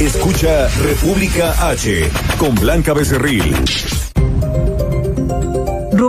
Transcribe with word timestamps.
Escucha 0.00 0.68
República 0.82 1.70
H 1.70 2.10
con 2.38 2.54
Blanca 2.54 2.92
Becerril. 2.92 4.05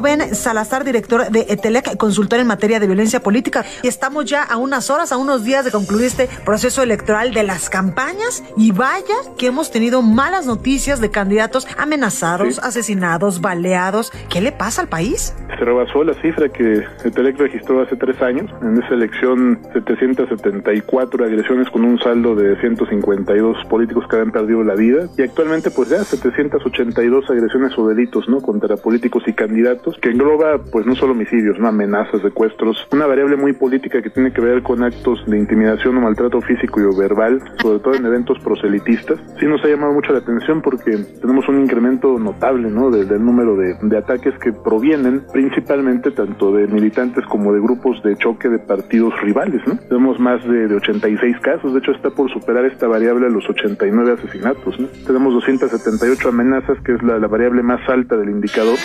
Rubén 0.07 0.35
Salazar, 0.35 0.85
director 0.85 1.29
de 1.31 1.47
ETELEC, 1.49 1.97
consultor 1.97 2.39
en 2.39 2.47
materia 2.47 2.79
de 2.79 2.87
violencia 2.87 3.19
política. 3.19 3.65
Y 3.83 3.89
estamos 3.89 4.23
ya 4.23 4.41
a 4.41 4.55
unas 4.55 4.89
horas, 4.89 5.11
a 5.11 5.17
unos 5.17 5.43
días 5.43 5.65
de 5.65 5.71
concluir 5.71 6.05
este 6.05 6.29
proceso 6.45 6.81
electoral 6.81 7.33
de 7.33 7.43
las 7.43 7.69
campañas. 7.69 8.41
Y 8.55 8.71
vaya 8.71 9.03
que 9.37 9.47
hemos 9.47 9.69
tenido 9.69 10.01
malas 10.01 10.45
noticias 10.45 11.01
de 11.01 11.11
candidatos 11.11 11.67
amenazados, 11.77 12.59
asesinados, 12.59 13.41
baleados. 13.41 14.13
¿Qué 14.29 14.39
le 14.39 14.53
pasa 14.53 14.81
al 14.81 14.87
país? 14.87 15.35
Se 15.49 15.65
rebasó 15.65 16.05
la 16.05 16.13
cifra 16.21 16.47
que 16.47 16.85
ETELEC 17.03 17.37
registró 17.37 17.81
hace 17.81 17.97
tres 17.97 18.21
años. 18.21 18.49
En 18.61 18.81
esa 18.81 18.93
elección, 18.93 19.59
774 19.73 21.25
agresiones 21.25 21.69
con 21.69 21.83
un 21.83 21.99
saldo 21.99 22.33
de 22.33 22.57
152 22.61 23.65
políticos 23.65 24.05
que 24.09 24.15
habían 24.15 24.31
perdido 24.31 24.63
la 24.63 24.75
vida. 24.75 25.09
Y 25.17 25.23
actualmente, 25.23 25.69
pues 25.69 25.89
ya 25.89 26.01
782 26.01 27.29
agresiones 27.29 27.77
o 27.77 27.89
delitos, 27.89 28.29
¿no? 28.29 28.39
Contra 28.39 28.77
políticos 28.77 29.23
y 29.27 29.33
candidatos 29.33 29.96
que 30.01 30.09
engloba 30.09 30.59
pues 30.71 30.85
no 30.85 30.95
solo 30.95 31.13
homicidios, 31.13 31.59
no 31.59 31.67
amenazas, 31.67 32.21
secuestros, 32.21 32.87
una 32.91 33.07
variable 33.07 33.35
muy 33.35 33.53
política 33.53 34.01
que 34.01 34.09
tiene 34.09 34.31
que 34.31 34.41
ver 34.41 34.61
con 34.63 34.83
actos 34.83 35.23
de 35.27 35.37
intimidación 35.37 35.97
o 35.97 36.01
maltrato 36.01 36.41
físico 36.41 36.79
y 36.79 36.97
verbal, 36.97 37.41
sobre 37.61 37.79
todo 37.79 37.95
en 37.95 38.05
eventos 38.05 38.37
proselitistas. 38.39 39.19
Sí 39.39 39.45
nos 39.45 39.63
ha 39.63 39.67
llamado 39.67 39.93
mucho 39.93 40.13
la 40.13 40.19
atención 40.19 40.61
porque 40.61 40.97
tenemos 41.21 41.47
un 41.47 41.61
incremento 41.61 42.17
notable 42.19 42.69
¿no? 42.69 42.89
del, 42.91 43.07
número 43.23 43.55
de, 43.55 43.75
de, 43.81 43.97
ataques 43.97 44.33
que 44.39 44.53
provienen 44.53 45.23
principalmente 45.31 46.11
tanto 46.11 46.51
de 46.51 46.67
militantes 46.67 47.25
como 47.25 47.53
de 47.53 47.59
grupos 47.59 48.01
de 48.03 48.15
choque 48.17 48.49
de 48.49 48.59
partidos 48.59 49.13
rivales. 49.21 49.61
¿no? 49.67 49.77
Tenemos 49.89 50.19
más 50.19 50.43
de, 50.47 50.67
de 50.67 50.75
86 50.75 51.37
casos, 51.41 51.73
de 51.73 51.79
hecho 51.79 51.91
está 51.91 52.09
por 52.09 52.31
superar 52.31 52.65
esta 52.65 52.87
variable 52.87 53.27
a 53.27 53.29
los 53.29 53.47
89 53.49 54.13
asesinatos. 54.13 54.79
¿no? 54.79 54.87
Tenemos 55.05 55.33
278 55.33 56.29
amenazas, 56.29 56.77
que 56.83 56.93
es 56.93 57.03
la, 57.03 57.19
la 57.19 57.27
variable 57.27 57.63
más 57.63 57.81
alta 57.89 58.15
del 58.17 58.29
indicador. 58.29 58.77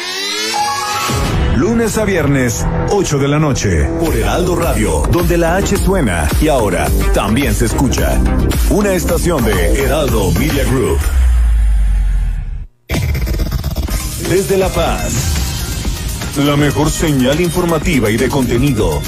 Lunes 1.56 1.96
a 1.98 2.04
viernes, 2.04 2.66
8 2.90 3.18
de 3.18 3.28
la 3.28 3.38
noche, 3.38 3.84
por 4.00 4.16
Heraldo 4.16 4.56
Radio, 4.56 5.02
donde 5.12 5.38
la 5.38 5.56
H 5.56 5.76
suena 5.76 6.28
y 6.40 6.48
ahora 6.48 6.88
también 7.14 7.54
se 7.54 7.66
escucha. 7.66 8.20
Una 8.70 8.92
estación 8.92 9.44
de 9.44 9.82
Heraldo 9.82 10.32
Media 10.32 10.64
Group. 10.64 10.98
Desde 14.28 14.56
La 14.56 14.68
Paz, 14.68 15.12
la 16.38 16.56
mejor 16.56 16.90
señal 16.90 17.40
informativa 17.40 18.10
y 18.10 18.16
de 18.16 18.28
contenido. 18.28 19.00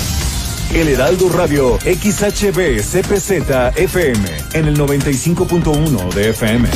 El 0.72 0.88
Heraldo 0.88 1.28
Radio 1.30 1.78
XHB 1.78 2.80
CPZ 2.82 3.76
FM 3.76 4.28
en 4.52 4.66
el 4.66 4.76
95.1 4.76 6.12
de 6.12 6.30
FM. 6.30 6.68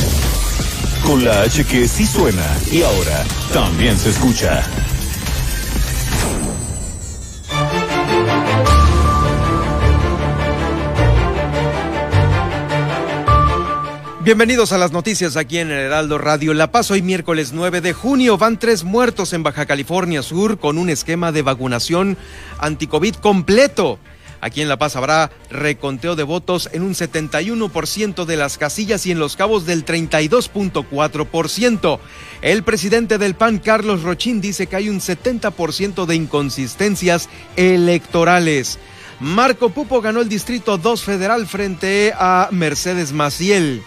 Con 1.05 1.23
la 1.23 1.41
H 1.41 1.65
que 1.65 1.87
sí 1.87 2.05
suena 2.05 2.45
y 2.71 2.81
ahora 2.81 3.23
también 3.53 3.97
se 3.97 4.09
escucha. 4.09 4.63
Bienvenidos 14.29 14.71
a 14.73 14.77
las 14.77 14.91
noticias 14.91 15.37
aquí 15.37 15.57
en 15.57 15.71
el 15.71 15.79
Heraldo 15.79 16.19
Radio 16.19 16.53
La 16.53 16.71
Paz. 16.71 16.91
Hoy 16.91 17.01
miércoles 17.01 17.51
9 17.51 17.81
de 17.81 17.93
junio 17.93 18.37
van 18.37 18.59
tres 18.59 18.83
muertos 18.83 19.33
en 19.33 19.41
Baja 19.41 19.65
California 19.65 20.21
Sur 20.21 20.59
con 20.59 20.77
un 20.77 20.91
esquema 20.91 21.31
de 21.31 21.41
vacunación 21.41 22.15
anticovid 22.59 23.15
completo. 23.15 23.97
Aquí 24.39 24.61
en 24.61 24.69
La 24.69 24.77
Paz 24.77 24.95
habrá 24.95 25.31
reconteo 25.49 26.15
de 26.15 26.21
votos 26.21 26.69
en 26.73 26.83
un 26.83 26.93
71% 26.93 28.25
de 28.25 28.37
las 28.37 28.59
casillas 28.59 29.07
y 29.07 29.11
en 29.11 29.17
Los 29.17 29.35
Cabos 29.35 29.65
del 29.65 29.83
32.4%. 29.83 31.99
El 32.43 32.61
presidente 32.61 33.17
del 33.17 33.33
PAN, 33.33 33.57
Carlos 33.57 34.03
Rochín, 34.03 34.41
dice 34.41 34.67
que 34.67 34.75
hay 34.75 34.89
un 34.89 34.99
70% 34.99 36.05
de 36.05 36.15
inconsistencias 36.15 37.29
electorales. 37.55 38.77
Marco 39.19 39.71
Pupo 39.71 40.01
ganó 40.01 40.21
el 40.21 40.29
Distrito 40.29 40.77
2 40.77 41.03
Federal 41.03 41.47
frente 41.47 42.13
a 42.15 42.49
Mercedes 42.51 43.11
Maciel. 43.11 43.81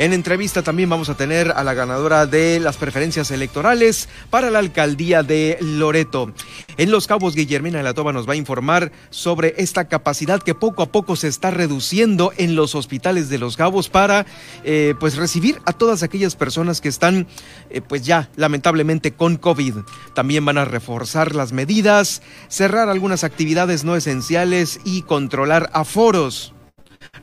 En 0.00 0.14
entrevista 0.14 0.62
también 0.62 0.88
vamos 0.88 1.10
a 1.10 1.14
tener 1.14 1.50
a 1.50 1.62
la 1.62 1.74
ganadora 1.74 2.24
de 2.24 2.58
las 2.58 2.78
preferencias 2.78 3.30
electorales 3.30 4.08
para 4.30 4.50
la 4.50 4.58
alcaldía 4.58 5.22
de 5.22 5.58
Loreto. 5.60 6.32
En 6.78 6.90
Los 6.90 7.06
Cabos, 7.06 7.34
Guillermina 7.34 7.76
de 7.76 7.84
la 7.84 7.92
Toba 7.92 8.10
nos 8.10 8.26
va 8.26 8.32
a 8.32 8.36
informar 8.36 8.92
sobre 9.10 9.52
esta 9.58 9.88
capacidad 9.88 10.40
que 10.40 10.54
poco 10.54 10.82
a 10.82 10.90
poco 10.90 11.16
se 11.16 11.28
está 11.28 11.50
reduciendo 11.50 12.32
en 12.38 12.54
los 12.54 12.74
hospitales 12.74 13.28
de 13.28 13.36
Los 13.36 13.58
Cabos 13.58 13.90
para 13.90 14.24
eh, 14.64 14.94
pues 14.98 15.16
recibir 15.16 15.60
a 15.66 15.74
todas 15.74 16.02
aquellas 16.02 16.34
personas 16.34 16.80
que 16.80 16.88
están 16.88 17.26
eh, 17.68 17.82
pues 17.82 18.00
ya 18.00 18.30
lamentablemente 18.36 19.12
con 19.12 19.36
COVID. 19.36 19.80
También 20.14 20.46
van 20.46 20.56
a 20.56 20.64
reforzar 20.64 21.34
las 21.34 21.52
medidas, 21.52 22.22
cerrar 22.48 22.88
algunas 22.88 23.22
actividades 23.22 23.84
no 23.84 23.96
esenciales 23.96 24.80
y 24.82 25.02
controlar 25.02 25.68
aforos. 25.74 26.54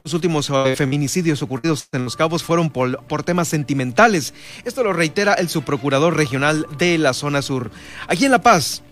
Los 0.07 0.13
últimos 0.13 0.49
eh, 0.49 0.77
feminicidios 0.77 1.41
ocurridos 1.41 1.89
en 1.91 2.05
Los 2.05 2.15
Cabos 2.15 2.41
fueron 2.41 2.69
por, 2.69 3.23
temas 3.25 3.49
sentimentales. 3.49 4.33
Esto 4.63 4.81
lo 4.81 4.93
reitera 4.93 5.33
el 5.33 5.49
subprocurador 5.49 6.15
regional 6.15 6.65
de 6.77 6.97
la 6.97 7.11
zona 7.11 7.41
sur. 7.41 7.71
Aquí 8.07 8.23
en 8.23 8.31
La 8.31 8.41
Paz, 8.41 8.83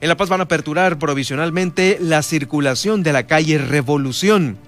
en 0.00 0.08
La 0.08 0.16
Paz 0.16 0.28
van 0.28 0.40
a 0.40 0.44
aperturar 0.44 0.98
provisionalmente 0.98 1.98
la 2.00 2.24
circulación 2.24 3.04
de 3.04 3.12
la 3.12 3.28
calle 3.28 3.58
Revolución. 3.58 4.58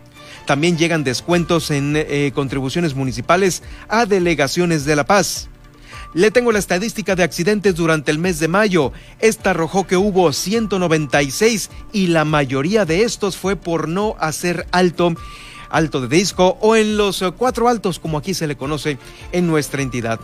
También 0.46 0.78
llegan 0.78 1.02
descuentos 1.02 1.72
en 1.72 1.94
eh, 1.96 2.30
contribuciones 2.32 2.94
municipales 2.94 3.64
a 3.88 4.06
delegaciones 4.06 4.84
de 4.84 4.94
La 4.94 5.06
Paz. 5.06 5.48
Le 6.14 6.30
tengo 6.30 6.52
la 6.52 6.60
estadística 6.60 7.16
de 7.16 7.24
accidentes 7.24 7.74
durante 7.74 8.12
el 8.12 8.20
mes 8.20 8.38
de 8.38 8.46
mayo. 8.46 8.92
Esta 9.18 9.50
arrojó 9.50 9.88
que 9.88 9.96
hubo 9.96 10.32
196 10.32 11.68
y 11.92 12.06
la 12.06 12.24
mayoría 12.24 12.84
de 12.84 13.02
estos 13.02 13.36
fue 13.36 13.56
por 13.56 13.88
no 13.88 14.14
hacer 14.20 14.68
alto 14.70 15.16
alto 15.70 16.00
de 16.00 16.08
disco 16.08 16.58
o 16.60 16.76
en 16.76 16.96
los 16.96 17.22
eh, 17.22 17.32
cuatro 17.36 17.68
altos, 17.68 17.98
como 17.98 18.18
aquí 18.18 18.34
se 18.34 18.46
le 18.46 18.56
conoce 18.56 18.98
en 19.32 19.46
nuestra 19.46 19.82
entidad. 19.82 20.20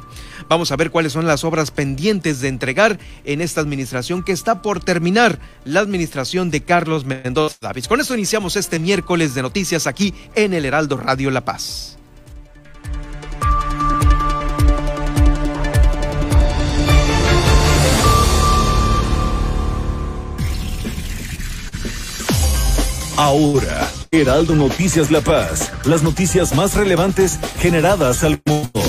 Vamos 0.48 0.72
a 0.72 0.76
ver 0.76 0.90
cuáles 0.90 1.12
son 1.12 1.26
las 1.26 1.44
obras 1.44 1.70
pendientes 1.70 2.40
de 2.40 2.48
entregar 2.48 2.98
en 3.24 3.40
esta 3.40 3.60
administración 3.60 4.22
que 4.22 4.32
está 4.32 4.62
por 4.62 4.82
terminar, 4.82 5.38
la 5.64 5.80
administración 5.80 6.50
de 6.50 6.62
Carlos 6.62 7.04
Mendoza 7.04 7.56
Davis. 7.60 7.88
Con 7.88 8.00
esto 8.00 8.14
iniciamos 8.14 8.56
este 8.56 8.78
miércoles 8.78 9.34
de 9.34 9.42
noticias 9.42 9.86
aquí 9.86 10.14
en 10.34 10.54
el 10.54 10.64
Heraldo 10.64 10.96
Radio 10.96 11.30
La 11.30 11.44
Paz. 11.44 11.98
Ahora, 23.16 23.88
Heraldo 24.14 24.54
Noticias 24.54 25.10
La 25.10 25.22
Paz, 25.22 25.72
las 25.86 26.02
noticias 26.02 26.54
más 26.54 26.74
relevantes 26.74 27.38
generadas 27.58 28.22
al 28.24 28.42
mundo. 28.44 28.82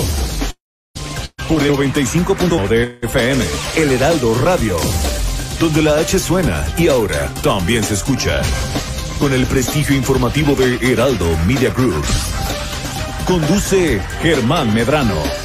Por 1.48 1.62
el 1.62 1.72
95.1 1.72 2.68
de 2.68 2.98
FM, 3.00 3.42
El 3.76 3.92
Heraldo 3.92 4.34
Radio, 4.44 4.76
donde 5.58 5.80
la 5.80 5.96
H 5.96 6.18
suena 6.18 6.66
y 6.76 6.88
ahora 6.88 7.32
también 7.42 7.82
se 7.84 7.94
escucha. 7.94 8.42
Con 9.18 9.32
el 9.32 9.46
prestigio 9.46 9.96
informativo 9.96 10.54
de 10.56 10.76
Heraldo 10.92 11.26
Media 11.46 11.70
Group. 11.70 12.04
Conduce 13.26 14.02
Germán 14.20 14.74
Medrano. 14.74 15.43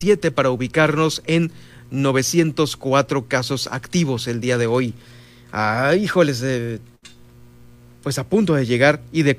7 0.00 0.30
para 0.30 0.50
ubicarnos 0.50 1.22
en 1.26 1.52
904 1.90 3.26
casos 3.28 3.68
activos 3.70 4.26
el 4.26 4.40
día 4.40 4.58
de 4.58 4.66
hoy. 4.66 4.94
Ah, 5.52 5.94
híjoles, 5.94 6.42
eh, 6.44 6.80
pues 8.02 8.18
a 8.18 8.28
punto 8.28 8.54
de 8.54 8.66
llegar 8.66 9.00
y 9.12 9.22
de 9.22 9.38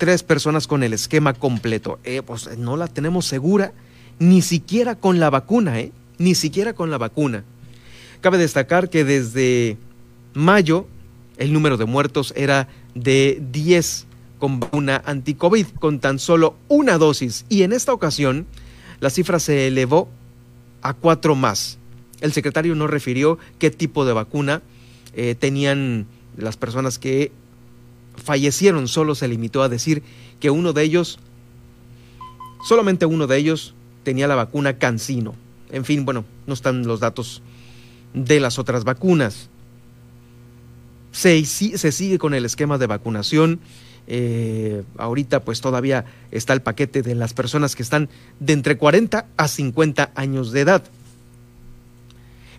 tres 0.00 0.22
personas 0.22 0.66
con 0.66 0.82
el 0.82 0.94
esquema 0.94 1.34
completo. 1.34 2.00
Eh, 2.04 2.22
pues 2.22 2.56
no 2.56 2.78
la 2.78 2.88
tenemos 2.88 3.26
segura, 3.26 3.74
ni 4.18 4.40
siquiera 4.40 4.94
con 4.94 5.20
la 5.20 5.28
vacuna, 5.28 5.78
¿eh? 5.78 5.92
Ni 6.16 6.34
siquiera 6.34 6.72
con 6.72 6.90
la 6.90 6.96
vacuna. 6.96 7.44
Cabe 8.22 8.38
destacar 8.38 8.88
que 8.88 9.04
desde 9.04 9.76
mayo 10.32 10.86
el 11.36 11.52
número 11.52 11.76
de 11.76 11.84
muertos 11.84 12.32
era 12.34 12.66
de 12.94 13.42
10 13.52 14.06
con 14.38 14.58
vacuna 14.58 15.02
anti-COVID, 15.04 15.66
con 15.78 16.00
tan 16.00 16.18
solo 16.18 16.56
una 16.68 16.96
dosis. 16.96 17.44
Y 17.50 17.62
en 17.62 17.74
esta 17.74 17.92
ocasión 17.92 18.46
la 19.00 19.10
cifra 19.10 19.38
se 19.38 19.66
elevó 19.66 20.08
a 20.80 20.94
cuatro 20.94 21.34
más. 21.34 21.76
El 22.22 22.32
secretario 22.32 22.74
no 22.74 22.86
refirió 22.86 23.38
qué 23.58 23.70
tipo 23.70 24.06
de 24.06 24.14
vacuna 24.14 24.62
eh, 25.12 25.34
tenían 25.38 26.06
las 26.38 26.56
personas 26.56 26.98
que 26.98 27.32
fallecieron, 28.22 28.88
solo 28.88 29.14
se 29.14 29.28
limitó 29.28 29.62
a 29.62 29.68
decir 29.68 30.02
que 30.38 30.50
uno 30.50 30.72
de 30.72 30.82
ellos, 30.82 31.18
solamente 32.66 33.06
uno 33.06 33.26
de 33.26 33.36
ellos 33.36 33.74
tenía 34.02 34.26
la 34.26 34.34
vacuna 34.34 34.78
Cancino. 34.78 35.34
En 35.70 35.84
fin, 35.84 36.04
bueno, 36.04 36.24
no 36.46 36.54
están 36.54 36.86
los 36.86 37.00
datos 37.00 37.42
de 38.14 38.40
las 38.40 38.58
otras 38.58 38.84
vacunas. 38.84 39.48
Se, 41.12 41.44
sigue 41.44 42.18
con 42.18 42.34
el 42.34 42.44
esquema 42.44 42.78
de 42.78 42.86
vacunación. 42.86 43.60
Eh, 44.06 44.82
ahorita 44.96 45.44
pues 45.44 45.60
todavía 45.60 46.04
está 46.30 46.52
el 46.52 46.62
paquete 46.62 47.02
de 47.02 47.14
las 47.14 47.32
personas 47.32 47.76
que 47.76 47.82
están 47.82 48.08
de 48.40 48.54
entre 48.54 48.76
40 48.76 49.26
a 49.36 49.48
50 49.48 50.10
años 50.14 50.52
de 50.52 50.60
edad. 50.60 50.84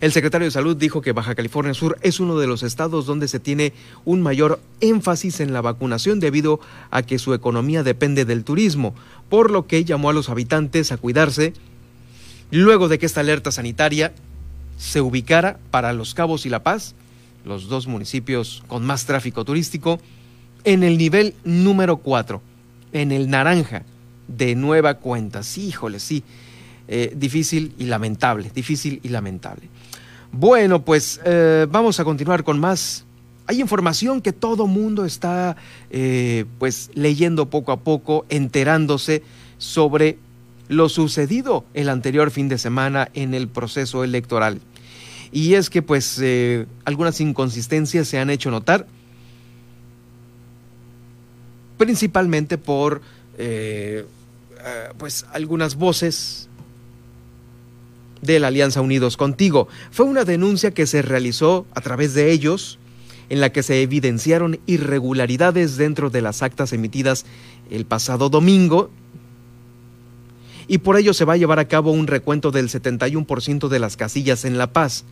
El 0.02 0.12
secretario 0.12 0.46
de 0.46 0.52
Salud 0.52 0.76
dijo 0.76 1.02
que 1.02 1.12
Baja 1.12 1.36
California 1.36 1.76
Sur 1.76 2.00
es 2.02 2.20
uno 2.20 2.40
de 2.40 2.48
los 2.48 2.64
estados 2.64 3.06
donde 3.06 3.28
se 3.28 3.40
tiene 3.40 3.72
un 4.04 4.24
mayor 4.24 4.60
énfasis 4.80 5.40
en 5.42 5.54
la 5.54 5.62
vacunación 5.62 6.20
debido 6.20 6.60
a 6.90 7.04
que 7.04 7.20
su 7.20 7.36
economía 7.36 7.84
depende 7.84 8.26
del 8.26 8.44
turismo, 8.44 8.96
por 9.30 9.52
lo 9.52 9.68
que 9.68 9.86
llamó 9.86 10.10
a 10.10 10.14
los 10.14 10.30
habitantes 10.30 10.92
a 10.92 10.98
cuidarse 10.98 11.54
luego 12.50 12.88
de 12.88 12.98
que 12.98 13.06
esta 13.06 13.20
alerta 13.20 13.52
sanitaria 13.52 14.12
se 14.80 15.02
ubicara 15.02 15.60
para 15.70 15.94
Los 15.94 16.16
Cabos 16.16 16.48
y 16.48 16.50
La 16.50 16.64
Paz, 16.64 16.96
los 17.46 17.70
dos 17.70 17.86
municipios 17.86 18.64
con 18.68 18.84
más 18.84 19.06
tráfico 19.06 19.46
turístico, 19.46 20.00
en 20.64 20.82
el 20.82 20.98
nivel 20.98 21.36
número 21.44 21.98
4, 21.98 22.42
en 22.94 23.12
el 23.12 23.30
naranja 23.30 23.84
de 24.28 24.56
nueva 24.56 24.96
cuenta. 24.96 25.44
Sí, 25.44 25.68
híjole, 25.68 26.00
sí. 26.00 26.24
Eh, 26.88 27.14
difícil 27.16 27.74
y 27.78 27.86
lamentable, 27.86 28.52
difícil 28.54 29.00
y 29.04 29.10
lamentable. 29.10 29.70
Bueno, 30.34 30.86
pues 30.86 31.20
eh, 31.26 31.68
vamos 31.70 32.00
a 32.00 32.06
continuar 32.06 32.46
con 32.46 32.58
más. 32.58 33.04
Hay 33.48 33.60
información 33.60 34.22
que 34.22 34.32
todo 34.32 34.66
mundo 34.66 35.04
está 35.04 35.58
eh, 35.90 36.46
pues 36.58 36.90
leyendo 36.94 37.50
poco 37.50 37.74
a 37.74 37.82
poco, 37.82 38.26
enterándose 38.30 39.24
sobre 39.58 40.18
lo 40.70 40.88
sucedido 40.88 41.66
el 41.74 41.90
anterior 41.90 42.32
fin 42.32 42.48
de 42.48 42.58
semana 42.58 43.10
en 43.14 43.34
el 43.34 43.50
proceso 43.50 44.06
electoral. 44.06 44.62
Y 45.34 45.56
es 45.56 45.70
que 45.70 45.82
pues 45.82 46.18
eh, 46.22 46.66
algunas 46.86 47.20
inconsistencias 47.20 48.08
se 48.08 48.18
han 48.18 48.30
hecho 48.30 48.52
notar, 48.52 48.88
principalmente 51.78 52.58
por 52.58 53.02
pues 54.98 55.26
algunas 55.34 55.76
voces 55.76 56.48
de 58.22 58.40
la 58.40 58.48
Alianza 58.48 58.82
Unidos 58.82 59.18
Contigo. 59.18 59.68
Fue 59.92 60.06
una 60.06 60.24
denuncia 60.24 60.72
que 60.72 60.88
se 60.88 61.02
realizó 61.02 61.66
a 61.74 61.82
través 61.82 62.14
de 62.14 62.32
ellos, 62.32 62.78
en 63.30 63.40
la 63.40 63.52
que 63.52 63.64
se 63.64 63.82
evidenciaron 63.82 64.60
irregularidades 64.66 65.78
dentro 65.78 66.10
de 66.10 66.22
las 66.22 66.42
actas 66.42 66.74
emitidas 66.74 67.26
el 67.70 67.86
pasado 67.86 68.30
domingo, 68.30 68.90
y 70.68 70.78
por 70.78 70.98
ello 70.98 71.14
se 71.14 71.26
va 71.26 71.34
a 71.34 71.38
llevar 71.38 71.60
a 71.60 71.68
cabo 71.68 71.92
un 71.92 72.08
recuento 72.08 72.52
del 72.52 72.70
71% 72.70 73.68
de 73.68 73.80
las 73.80 73.98
casillas 73.98 74.46
en 74.46 74.58
La 74.58 74.72
Paz, 74.72 75.04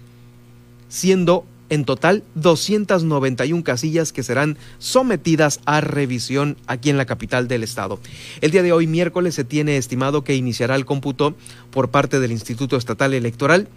siendo 0.87 1.45
en 1.69 1.85
total 1.85 2.23
291 2.35 3.63
casillas 3.63 4.11
que 4.11 4.23
serán 4.23 4.57
sometidas 4.79 5.59
a 5.65 5.81
revisión 5.81 6.57
aquí 6.67 6.89
en 6.89 6.97
la 6.97 7.05
capital 7.05 7.47
del 7.47 7.63
estado. 7.63 7.99
El 8.41 8.51
día 8.51 8.63
de 8.63 8.71
hoy, 8.71 8.87
miércoles, 8.87 9.35
se 9.35 9.43
tiene 9.43 9.77
estimado 9.77 10.23
que 10.23 10.35
iniciará 10.35 10.75
el 10.75 10.85
cómputo 10.85 11.35
por 11.71 11.89
parte 11.89 12.19
del 12.19 12.31
Instituto 12.31 12.75
Estatal 12.75 13.13
Electoral, 13.13 13.67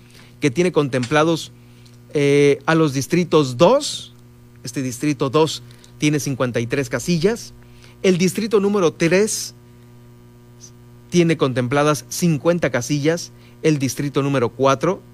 que 0.40 0.50
tiene 0.50 0.72
contemplados 0.72 1.52
eh, 2.14 2.58
a 2.66 2.74
los 2.74 2.92
distritos 2.92 3.56
2, 3.56 4.12
este 4.64 4.82
distrito 4.82 5.30
2 5.30 5.62
tiene 5.98 6.18
53 6.18 6.88
casillas, 6.88 7.54
el 8.02 8.18
distrito 8.18 8.58
número 8.58 8.92
3 8.92 9.54
tiene 11.10 11.36
contempladas 11.36 12.04
50 12.08 12.70
casillas, 12.70 13.32
el 13.62 13.78
distrito 13.78 14.22
número 14.22 14.48
4 14.48 15.11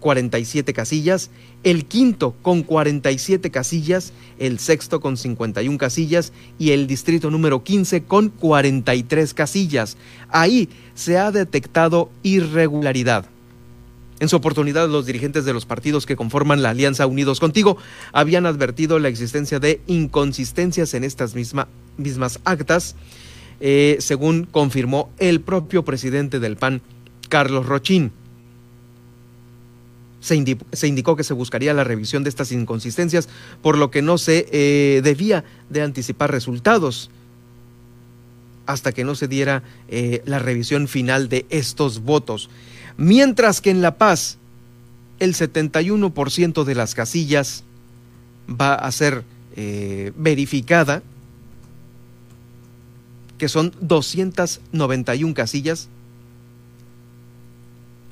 47 0.00 0.72
casillas, 0.72 1.30
el 1.64 1.84
quinto 1.86 2.34
con 2.42 2.62
47 2.62 3.50
casillas, 3.50 4.12
el 4.38 4.58
sexto 4.58 5.00
con 5.00 5.16
51 5.16 5.78
casillas 5.78 6.32
y 6.58 6.70
el 6.70 6.86
distrito 6.86 7.30
número 7.30 7.64
15 7.64 8.04
con 8.04 8.28
43 8.28 9.34
casillas. 9.34 9.96
Ahí 10.28 10.68
se 10.94 11.18
ha 11.18 11.32
detectado 11.32 12.10
irregularidad. 12.22 13.26
En 14.18 14.28
su 14.28 14.36
oportunidad, 14.36 14.88
los 14.88 15.04
dirigentes 15.04 15.44
de 15.44 15.52
los 15.52 15.66
partidos 15.66 16.06
que 16.06 16.16
conforman 16.16 16.62
la 16.62 16.70
Alianza 16.70 17.06
Unidos 17.06 17.38
Contigo 17.38 17.76
habían 18.12 18.46
advertido 18.46 18.98
la 18.98 19.08
existencia 19.08 19.58
de 19.58 19.80
inconsistencias 19.86 20.94
en 20.94 21.04
estas 21.04 21.34
mismas 21.34 22.40
actas, 22.44 22.96
eh, 23.60 23.96
según 24.00 24.46
confirmó 24.50 25.10
el 25.18 25.42
propio 25.42 25.84
presidente 25.84 26.40
del 26.40 26.56
PAN, 26.56 26.80
Carlos 27.28 27.66
Rochín. 27.66 28.10
Se, 30.20 30.34
indicó 30.34 31.14
que 31.14 31.24
se 31.24 31.34
buscaría 31.34 31.74
la 31.74 31.84
revisión 31.84 32.24
de 32.24 32.30
estas 32.30 32.50
inconsistencias, 32.50 33.28
por 33.62 33.78
lo 33.78 33.90
que 33.90 34.02
no 34.02 34.18
se 34.18 34.48
eh, 34.50 35.00
debía 35.02 35.44
de 35.70 35.82
anticipar 35.82 36.30
resultados 36.32 37.10
hasta 38.66 38.92
que 38.92 39.04
no 39.04 39.14
se 39.14 39.28
diera 39.28 39.62
eh, 39.88 40.22
la 40.26 40.38
revisión 40.38 40.88
final 40.88 41.28
de 41.28 41.46
estos 41.50 42.00
votos. 42.00 42.50
Mientras 42.96 43.60
que 43.60 43.70
en 43.70 43.82
La 43.82 43.96
Paz, 43.98 44.38
el 45.20 45.34
71% 45.34 46.64
de 46.64 46.74
las 46.74 46.94
casillas 46.94 47.64
va 48.48 48.74
a 48.74 48.90
ser 48.92 49.24
eh, 49.56 50.12
verificada, 50.16 51.02
que 53.38 53.48
son 53.48 53.72
291 53.80 55.34
casillas, 55.34 55.88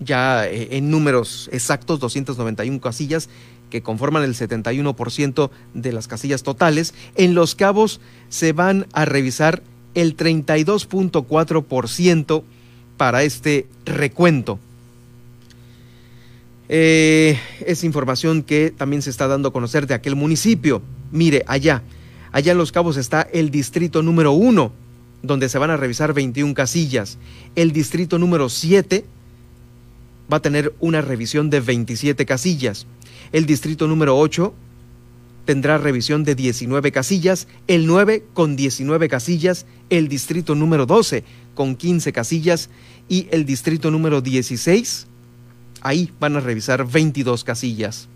ya 0.01 0.47
eh, 0.47 0.77
en 0.77 0.91
números 0.91 1.49
exactos, 1.53 2.01
291 2.01 2.81
casillas 2.81 3.29
que 3.71 3.83
conforman 3.83 4.23
el 4.23 4.35
71% 4.35 5.51
de 5.75 5.93
las 5.93 6.09
casillas 6.09 6.43
totales. 6.43 6.95
En 7.17 7.35
Los 7.35 7.55
Cabos 7.55 8.01
se 8.29 8.53
van 8.53 8.87
a 8.93 9.05
revisar 9.05 9.63
el 9.95 10.17
32.4% 10.17 12.43
para 12.97 13.23
este 13.25 13.67
recuento. 13.85 14.59
Eh, 16.69 17.39
es 17.67 17.85
información 17.85 18.43
que 18.43 18.71
también 18.71 19.03
se 19.03 19.11
está 19.11 19.29
dando 19.29 19.49
a 19.49 19.53
conocer 19.53 19.87
de 19.87 19.93
aquel 19.95 20.17
municipio. 20.17 20.83
Mire, 21.11 21.45
allá, 21.47 21.83
allá 22.33 22.53
en 22.53 22.59
Los 22.59 22.73
Cabos 22.73 22.97
está 22.97 23.23
el 23.23 23.51
distrito 23.51 24.03
número 24.03 24.33
1, 24.33 24.73
donde 25.23 25.49
se 25.49 25.59
van 25.59 25.71
a 25.71 25.77
revisar 25.77 26.15
21 26.15 26.55
casillas. 26.55 27.19
El 27.55 27.73
distrito 27.73 28.19
número 28.19 28.49
7 28.49 29.05
va 30.33 30.39
a 30.39 30.43
tener 30.43 30.75
una 30.81 31.01
revisión 31.01 31.51
de 31.51 31.61
27 31.61 32.27
casillas. 32.27 32.87
El 33.33 33.47
distrito 33.47 33.87
número 33.87 34.17
8 34.19 34.55
tendrá 35.45 35.79
revisión 35.79 36.25
de 36.25 36.35
19 36.35 36.93
casillas, 36.93 37.47
el 37.67 37.87
9 37.87 38.25
con 38.33 38.57
19 38.57 39.09
casillas, 39.09 39.67
el 39.91 40.09
distrito 40.09 40.55
número 40.55 40.87
12 40.87 41.25
con 41.55 41.77
15 41.77 42.13
casillas 42.13 42.71
y 43.09 43.29
el 43.31 43.45
distrito 43.45 43.91
número 43.91 44.21
16, 44.21 45.07
ahí 45.83 46.11
van 46.19 46.37
a 46.37 46.41
revisar 46.41 46.87
22 46.87 47.45
casillas. 47.45 48.09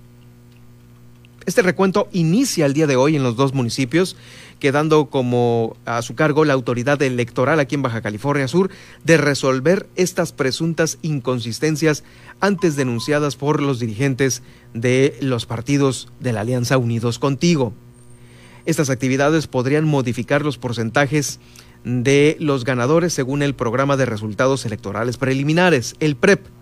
Este 1.49 1.63
recuento 1.63 2.11
inicia 2.13 2.67
el 2.67 2.75
día 2.75 2.87
de 2.87 2.97
hoy 2.97 3.17
en 3.17 3.23
los 3.23 3.35
dos 3.35 3.55
municipios, 3.55 4.17
quedando 4.59 5.07
como 5.07 5.79
a 5.87 6.03
su 6.03 6.15
cargo 6.15 6.45
la 6.45 6.53
autoridad 6.53 7.01
electoral 7.01 7.59
aquí 7.59 7.75
en 7.75 7.81
Baja 7.81 8.03
California 8.03 8.47
Sur 8.49 8.69
de 9.03 9.17
resolver 9.17 9.89
estas 9.97 10.33
presuntas 10.33 10.99
inconsistencias 11.01 12.05
antes 12.41 12.77
denunciadas 12.77 13.37
por 13.37 13.63
los 13.63 13.81
dirigentes 13.81 14.43
de 14.75 15.17
los 15.23 15.47
partidos 15.47 16.09
de 16.21 16.35
la 16.35 16.43
Alianza 16.43 16.77
Unidos 16.77 17.19
Contigo. 17.19 17.73
Estas 18.67 18.91
actividades 18.91 19.47
podrían 19.47 19.87
modificar 19.87 20.43
los 20.43 20.59
porcentajes 20.59 21.41
de 21.83 22.37
los 22.41 22.67
ganadores 22.67 23.15
según 23.15 23.41
el 23.41 23.55
programa 23.55 23.97
de 23.97 24.05
resultados 24.05 24.67
electorales 24.67 25.17
preliminares, 25.17 25.95
el 25.99 26.15
PREP. 26.15 26.58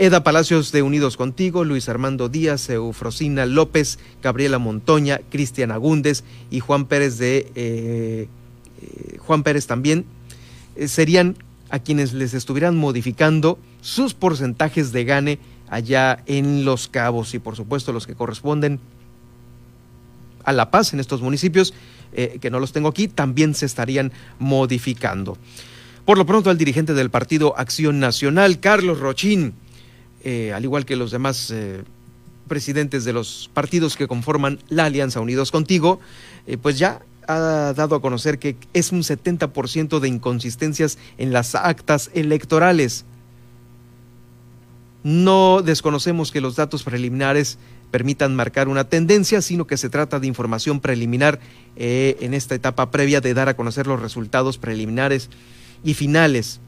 Eda 0.00 0.24
Palacios 0.24 0.72
de 0.72 0.80
Unidos 0.80 1.18
Contigo, 1.18 1.62
Luis 1.62 1.90
Armando 1.90 2.30
Díaz, 2.30 2.70
Eufrosina 2.70 3.44
López, 3.44 3.98
Gabriela 4.22 4.58
Montoña, 4.58 5.20
Cristian 5.28 5.70
Agúndez 5.70 6.24
y 6.50 6.60
Juan 6.60 6.86
Pérez 6.86 7.18
de 7.18 7.52
eh, 7.54 8.26
eh, 8.80 9.18
Juan 9.18 9.42
Pérez 9.42 9.66
también 9.66 10.06
eh, 10.74 10.88
serían 10.88 11.36
a 11.68 11.80
quienes 11.80 12.14
les 12.14 12.32
estuvieran 12.32 12.78
modificando 12.78 13.58
sus 13.82 14.14
porcentajes 14.14 14.90
de 14.92 15.04
gane 15.04 15.38
allá 15.68 16.22
en 16.24 16.64
Los 16.64 16.88
Cabos 16.88 17.34
y 17.34 17.38
por 17.38 17.54
supuesto 17.54 17.92
los 17.92 18.06
que 18.06 18.14
corresponden 18.14 18.80
a 20.44 20.52
La 20.52 20.70
Paz 20.70 20.94
en 20.94 21.00
estos 21.00 21.20
municipios, 21.20 21.74
que 22.12 22.50
no 22.50 22.58
los 22.58 22.72
tengo 22.72 22.88
aquí, 22.88 23.06
también 23.06 23.54
se 23.54 23.66
estarían 23.66 24.12
modificando. 24.38 25.36
Por 26.06 26.16
lo 26.16 26.24
pronto, 26.24 26.50
el 26.50 26.56
dirigente 26.56 26.94
del 26.94 27.10
Partido 27.10 27.54
Acción 27.58 28.00
Nacional, 28.00 28.60
Carlos 28.60 28.98
Rochín, 28.98 29.52
eh, 30.24 30.52
al 30.52 30.64
igual 30.64 30.84
que 30.84 30.96
los 30.96 31.10
demás 31.10 31.50
eh, 31.50 31.82
presidentes 32.48 33.04
de 33.04 33.12
los 33.12 33.50
partidos 33.54 33.96
que 33.96 34.08
conforman 34.08 34.58
la 34.68 34.86
Alianza 34.86 35.20
Unidos 35.20 35.50
Contigo, 35.50 36.00
pues 36.62 36.78
ya 36.78 37.00
ha 37.28 37.72
dado 37.74 37.94
a 37.94 38.00
conocer 38.00 38.38
que 38.38 38.56
es 38.72 38.90
un 38.90 39.02
70% 39.02 40.00
de 40.00 40.08
inconsistencias 40.08 40.98
en 41.16 41.32
las 41.32 41.54
actas 41.54 42.10
electorales. 42.12 43.04
No 45.02 45.62
desconocemos 45.62 46.32
que 46.32 46.40
los 46.40 46.56
datos 46.56 46.82
preliminares 46.82 47.58
permitan 47.90 48.36
marcar 48.36 48.68
una 48.68 48.84
tendencia, 48.84 49.42
sino 49.42 49.66
que 49.66 49.76
se 49.76 49.88
trata 49.88 50.20
de 50.20 50.26
información 50.26 50.80
preliminar 50.80 51.40
eh, 51.76 52.16
en 52.20 52.34
esta 52.34 52.54
etapa 52.54 52.90
previa 52.90 53.20
de 53.20 53.34
dar 53.34 53.48
a 53.48 53.54
conocer 53.54 53.86
los 53.86 54.00
resultados 54.00 54.58
preliminares 54.58 55.30
y 55.82 55.94
finales. 55.94 56.60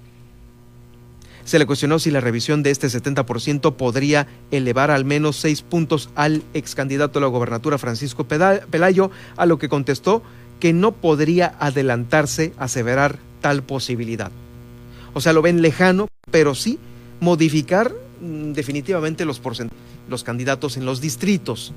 Se 1.45 1.59
le 1.59 1.67
cuestionó 1.67 1.99
si 1.99 2.11
la 2.11 2.21
revisión 2.21 2.63
de 2.63 2.71
este 2.71 2.89
70% 2.89 3.75
podría 3.75 4.27
elevar 4.51 4.91
al 4.91 5.05
menos 5.05 5.37
seis 5.37 5.63
puntos 5.63 6.11
al 6.15 6.43
ex 6.55 6.75
candidato 6.75 7.19
a 7.19 7.23
la 7.23 7.29
gobernatura 7.29 7.79
Francisco 7.79 8.25
Pelayo, 8.25 9.11
a 9.37 9.47
lo 9.47 9.59
que 9.59 9.69
contestó 9.69 10.23
que 10.61 10.73
no 10.73 10.93
podría 10.93 11.55
adelantarse 11.59 12.53
a 12.57 12.65
aseverar 12.65 13.19
tal 13.41 13.63
posibilidad. 13.63 14.31
O 15.15 15.21
sea, 15.21 15.33
lo 15.33 15.43
ven 15.43 15.61
lejano, 15.63 16.09
pero 16.31 16.55
sí 16.55 16.79
modificar 17.21 17.93
Mm, 18.23 18.53
definitivamente 18.53 19.25
los, 19.25 19.43
los 20.09 20.23
candidatos 20.23 20.77
en 20.77 20.87
los 20.87 21.01
distritos. 21.01 21.73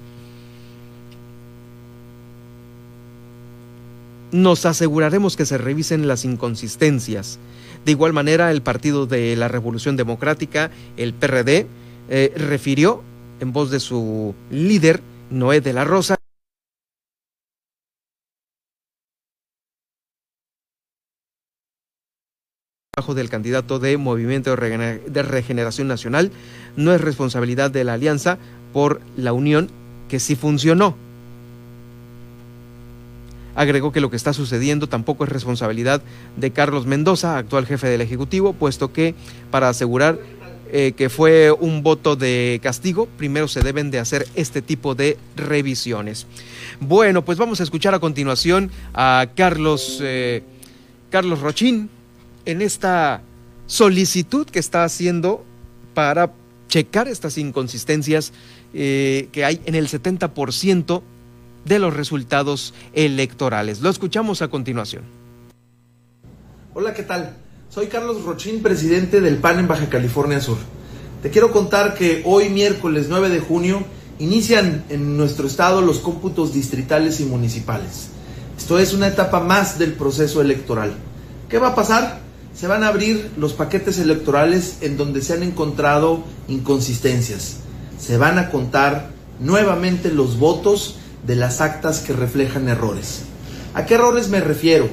Nos 4.32 4.66
aseguraremos 4.66 5.36
que 5.36 5.46
se 5.46 5.58
revisen 5.58 6.08
las 6.08 6.24
inconsistencias. 6.24 7.40
De 7.86 7.92
igual 7.92 8.14
manera, 8.14 8.52
el 8.52 8.64
Partido 8.64 9.06
de 9.06 9.36
la 9.36 9.48
Revolución 9.48 9.96
Democrática, 9.96 10.72
el 10.98 11.14
PRD, 11.14 11.68
eh, 12.10 12.34
refirió 12.36 13.04
en 13.40 13.54
voz 13.54 13.70
de 13.70 13.80
su 13.80 14.34
líder, 14.50 15.02
Noé 15.30 15.62
de 15.62 15.74
la 15.74 15.84
Rosa, 15.84 16.18
del 23.14 23.30
candidato 23.30 23.78
de 23.78 23.98
Movimiento 23.98 24.56
de 24.56 25.24
Regeneración 25.24 25.88
Nacional 25.88 26.32
no 26.76 26.94
es 26.94 27.02
responsabilidad 27.02 27.70
de 27.70 27.84
la 27.84 27.94
alianza 27.94 28.40
por 28.74 29.02
la 29.16 29.34
unión 29.34 29.70
que 30.08 30.20
sí 30.20 30.36
funcionó. 30.36 31.05
Agregó 33.56 33.92
que 33.92 34.02
lo 34.02 34.10
que 34.10 34.18
está 34.18 34.34
sucediendo 34.34 34.88
tampoco 34.88 35.24
es 35.24 35.30
responsabilidad 35.30 36.02
de 36.36 36.52
Carlos 36.52 36.86
Mendoza, 36.86 37.38
actual 37.38 37.66
jefe 37.66 37.88
del 37.88 38.02
Ejecutivo, 38.02 38.54
puesto 38.54 38.92
que 38.92 39.16
para 39.50 39.70
asegurar 39.70 40.20
eh, 40.72 40.94
que 40.98 41.10
fue 41.10 41.52
un 41.52 41.84
voto 41.84 42.16
de 42.16 42.60
castigo, 42.62 43.08
primero 43.18 43.48
se 43.48 43.62
deben 43.62 43.92
de 43.92 44.00
hacer 44.00 44.28
este 44.36 44.62
tipo 44.62 44.96
de 44.96 45.18
revisiones. 45.36 46.28
Bueno, 46.80 47.24
pues 47.24 47.38
vamos 47.38 47.60
a 47.62 47.64
escuchar 47.64 47.94
a 47.94 48.00
continuación 48.00 48.72
a 48.94 49.28
Carlos, 49.36 50.00
eh, 50.02 50.44
Carlos 51.12 51.40
Rochín, 51.40 51.90
en 52.46 52.62
esta 52.62 53.22
solicitud 53.68 54.48
que 54.48 54.60
está 54.60 54.84
haciendo 54.84 55.46
para 55.94 56.34
checar 56.68 57.08
estas 57.08 57.38
inconsistencias 57.38 58.34
eh, 58.74 59.30
que 59.32 59.46
hay 59.46 59.62
en 59.66 59.76
el 59.76 59.88
70% 59.88 61.02
de 61.66 61.80
los 61.80 61.94
resultados 61.94 62.74
electorales. 62.94 63.82
Lo 63.82 63.90
escuchamos 63.90 64.42
a 64.42 64.48
continuación. 64.48 65.04
Hola, 66.74 66.94
¿qué 66.94 67.04
tal? 67.04 67.36
Soy 67.70 67.88
Carlos 67.88 68.24
Rochín, 68.24 68.62
presidente 68.62 69.20
del 69.20 69.38
PAN 69.38 69.60
en 69.60 69.68
Baja 69.68 69.90
California 69.90 70.40
Sur. 70.40 70.58
Te 71.22 71.30
quiero 71.30 71.52
contar 71.52 71.96
que 71.96 72.22
hoy, 72.26 72.50
miércoles 72.50 73.08
9 73.10 73.30
de 73.30 73.40
junio, 73.40 73.84
inician 74.20 74.86
en 74.90 75.18
nuestro 75.18 75.48
estado 75.48 75.82
los 75.82 76.00
cómputos 76.00 76.54
distritales 76.54 77.20
y 77.20 77.26
municipales. 77.26 78.10
Esto 78.58 78.80
es 78.80 78.94
una 78.94 79.08
etapa 79.08 79.42
más 79.42 79.78
del 79.80 79.94
proceso 79.94 80.42
electoral. 80.42 80.94
¿Qué 81.50 81.58
va 81.58 81.70
a 81.70 81.76
pasar? 81.76 82.26
se 82.56 82.68
van 82.68 82.84
a 82.84 82.88
abrir 82.88 83.32
los 83.38 83.54
paquetes 83.54 84.00
electorales 84.00 84.78
en 84.82 84.96
donde 84.96 85.22
se 85.22 85.34
han 85.34 85.44
encontrado 85.44 86.24
inconsistencias. 86.48 87.58
Se 88.00 88.18
van 88.18 88.40
a 88.40 88.50
contar 88.50 89.10
nuevamente 89.42 90.10
los 90.10 90.40
votos 90.40 90.96
de 91.26 91.36
las 91.36 91.62
actas 91.62 92.00
que 92.00 92.14
reflejan 92.14 92.68
errores. 92.70 93.22
¿A 93.74 93.86
qué 93.86 93.96
errores 93.96 94.30
me 94.30 94.42
refiero? 94.42 94.90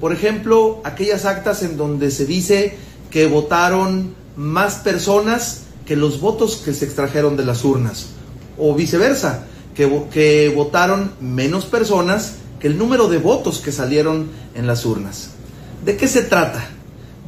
Por 0.00 0.12
ejemplo, 0.12 0.80
aquellas 0.84 1.24
actas 1.24 1.62
en 1.62 1.76
donde 1.76 2.10
se 2.10 2.26
dice 2.26 2.76
que 3.10 3.26
votaron 3.26 4.14
más 4.36 4.76
personas 4.76 5.62
que 5.84 5.96
los 5.96 6.20
votos 6.20 6.62
que 6.64 6.72
se 6.72 6.84
extrajeron 6.84 7.36
de 7.36 7.44
las 7.44 7.64
urnas. 7.64 8.06
O 8.56 8.74
viceversa, 8.74 9.44
que, 9.74 10.04
que 10.12 10.52
votaron 10.54 11.12
menos 11.20 11.66
personas 11.66 12.34
que 12.60 12.68
el 12.68 12.78
número 12.78 13.08
de 13.08 13.18
votos 13.18 13.60
que 13.60 13.72
salieron 13.72 14.28
en 14.54 14.66
las 14.66 14.84
urnas. 14.84 15.30
¿De 15.84 15.96
qué 15.96 16.06
se 16.06 16.22
trata? 16.22 16.68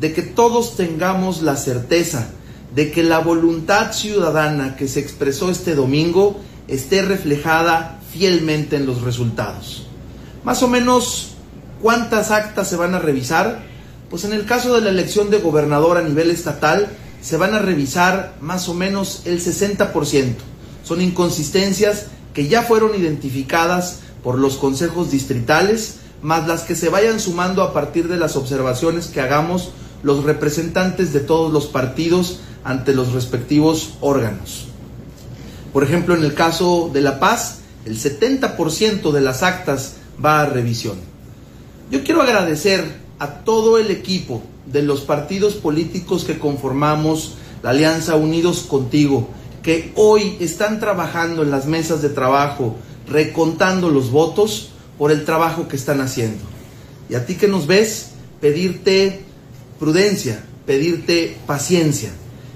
de 0.03 0.13
que 0.13 0.23
todos 0.23 0.75
tengamos 0.77 1.43
la 1.43 1.57
certeza 1.57 2.27
de 2.75 2.91
que 2.91 3.05
la 3.05 3.21
voluntad 3.21 3.93
ciudadana 3.93 4.75
que 4.75 4.89
se 4.89 4.99
expresó 4.99 5.49
este 5.49 5.77
domingo 5.77 6.41
esté 6.67 7.03
reflejada 7.03 8.01
fielmente 8.13 8.77
en 8.77 8.87
los 8.87 9.03
resultados. 9.03 9.87
Más 10.45 10.63
o 10.63 10.69
menos, 10.69 11.35
¿cuántas 11.81 12.31
actas 12.31 12.69
se 12.69 12.77
van 12.77 12.95
a 12.95 12.99
revisar? 12.99 13.63
Pues 14.11 14.25
en 14.25 14.33
el 14.33 14.45
caso 14.45 14.75
de 14.75 14.83
la 14.83 14.91
elección 14.91 15.31
de 15.31 15.39
gobernador 15.39 15.97
a 15.97 16.03
nivel 16.03 16.31
estatal, 16.31 16.89
se 17.23 17.37
van 17.37 17.55
a 17.55 17.61
revisar 17.61 18.35
más 18.41 18.69
o 18.69 18.75
menos 18.75 19.23
el 19.25 19.41
60%. 19.41 20.35
Son 20.85 21.01
inconsistencias 21.01 22.07
que 22.35 22.49
ya 22.49 22.63
fueron 22.63 22.99
identificadas 22.99 24.01
por 24.23 24.39
los 24.39 24.57
consejos 24.57 25.11
distritales, 25.11 25.97
más 26.21 26.47
las 26.47 26.63
que 26.63 26.77
se 26.77 26.89
vayan 26.89 27.21
sumando 27.21 27.63
a 27.63 27.73
partir 27.73 28.09
de 28.09 28.17
las 28.17 28.37
observaciones 28.37 29.07
que 29.07 29.21
hagamos 29.21 29.71
los 30.03 30.25
representantes 30.25 31.13
de 31.13 31.21
todos 31.21 31.53
los 31.53 31.67
partidos 31.67 32.41
ante 32.65 32.95
los 32.95 33.13
respectivos 33.13 33.95
órganos. 34.01 34.67
Por 35.73 35.85
ejemplo, 35.85 36.15
en 36.15 36.25
el 36.25 36.35
caso 36.35 36.91
de 36.93 37.01
La 37.01 37.19
Paz, 37.19 37.62
el 37.85 37.99
70% 37.99 39.13
de 39.13 39.21
las 39.21 39.43
actas 39.43 39.95
va 40.25 40.43
a 40.43 40.47
revisión. 40.47 40.97
Yo 41.91 42.05
quiero 42.05 42.23
agradecer 42.23 42.85
a 43.19 43.41
todo 43.45 43.79
el 43.79 43.91
equipo 43.91 44.43
de 44.67 44.83
los 44.83 45.03
partidos 45.03 45.55
políticos 45.55 46.25
que 46.25 46.39
conformamos 46.39 47.35
la 47.63 47.71
Alianza 47.71 48.17
Unidos 48.17 48.63
Contigo, 48.63 49.29
que 49.63 49.93
hoy 49.95 50.37
están 50.41 50.81
trabajando 50.81 51.43
en 51.43 51.51
las 51.51 51.67
mesas 51.67 52.03
de 52.03 52.09
trabajo, 52.09 52.77
recontando 53.09 53.91
los 53.91 54.11
votos 54.11 54.71
por 54.99 55.13
el 55.13 55.25
trabajo 55.25 55.69
que 55.69 55.77
están 55.77 56.01
haciendo. 56.01 56.43
Y 57.09 57.15
a 57.15 57.27
ti 57.27 57.35
que 57.35 57.49
nos 57.49 57.67
ves, 57.67 58.11
pedirte 58.41 59.23
prudencia, 59.79 60.45
pedirte 60.67 61.37
paciencia. 61.47 62.11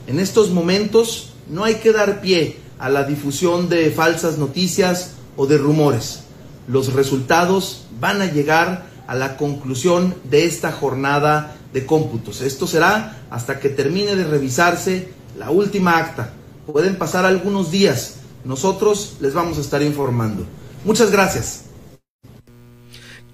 En 0.07 0.19
estos 0.19 0.51
momentos 0.51 1.31
no 1.49 1.65
hay 1.65 1.77
que 1.77 1.93
dar 1.93 2.21
pie 2.21 2.57
a 2.79 2.89
la 2.89 3.05
difusión 3.05 3.69
de 3.69 3.91
falsas 3.91 4.39
noticias 4.39 5.16
o 5.37 5.47
de 5.47 5.59
rumores. 5.59 6.21
Los 6.69 6.93
resultados 6.93 7.87
van 8.01 8.23
a 8.23 8.27
llegar 8.27 8.87
a 9.07 9.15
la 9.15 9.37
conclusión 9.37 10.15
de 10.25 10.47
esta 10.47 10.73
jornada 10.73 11.57
de 11.73 11.87
cómputos. 11.87 12.41
Esto 12.41 12.67
será 12.67 13.19
hasta 13.31 13.61
que 13.61 13.69
termine 13.69 14.17
de 14.17 14.25
revisarse 14.25 15.09
la 15.39 15.51
última 15.51 15.99
acta. 15.99 16.33
Pueden 16.67 16.97
pasar 16.97 17.25
algunos 17.25 17.71
días. 17.71 18.17
Nosotros 18.45 19.17
les 19.21 19.35
vamos 19.35 19.59
a 19.59 19.61
estar 19.61 19.83
informando. 19.83 20.45
Muchas 20.85 21.11
gracias. 21.11 21.66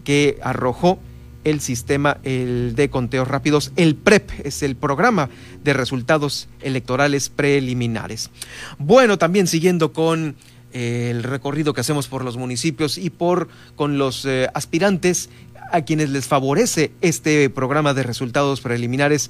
que 0.04 0.40
arrojó 0.44 1.00
el 1.46 1.62
sistema 1.62 2.18
el 2.24 2.74
de 2.76 2.90
conteos 2.90 3.28
rápidos, 3.28 3.72
el 3.78 3.96
PREP, 3.96 4.30
es 4.44 4.62
el 4.62 4.76
programa 4.76 5.30
de 5.64 5.74
resultados 5.74 6.50
electorales 6.60 7.30
preliminares. 7.30 8.30
Bueno, 8.78 9.18
también 9.18 9.48
siguiendo 9.48 9.94
con 9.94 10.36
eh, 10.74 11.10
el 11.12 11.24
recorrido 11.24 11.74
que 11.74 11.82
hacemos 11.82 12.08
por 12.08 12.26
los 12.26 12.36
municipios 12.36 12.98
y 12.98 13.10
por 13.10 13.48
con 13.76 13.98
los 13.98 14.26
eh, 14.26 14.50
aspirantes 14.54 15.30
a 15.72 15.82
quienes 15.82 16.10
les 16.10 16.28
favorece 16.28 16.92
este 17.02 17.50
programa 17.50 17.94
de 17.94 18.04
resultados 18.04 18.60
preliminares 18.60 19.30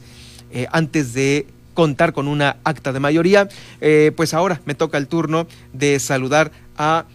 antes 0.72 1.14
de 1.14 1.46
contar 1.80 2.12
con 2.12 2.28
una 2.28 2.58
acta 2.66 2.92
de 2.92 3.00
mayoría. 3.00 3.48
Eh, 3.80 4.12
pues 4.14 4.34
ahora 4.34 4.60
me 4.66 4.76
toca 4.76 4.98
el 4.98 5.08
turno 5.08 5.48
de 5.72 5.98
saludar 6.02 6.52
a 6.78 7.06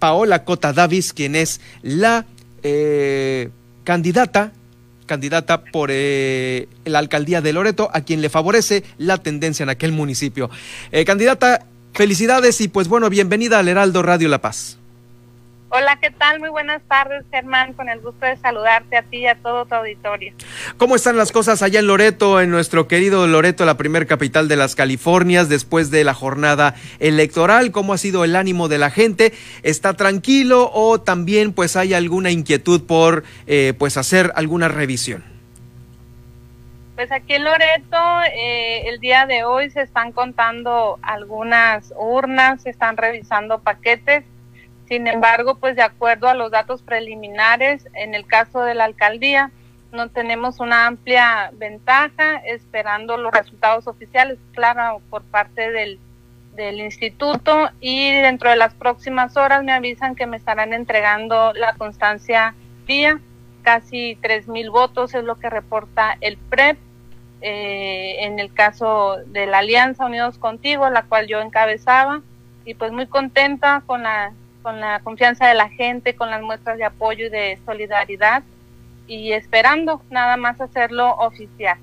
Paola 0.00 0.42
Cota 0.42 0.72
Davis, 0.72 1.12
quien 1.12 1.36
es 1.36 1.60
la 1.82 2.26
eh, 2.64 3.50
candidata 3.84 4.50
candidata 5.06 5.62
por 5.62 5.90
eh, 5.92 6.66
la 6.84 6.98
alcaldía 6.98 7.40
de 7.40 7.52
Loreto, 7.52 7.88
a 7.92 8.00
quien 8.00 8.20
le 8.20 8.30
favorece 8.30 8.82
la 8.98 9.18
tendencia 9.18 9.62
en 9.62 9.68
aquel 9.68 9.92
municipio. 9.92 10.50
candidata, 11.06 11.66
felicidades 11.92 12.60
y 12.60 12.66
pues 12.66 12.88
bueno, 12.88 13.10
bienvenida 13.10 13.60
al 13.60 13.68
Heraldo 13.68 14.02
Radio 14.02 14.28
La 14.28 14.40
Paz. 14.40 14.79
Hola, 15.72 15.98
¿qué 16.00 16.10
tal? 16.10 16.40
Muy 16.40 16.48
buenas 16.48 16.82
tardes, 16.88 17.24
Germán. 17.30 17.74
Con 17.74 17.88
el 17.88 18.00
gusto 18.00 18.26
de 18.26 18.36
saludarte 18.38 18.96
a 18.96 19.02
ti 19.02 19.18
y 19.18 19.26
a 19.28 19.36
todo 19.36 19.66
tu 19.66 19.76
auditorio. 19.76 20.32
¿Cómo 20.78 20.96
están 20.96 21.16
las 21.16 21.30
cosas 21.30 21.62
allá 21.62 21.78
en 21.78 21.86
Loreto, 21.86 22.40
en 22.40 22.50
nuestro 22.50 22.88
querido 22.88 23.24
Loreto, 23.28 23.64
la 23.64 23.76
primer 23.76 24.08
capital 24.08 24.48
de 24.48 24.56
las 24.56 24.74
Californias, 24.74 25.48
después 25.48 25.92
de 25.92 26.02
la 26.02 26.12
jornada 26.12 26.74
electoral? 26.98 27.70
¿Cómo 27.70 27.92
ha 27.92 27.98
sido 27.98 28.24
el 28.24 28.34
ánimo 28.34 28.66
de 28.66 28.78
la 28.78 28.90
gente? 28.90 29.32
¿Está 29.62 29.94
tranquilo 29.94 30.72
o 30.74 31.00
también 31.00 31.52
pues 31.52 31.76
hay 31.76 31.94
alguna 31.94 32.32
inquietud 32.32 32.84
por 32.84 33.22
eh, 33.46 33.72
pues 33.78 33.96
hacer 33.96 34.32
alguna 34.34 34.66
revisión? 34.66 35.22
Pues 36.96 37.12
aquí 37.12 37.34
en 37.34 37.44
Loreto, 37.44 38.22
eh, 38.34 38.88
el 38.88 38.98
día 38.98 39.24
de 39.24 39.44
hoy 39.44 39.70
se 39.70 39.82
están 39.82 40.10
contando 40.10 40.98
algunas 41.00 41.94
urnas, 41.96 42.60
se 42.62 42.70
están 42.70 42.96
revisando 42.96 43.60
paquetes 43.60 44.24
sin 44.90 45.06
embargo, 45.06 45.54
pues 45.54 45.76
de 45.76 45.82
acuerdo 45.82 46.26
a 46.26 46.34
los 46.34 46.50
datos 46.50 46.82
preliminares, 46.82 47.86
en 47.94 48.16
el 48.16 48.26
caso 48.26 48.62
de 48.62 48.74
la 48.74 48.86
alcaldía, 48.86 49.52
no 49.92 50.08
tenemos 50.08 50.58
una 50.58 50.88
amplia 50.88 51.52
ventaja, 51.52 52.38
esperando 52.44 53.16
los 53.16 53.32
resultados 53.32 53.86
oficiales, 53.86 54.36
claro, 54.52 55.00
por 55.08 55.22
parte 55.22 55.70
del, 55.70 56.00
del 56.56 56.80
instituto 56.80 57.70
y 57.78 58.10
dentro 58.10 58.50
de 58.50 58.56
las 58.56 58.74
próximas 58.74 59.36
horas 59.36 59.62
me 59.62 59.70
avisan 59.70 60.16
que 60.16 60.26
me 60.26 60.36
estarán 60.36 60.72
entregando 60.72 61.52
la 61.52 61.74
constancia 61.74 62.56
vía, 62.84 63.20
casi 63.62 64.18
tres 64.20 64.48
mil 64.48 64.70
votos 64.70 65.14
es 65.14 65.22
lo 65.22 65.38
que 65.38 65.50
reporta 65.50 66.18
el 66.20 66.36
PREP. 66.36 66.76
Eh, 67.42 68.24
en 68.24 68.38
el 68.40 68.52
caso 68.52 69.18
de 69.26 69.46
la 69.46 69.58
Alianza 69.58 70.04
Unidos 70.04 70.36
Contigo, 70.36 70.90
la 70.90 71.04
cual 71.04 71.28
yo 71.28 71.40
encabezaba, 71.40 72.20
y 72.66 72.74
pues 72.74 72.92
muy 72.92 73.06
contenta 73.06 73.82
con 73.86 74.02
la 74.02 74.32
con 74.62 74.80
la 74.80 75.00
confianza 75.00 75.48
de 75.48 75.54
la 75.54 75.68
gente, 75.68 76.14
con 76.14 76.30
las 76.30 76.42
muestras 76.42 76.78
de 76.78 76.84
apoyo 76.84 77.26
y 77.26 77.30
de 77.30 77.58
solidaridad 77.64 78.42
y 79.06 79.32
esperando 79.32 80.02
nada 80.10 80.36
más 80.36 80.60
hacerlo 80.60 81.14
oficial. 81.16 81.78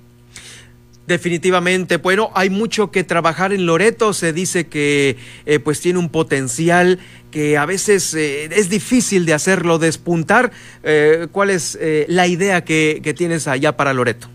Definitivamente, 1.08 1.98
bueno, 1.98 2.32
hay 2.36 2.50
mucho 2.50 2.92
que 2.92 3.06
trabajar 3.06 3.54
en 3.54 3.66
Loreto, 3.66 4.12
se 4.12 4.34
dice 4.34 4.68
que 4.68 5.16
eh, 5.46 5.60
pues 5.60 5.80
tiene 5.80 6.00
un 6.00 6.10
potencial 6.10 7.00
que 7.32 7.58
a 7.58 7.66
veces 7.66 8.14
eh, 8.14 8.50
es 8.52 8.70
difícil 8.70 9.26
de 9.26 9.34
hacerlo 9.34 9.80
despuntar. 9.80 10.52
Eh, 10.84 11.28
¿Cuál 11.32 11.50
es 11.50 11.80
la 12.08 12.28
idea 12.28 12.66
que, 12.66 13.00
que 13.02 13.14
tienes 13.14 13.48
allá 13.48 13.78
para 13.78 13.94
Loreto? 13.94 14.28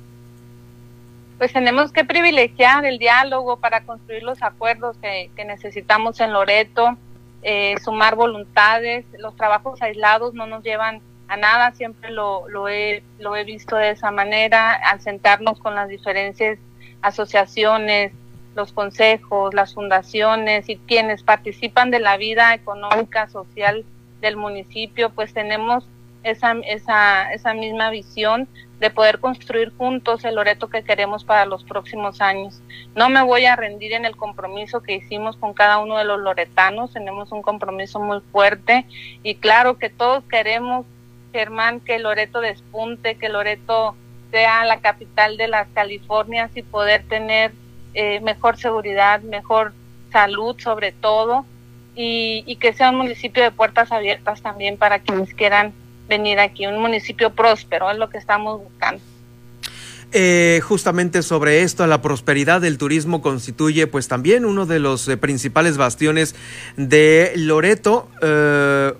Pues 1.36 1.52
tenemos 1.52 1.92
que 1.92 2.06
privilegiar 2.06 2.86
el 2.86 2.98
diálogo 2.98 3.58
para 3.58 3.82
construir 3.82 4.22
los 4.22 4.42
acuerdos 4.42 4.96
que, 5.02 5.30
que 5.36 5.44
necesitamos 5.44 6.20
en 6.20 6.32
Loreto 6.32 6.96
eh, 7.42 7.74
sumar 7.82 8.14
voluntades, 8.14 9.04
los 9.18 9.36
trabajos 9.36 9.82
aislados 9.82 10.34
no 10.34 10.46
nos 10.46 10.62
llevan 10.62 11.00
a 11.28 11.36
nada, 11.36 11.72
siempre 11.72 12.10
lo, 12.10 12.48
lo, 12.48 12.68
he, 12.68 13.02
lo 13.18 13.34
he 13.36 13.44
visto 13.44 13.76
de 13.76 13.90
esa 13.90 14.10
manera, 14.10 14.72
al 14.72 15.00
sentarnos 15.00 15.58
con 15.58 15.74
las 15.74 15.88
diferentes 15.88 16.58
asociaciones, 17.00 18.12
los 18.54 18.72
consejos, 18.72 19.54
las 19.54 19.74
fundaciones 19.74 20.68
y 20.68 20.76
quienes 20.76 21.22
participan 21.22 21.90
de 21.90 22.00
la 22.00 22.16
vida 22.16 22.54
económica, 22.54 23.28
social 23.28 23.84
del 24.20 24.36
municipio, 24.36 25.10
pues 25.10 25.32
tenemos 25.32 25.84
esa, 26.22 26.52
esa, 26.66 27.32
esa 27.32 27.54
misma 27.54 27.90
visión 27.90 28.48
de 28.82 28.90
poder 28.90 29.20
construir 29.20 29.72
juntos 29.76 30.24
el 30.24 30.34
Loreto 30.34 30.68
que 30.68 30.82
queremos 30.82 31.22
para 31.22 31.46
los 31.46 31.62
próximos 31.62 32.20
años. 32.20 32.60
No 32.96 33.08
me 33.08 33.22
voy 33.22 33.44
a 33.44 33.54
rendir 33.54 33.92
en 33.92 34.04
el 34.04 34.16
compromiso 34.16 34.82
que 34.82 34.96
hicimos 34.96 35.36
con 35.36 35.54
cada 35.54 35.78
uno 35.78 35.96
de 35.98 36.04
los 36.04 36.18
loretanos, 36.20 36.92
tenemos 36.92 37.30
un 37.30 37.42
compromiso 37.42 38.00
muy 38.00 38.20
fuerte 38.32 38.84
y 39.22 39.36
claro 39.36 39.78
que 39.78 39.88
todos 39.88 40.24
queremos, 40.24 40.84
Germán, 41.32 41.78
que 41.78 42.00
Loreto 42.00 42.40
despunte, 42.40 43.14
que 43.14 43.28
Loreto 43.28 43.94
sea 44.32 44.64
la 44.64 44.80
capital 44.80 45.36
de 45.36 45.46
las 45.46 45.68
Californias 45.68 46.50
y 46.56 46.62
poder 46.62 47.04
tener 47.04 47.52
eh, 47.94 48.18
mejor 48.18 48.56
seguridad, 48.56 49.20
mejor 49.20 49.74
salud 50.10 50.58
sobre 50.58 50.90
todo 50.90 51.46
y, 51.94 52.42
y 52.46 52.56
que 52.56 52.72
sea 52.72 52.90
un 52.90 52.96
municipio 52.96 53.44
de 53.44 53.52
puertas 53.52 53.92
abiertas 53.92 54.42
también 54.42 54.76
para 54.76 54.98
quienes 54.98 55.32
quieran 55.34 55.72
venir 56.08 56.38
aquí, 56.40 56.66
un 56.66 56.80
municipio 56.80 57.30
próspero, 57.30 57.90
es 57.90 57.98
lo 57.98 58.10
que 58.10 58.18
estamos 58.18 58.62
buscando. 58.62 59.02
Eh, 60.14 60.60
justamente 60.62 61.22
sobre 61.22 61.62
esto, 61.62 61.86
la 61.86 62.02
prosperidad 62.02 62.60
del 62.60 62.76
turismo 62.76 63.22
constituye 63.22 63.86
pues 63.86 64.08
también 64.08 64.44
uno 64.44 64.66
de 64.66 64.78
los 64.78 65.08
eh, 65.08 65.16
principales 65.16 65.78
bastiones 65.78 66.34
de 66.76 67.32
Loreto. 67.36 68.08
Eh, 68.20 68.92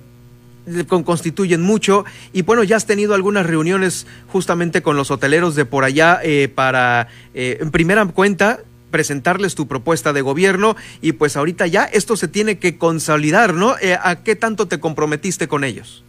constituyen 1.05 1.63
mucho 1.63 2.05
y 2.33 2.43
bueno 2.43 2.63
ya 2.63 2.77
has 2.77 2.87
tenido 2.87 3.15
algunas 3.15 3.47
reuniones 3.47 4.07
justamente 4.29 4.81
con 4.81 4.97
los 4.97 5.11
hoteleros 5.11 5.57
de 5.57 5.65
por 5.65 5.85
allá 5.85 6.21
eh, 6.23 6.49
para 6.49 7.09
eh, 7.35 7.59
en 7.61 7.73
primera 7.73 8.07
cuenta 8.07 8.61
presentarles 8.93 9.55
tu 9.55 9.67
propuesta 9.67 10.13
de 10.13 10.21
gobierno 10.21 10.77
y 11.01 11.13
pues 11.13 11.37
ahorita 11.37 11.67
ya 11.67 11.85
esto 11.85 12.17
se 12.17 12.29
tiene 12.29 12.59
que 12.59 12.77
consolidar, 12.77 13.55
¿no? 13.55 13.75
¿A 14.03 14.17
qué 14.17 14.37
tanto 14.37 14.69
te 14.69 14.81
comprometiste 14.81 15.49
con 15.49 15.65
ellos? 15.65 16.05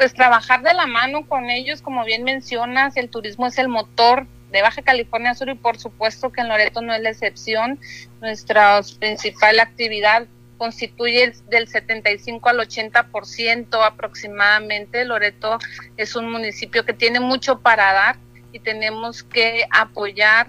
Pues 0.00 0.14
trabajar 0.14 0.62
de 0.62 0.72
la 0.72 0.86
mano 0.86 1.26
con 1.28 1.50
ellos, 1.50 1.82
como 1.82 2.06
bien 2.06 2.24
mencionas, 2.24 2.96
el 2.96 3.10
turismo 3.10 3.46
es 3.46 3.58
el 3.58 3.68
motor 3.68 4.26
de 4.50 4.62
Baja 4.62 4.80
California 4.80 5.34
Sur 5.34 5.50
y 5.50 5.54
por 5.56 5.76
supuesto 5.76 6.32
que 6.32 6.40
en 6.40 6.48
Loreto 6.48 6.80
no 6.80 6.94
es 6.94 7.02
la 7.02 7.10
excepción. 7.10 7.78
Nuestra 8.22 8.80
principal 8.98 9.60
actividad 9.60 10.26
constituye 10.56 11.34
del 11.50 11.68
75 11.68 12.48
al 12.48 12.60
80% 12.60 13.86
aproximadamente. 13.86 15.04
Loreto 15.04 15.58
es 15.98 16.16
un 16.16 16.32
municipio 16.32 16.86
que 16.86 16.94
tiene 16.94 17.20
mucho 17.20 17.60
para 17.60 17.92
dar 17.92 18.16
y 18.52 18.60
tenemos 18.60 19.22
que 19.22 19.66
apoyar 19.70 20.48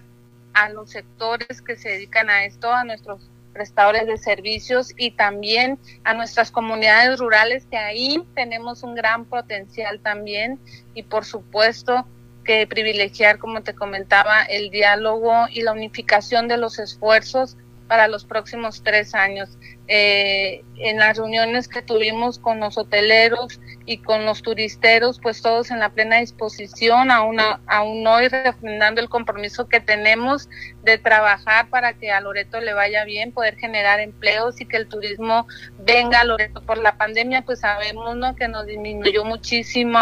a 0.53 0.69
los 0.69 0.91
sectores 0.91 1.61
que 1.61 1.75
se 1.75 1.89
dedican 1.89 2.29
a 2.29 2.45
esto, 2.45 2.71
a 2.71 2.85
nuestros 2.85 3.29
prestadores 3.51 4.07
de 4.07 4.17
servicios 4.17 4.93
y 4.97 5.11
también 5.11 5.79
a 6.03 6.13
nuestras 6.13 6.51
comunidades 6.51 7.19
rurales 7.19 7.65
que 7.69 7.77
ahí 7.77 8.23
tenemos 8.35 8.83
un 8.83 8.95
gran 8.95 9.25
potencial 9.25 9.99
también 9.99 10.59
y 10.93 11.03
por 11.03 11.25
supuesto 11.25 12.05
que 12.43 12.65
privilegiar, 12.67 13.37
como 13.37 13.61
te 13.61 13.75
comentaba, 13.75 14.41
el 14.43 14.71
diálogo 14.71 15.45
y 15.51 15.61
la 15.61 15.73
unificación 15.73 16.47
de 16.47 16.57
los 16.57 16.79
esfuerzos 16.79 17.57
para 17.87 18.07
los 18.07 18.25
próximos 18.25 18.81
tres 18.83 19.13
años. 19.13 19.49
Eh, 19.93 20.63
en 20.77 20.99
las 20.99 21.17
reuniones 21.17 21.67
que 21.67 21.81
tuvimos 21.81 22.39
con 22.39 22.61
los 22.61 22.77
hoteleros 22.77 23.59
y 23.85 23.97
con 23.97 24.25
los 24.25 24.41
turisteros, 24.41 25.19
pues 25.21 25.41
todos 25.41 25.69
en 25.69 25.79
la 25.79 25.89
plena 25.89 26.19
disposición, 26.19 27.11
aún, 27.11 27.41
aún 27.67 28.07
hoy 28.07 28.29
refrendando 28.29 29.01
el 29.01 29.09
compromiso 29.09 29.67
que 29.67 29.81
tenemos 29.81 30.47
de 30.83 30.97
trabajar 30.97 31.67
para 31.67 31.91
que 31.91 32.09
a 32.09 32.21
Loreto 32.21 32.61
le 32.61 32.73
vaya 32.73 33.03
bien, 33.03 33.33
poder 33.33 33.57
generar 33.57 33.99
empleos 33.99 34.61
y 34.61 34.65
que 34.65 34.77
el 34.77 34.87
turismo 34.87 35.45
venga 35.79 36.21
a 36.21 36.23
Loreto. 36.23 36.61
Por 36.61 36.77
la 36.77 36.95
pandemia, 36.95 37.41
pues 37.41 37.59
sabemos 37.59 38.15
¿no? 38.15 38.33
que 38.37 38.47
nos 38.47 38.67
disminuyó 38.67 39.25
muchísimo 39.25 39.99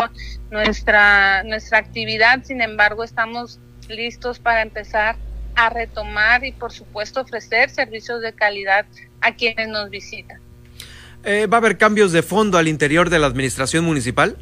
nuestra, 0.52 1.41
nuestra 1.45 1.80
actividad, 1.80 2.43
sin 2.43 2.62
embargo, 2.62 3.04
estamos 3.04 3.60
listos 3.88 4.38
para 4.38 4.62
empezar 4.62 5.15
a 5.60 5.69
retomar 5.69 6.45
y 6.45 6.54
por 6.54 6.72
supuesto 6.72 7.19
ofrecer 7.19 7.69
servicios 7.69 8.22
de 8.22 8.32
calidad 8.32 8.86
a 9.19 9.34
quienes 9.36 9.67
nos 9.67 9.89
visitan. 9.89 10.39
Eh, 11.26 11.48
¿Va 11.48 11.58
a 11.58 11.60
haber 11.60 11.78
cambios 11.78 12.13
de 12.13 12.24
fondo 12.24 12.58
al 12.58 12.69
interior 12.69 13.10
de 13.10 13.19
la 13.19 13.28
administración 13.28 13.84
municipal? 13.84 14.38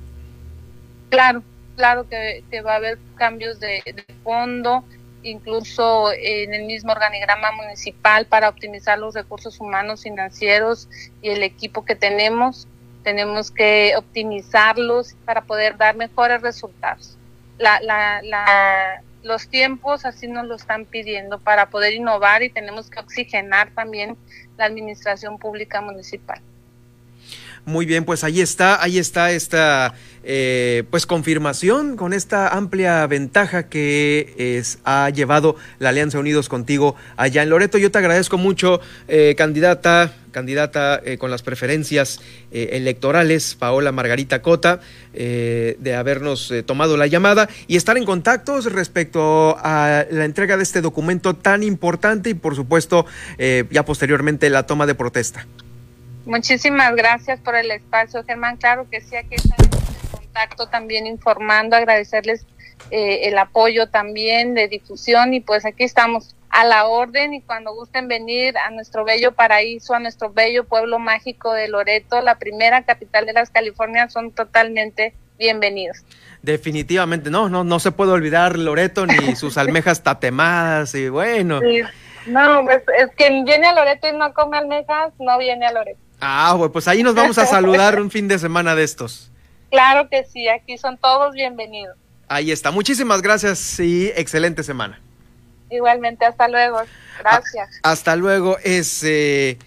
Claro, 1.09 1.41
claro 1.75 2.07
que, 2.07 2.43
que 2.51 2.61
va 2.61 2.73
a 2.73 2.75
haber 2.75 2.99
cambios 3.15 3.59
de, 3.59 3.81
de, 3.83 4.05
fondo, 4.23 4.83
incluso 5.23 6.11
en 6.13 6.53
el 6.53 6.65
mismo 6.65 6.91
organigrama 6.91 7.51
municipal 7.51 8.27
para 8.27 8.49
optimizar 8.49 8.99
los 8.99 9.15
recursos 9.15 9.59
humanos 9.59 10.03
financieros 10.03 10.87
y 11.23 11.29
el 11.29 11.41
equipo 11.41 11.83
que 11.83 11.95
tenemos. 11.95 12.67
Tenemos 13.03 13.49
que 13.49 13.95
optimizarlos 13.97 15.15
para 15.25 15.41
poder 15.41 15.77
dar 15.77 15.95
mejores 15.95 16.43
resultados. 16.43 17.17
La, 17.57 17.79
la, 17.81 18.21
la, 18.21 19.01
los 19.27 19.49
tiempos 19.49 20.05
así 20.05 20.27
nos 20.27 20.47
lo 20.47 20.55
están 20.55 20.85
pidiendo 20.85 21.39
para 21.39 21.69
poder 21.69 21.93
innovar 21.93 22.41
y 22.43 22.49
tenemos 22.49 22.89
que 22.89 22.99
oxigenar 22.99 23.71
también 23.71 24.17
la 24.57 24.65
administración 24.65 25.37
pública 25.37 25.81
municipal. 25.81 26.41
Muy 27.65 27.85
bien, 27.85 28.05
pues 28.05 28.23
ahí 28.23 28.39
está, 28.39 28.81
ahí 28.81 28.97
está 28.97 29.31
esta 29.31 29.93
eh, 30.29 30.83
pues 30.91 31.05
confirmación 31.05 31.95
con 31.95 32.11
esta 32.11 32.49
amplia 32.49 33.07
ventaja 33.07 33.69
que 33.69 34.35
es, 34.37 34.79
ha 34.83 35.09
llevado 35.09 35.55
la 35.79 35.89
Alianza 35.89 36.19
Unidos 36.19 36.49
contigo 36.49 36.95
allá 37.15 37.43
en 37.43 37.49
Loreto. 37.49 37.77
Yo 37.77 37.91
te 37.91 37.97
agradezco 37.97 38.37
mucho, 38.37 38.81
eh, 39.07 39.35
candidata, 39.37 40.13
candidata 40.31 41.01
eh, 41.03 41.17
con 41.17 41.31
las 41.31 41.43
preferencias 41.43 42.19
eh, 42.51 42.71
electorales, 42.73 43.55
Paola 43.55 43.93
Margarita 43.93 44.41
Cota, 44.41 44.81
eh, 45.13 45.77
de 45.79 45.95
habernos 45.95 46.53
tomado 46.65 46.97
la 46.97 47.07
llamada 47.07 47.47
y 47.67 47.77
estar 47.77 47.97
en 47.97 48.03
contacto 48.03 48.59
respecto 48.61 49.57
a 49.59 50.05
la 50.11 50.25
entrega 50.25 50.57
de 50.57 50.63
este 50.63 50.81
documento 50.81 51.35
tan 51.35 51.63
importante 51.63 52.31
y 52.31 52.33
por 52.33 52.55
supuesto 52.55 53.05
ya 53.37 53.85
posteriormente 53.85 54.49
la 54.49 54.63
toma 54.63 54.85
de 54.85 54.93
protesta. 54.93 55.47
Muchísimas 56.25 56.93
gracias 56.95 57.39
por 57.39 57.55
el 57.55 57.71
espacio, 57.71 58.23
Germán. 58.25 58.57
Claro 58.57 58.85
que 58.91 58.99
sí, 58.99 59.15
aquí 59.15 59.35
en 59.35 59.66
contacto 60.37 60.67
también 60.67 61.07
informando, 61.07 61.75
agradecerles 61.75 62.45
eh, 62.91 63.21
el 63.23 63.37
apoyo 63.37 63.89
también 63.89 64.53
de 64.53 64.67
difusión 64.67 65.33
y 65.33 65.39
pues 65.39 65.65
aquí 65.65 65.83
estamos 65.83 66.35
a 66.49 66.63
la 66.63 66.85
orden 66.85 67.33
y 67.33 67.41
cuando 67.41 67.73
gusten 67.73 68.07
venir 68.07 68.57
a 68.57 68.69
nuestro 68.69 69.03
bello 69.03 69.33
paraíso, 69.33 69.95
a 69.95 69.99
nuestro 69.99 70.31
bello 70.31 70.63
pueblo 70.63 70.99
mágico 70.99 71.53
de 71.53 71.67
Loreto, 71.67 72.21
la 72.21 72.37
primera 72.37 72.83
capital 72.83 73.25
de 73.25 73.33
las 73.33 73.49
Californias, 73.49 74.13
son 74.13 74.31
totalmente 74.31 75.13
bienvenidos. 75.37 75.97
Definitivamente, 76.41 77.29
no, 77.29 77.49
no, 77.49 77.63
no 77.63 77.79
se 77.79 77.91
puede 77.91 78.11
olvidar 78.11 78.57
Loreto 78.57 79.05
ni 79.05 79.35
sus 79.35 79.57
almejas 79.57 80.03
tatemadas 80.03 80.93
y 80.95 81.09
bueno. 81.09 81.59
Sí. 81.61 81.81
No, 82.27 82.63
pues 82.65 82.83
es 82.99 83.09
que 83.15 83.29
viene 83.43 83.67
a 83.67 83.73
Loreto 83.73 84.07
y 84.07 84.17
no 84.17 84.33
come 84.33 84.57
almejas, 84.57 85.13
no 85.19 85.37
viene 85.37 85.65
a 85.65 85.71
Loreto. 85.71 85.99
Ah, 86.21 86.57
pues 86.71 86.87
ahí 86.87 87.03
nos 87.03 87.15
vamos 87.15 87.37
a 87.37 87.45
saludar 87.45 87.99
un 87.99 88.11
fin 88.11 88.27
de 88.27 88.37
semana 88.39 88.75
de 88.75 88.83
estos. 88.83 89.31
Claro 89.69 90.09
que 90.09 90.25
sí, 90.25 90.47
aquí 90.47 90.77
son 90.77 90.97
todos 90.97 91.33
bienvenidos. 91.33 91.97
Ahí 92.27 92.51
está. 92.51 92.71
Muchísimas 92.71 93.21
gracias 93.21 93.79
y 93.79 94.07
excelente 94.15 94.63
semana. 94.63 94.99
Igualmente, 95.69 96.25
hasta 96.25 96.47
luego. 96.47 96.81
Gracias. 97.19 97.69
A, 97.83 97.91
hasta 97.91 98.15
luego. 98.15 98.57
Es 98.63 99.03
eh, 99.03 99.57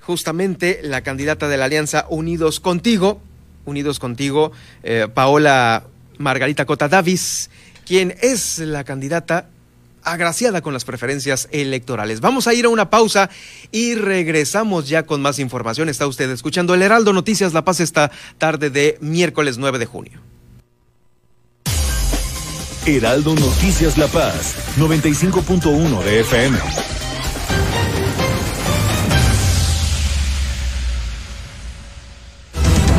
justamente 0.00 0.80
la 0.82 1.02
candidata 1.02 1.48
de 1.48 1.56
la 1.56 1.66
Alianza 1.66 2.06
Unidos 2.08 2.60
Contigo, 2.60 3.20
Unidos 3.64 3.98
Contigo, 3.98 4.52
eh, 4.82 5.08
Paola 5.12 5.84
Margarita 6.18 6.64
Cota 6.64 6.88
Davis, 6.88 7.50
quien 7.86 8.14
es 8.20 8.58
la 8.58 8.84
candidata 8.84 9.48
agraciada 10.04 10.62
con 10.62 10.72
las 10.72 10.84
preferencias 10.84 11.48
electorales. 11.50 12.20
Vamos 12.20 12.46
a 12.46 12.54
ir 12.54 12.64
a 12.64 12.68
una 12.68 12.90
pausa 12.90 13.30
y 13.70 13.94
regresamos 13.94 14.88
ya 14.88 15.04
con 15.04 15.22
más 15.22 15.38
información. 15.38 15.88
Está 15.88 16.06
usted 16.06 16.30
escuchando 16.30 16.74
el 16.74 16.82
Heraldo 16.82 17.12
Noticias 17.12 17.52
La 17.52 17.64
Paz 17.64 17.80
esta 17.80 18.10
tarde 18.38 18.70
de 18.70 18.98
miércoles 19.00 19.58
9 19.58 19.78
de 19.78 19.86
junio. 19.86 20.20
Heraldo 22.86 23.34
Noticias 23.34 23.98
La 23.98 24.08
Paz, 24.08 24.56
95.1 24.78 26.02
de 26.02 26.20
FM. 26.20 26.58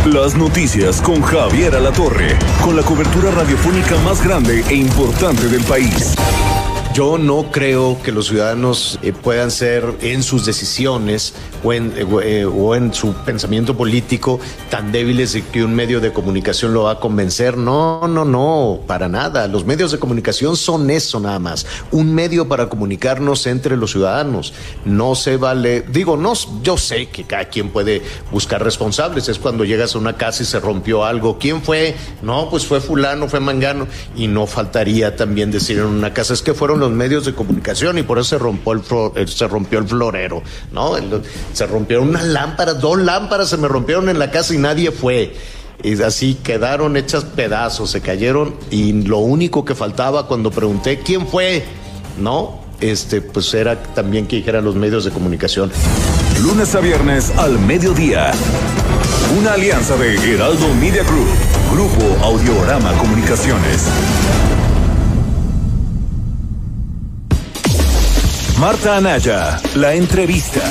Las 0.05 0.35
noticias 0.35 1.01
con 1.01 1.21
Javier 1.21 1.75
Alatorre, 1.75 2.37
con 2.63 2.75
la 2.75 2.81
cobertura 2.83 3.31
radiofónica 3.31 3.97
más 3.99 4.23
grande 4.23 4.63
e 4.67 4.75
importante 4.75 5.47
del 5.47 5.63
país. 5.63 6.15
Yo 6.93 7.17
no 7.17 7.51
creo 7.51 7.97
que 8.04 8.12
los 8.12 8.27
ciudadanos 8.27 8.99
eh, 9.01 9.13
puedan 9.13 9.49
ser 9.49 9.86
en 10.01 10.23
sus 10.23 10.45
decisiones 10.45 11.34
o 11.63 11.71
en, 11.71 11.93
eh, 11.95 12.06
eh, 12.23 12.45
o 12.45 12.75
en, 12.75 12.93
su 12.93 13.13
pensamiento 13.13 13.77
político 13.77 14.41
tan 14.69 14.91
débiles 14.91 15.32
de 15.32 15.41
que 15.41 15.63
un 15.63 15.73
medio 15.73 16.01
de 16.01 16.12
comunicación 16.12 16.73
lo 16.73 16.84
va 16.84 16.91
a 16.93 16.99
convencer. 16.99 17.56
No, 17.56 18.10
no, 18.10 18.25
no, 18.25 18.82
para 18.88 19.08
nada. 19.08 19.47
Los 19.47 19.63
medios 19.63 19.93
de 19.93 19.99
comunicación 19.99 20.58
son 20.58 20.89
eso 20.89 21.21
nada 21.21 21.39
más. 21.39 21.65
Un 21.91 22.13
medio 22.13 22.49
para 22.49 22.67
comunicarnos 22.67 23.47
entre 23.47 23.77
los 23.77 23.91
ciudadanos. 23.91 24.54
No 24.84 25.15
se 25.15 25.38
vale, 25.38 25.86
digo, 25.88 26.17
no, 26.17 26.34
yo 26.62 26.77
sé 26.77 27.08
que 27.08 27.23
cada 27.23 27.45
quien 27.45 27.69
puede 27.69 28.01
buscar 28.32 28.62
responsables. 28.62 29.30
Es 29.30 29.39
cuando 29.39 29.63
llegas 29.63 29.95
a 29.95 29.97
una 29.97 30.17
casa 30.17 30.43
y 30.43 30.45
se 30.45 30.60
rompió 30.60 31.06
algo. 31.06 31.38
¿Quién 31.39 31.62
fue? 31.62 31.95
No, 32.21 32.49
pues 32.49 32.65
fue 32.65 32.82
fulano, 32.82 33.30
fue 33.30 33.39
mangano. 33.39 33.88
Y 34.17 34.27
no 34.27 34.45
faltaría 34.45 35.15
también 35.15 35.51
decir 35.51 35.77
en 35.77 35.86
una 35.86 36.13
casa, 36.13 36.34
es 36.34 36.41
que 36.41 36.54
fueron 36.54 36.80
los 36.81 36.91
medios 36.91 37.25
de 37.25 37.33
comunicación 37.33 37.97
y 37.97 38.03
por 38.03 38.19
eso 38.19 38.29
se 38.29 38.37
rompió 38.37 38.73
el, 39.15 39.27
se 39.27 39.47
rompió 39.47 39.79
el 39.79 39.87
florero, 39.87 40.43
¿no? 40.71 40.95
se 41.53 41.65
rompieron 41.65 42.09
unas 42.09 42.25
lámparas, 42.25 42.81
dos 42.81 42.99
lámparas 42.99 43.49
se 43.49 43.57
me 43.57 43.67
rompieron 43.67 44.09
en 44.09 44.19
la 44.19 44.29
casa 44.31 44.53
y 44.53 44.57
nadie 44.57 44.91
fue. 44.91 45.33
Y 45.83 45.99
así 46.03 46.35
quedaron 46.43 46.95
hechas 46.97 47.23
pedazos, 47.23 47.89
se 47.89 48.01
cayeron 48.01 48.55
y 48.69 48.93
lo 48.93 49.17
único 49.17 49.65
que 49.65 49.73
faltaba 49.73 50.27
cuando 50.27 50.51
pregunté 50.51 50.99
quién 50.99 51.25
fue, 51.25 51.63
¿no? 52.19 52.61
Este, 52.81 53.21
pues 53.21 53.53
era 53.53 53.81
también 53.81 54.27
que 54.27 54.37
dijeran 54.37 54.65
los 54.65 54.75
medios 54.75 55.05
de 55.05 55.11
comunicación. 55.11 55.71
Lunes 56.41 56.73
a 56.75 56.79
viernes 56.79 57.31
al 57.37 57.57
mediodía. 57.59 58.31
Una 59.39 59.53
alianza 59.53 59.95
de 59.97 60.15
Heraldo 60.33 60.67
Media 60.75 61.03
Group, 61.03 61.27
Grupo 61.71 62.25
Audiorama 62.25 62.91
Comunicaciones. 62.97 63.87
Marta 68.62 68.97
Anaya, 68.97 69.60
la 69.74 69.95
entrevista. 69.95 70.62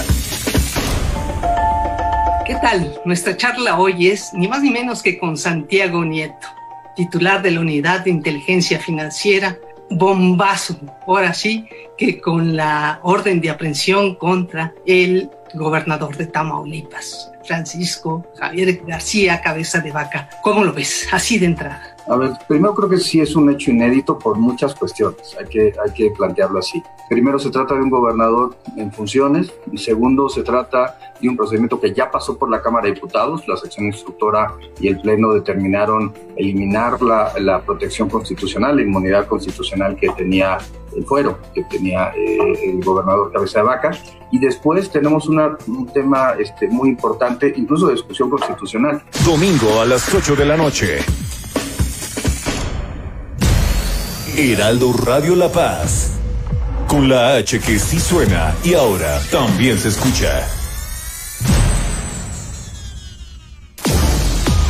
¿Qué 2.47 2.55
tal? 2.63 2.95
Nuestra 3.05 3.37
charla 3.37 3.81
hoy 3.81 4.07
es 4.07 4.33
ni 4.33 4.47
más 4.47 4.63
ni 4.63 4.71
menos 4.71 5.03
que 5.03 5.19
con 5.19 5.37
Santiago 5.37 6.05
Nieto, 6.05 6.47
titular 6.95 7.43
de 7.43 7.51
la 7.51 7.59
Unidad 7.59 8.05
de 8.05 8.11
Inteligencia 8.11 8.79
Financiera, 8.79 9.59
bombazo, 9.91 10.79
ahora 11.05 11.35
sí, 11.35 11.67
que 11.99 12.21
con 12.21 12.55
la 12.55 13.01
orden 13.03 13.41
de 13.41 13.51
aprehensión 13.51 14.15
contra 14.15 14.73
el 14.87 15.29
gobernador 15.55 16.17
de 16.17 16.27
Tamaulipas, 16.27 17.33
Francisco 17.43 18.25
Javier 18.39 18.83
García 18.87 19.41
Cabeza 19.41 19.81
de 19.81 19.91
Vaca. 19.91 20.31
¿Cómo 20.45 20.63
lo 20.63 20.73
ves? 20.73 21.09
Así 21.11 21.41
de 21.41 21.47
entrada. 21.47 21.97
A 22.09 22.17
ver, 22.17 22.33
primero 22.49 22.75
creo 22.75 22.89
que 22.89 22.99
sí 22.99 23.21
es 23.21 23.37
un 23.37 23.51
hecho 23.51 23.71
inédito 23.71 24.19
por 24.19 24.37
muchas 24.37 24.75
cuestiones, 24.75 25.37
hay 25.39 25.47
que, 25.47 25.73
hay 25.85 25.93
que 25.95 26.11
plantearlo 26.11 26.59
así. 26.59 26.83
Primero 27.09 27.39
se 27.39 27.51
trata 27.51 27.75
de 27.75 27.81
un 27.81 27.91
gobernador 27.91 28.57
en 28.77 28.93
funciones 28.93 29.53
y 29.71 29.79
segundo 29.79 30.29
se 30.29 30.43
trata 30.43 30.99
de 31.21 31.29
un 31.29 31.37
procedimiento 31.37 31.81
que 31.81 31.93
ya 31.93 32.11
pasó 32.11 32.39
por 32.39 32.51
la 32.51 32.63
Cámara 32.63 32.87
de 32.87 32.95
Diputados, 32.95 33.47
la 33.47 33.57
sección 33.57 33.87
instructora 33.87 34.55
y 34.81 34.89
el 34.89 35.01
Pleno 35.01 35.33
determinaron 35.33 36.13
eliminar 36.37 37.01
la, 37.03 37.33
la 37.39 37.61
protección 37.63 38.09
constitucional, 38.09 38.77
la 38.77 38.83
inmunidad 38.83 39.27
constitucional 39.27 39.97
que 39.97 40.09
tenía 40.11 40.59
el 40.97 41.05
fuero, 41.05 41.39
que 41.55 41.63
tenía 41.65 42.13
eh, 42.17 42.71
el 42.71 42.83
gobernador 42.83 43.33
Cabeza 43.33 43.61
de 43.61 43.65
Vaca. 43.65 43.91
Y 44.33 44.39
después 44.39 44.91
tenemos 44.91 45.29
una, 45.29 45.57
un 45.67 45.87
tema 45.93 46.35
este, 46.39 46.69
muy 46.69 46.89
importante, 46.89 47.53
incluso 47.57 47.87
de 47.87 47.95
discusión 47.95 48.31
constitucional. 48.31 49.03
Domingo 49.25 49.81
a 49.81 49.85
las 49.85 50.13
8 50.13 50.37
de 50.37 50.45
la 50.47 50.57
noche. 50.57 50.99
Heraldo 54.41 54.95
Radio 54.95 55.37
La 55.37 55.53
Paz. 55.53 56.13
Con 56.89 57.11
la 57.11 57.37
H 57.37 57.61
que 57.61 57.79
sí 57.79 58.01
suena 58.01 58.55
y 58.65 58.73
ahora 58.73 59.21
también 59.31 59.79
se 59.79 59.89
escucha. 59.89 60.49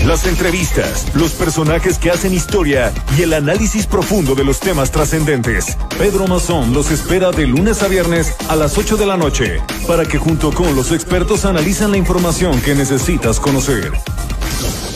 Las 0.04 0.26
entrevistas, 0.26 1.06
los 1.14 1.32
personajes 1.32 1.98
que 1.98 2.10
hacen 2.10 2.34
historia 2.34 2.92
y 3.16 3.22
el 3.22 3.32
análisis 3.32 3.86
profundo 3.86 4.34
de 4.34 4.42
los 4.42 4.58
temas 4.58 4.90
trascendentes. 4.90 5.76
Pedro 5.98 6.26
Mazón 6.26 6.72
los 6.72 6.90
espera 6.90 7.30
de 7.30 7.46
lunes 7.46 7.84
a 7.84 7.88
viernes 7.88 8.34
a 8.48 8.56
las 8.56 8.76
8 8.76 8.96
de 8.96 9.06
la 9.06 9.16
noche 9.16 9.62
para 9.86 10.04
que 10.04 10.18
junto 10.18 10.52
con 10.52 10.74
los 10.74 10.90
expertos 10.90 11.44
analizan 11.44 11.92
la 11.92 11.96
información 11.96 12.60
que 12.60 12.74
necesitas 12.74 13.38
conocer. 13.38 13.92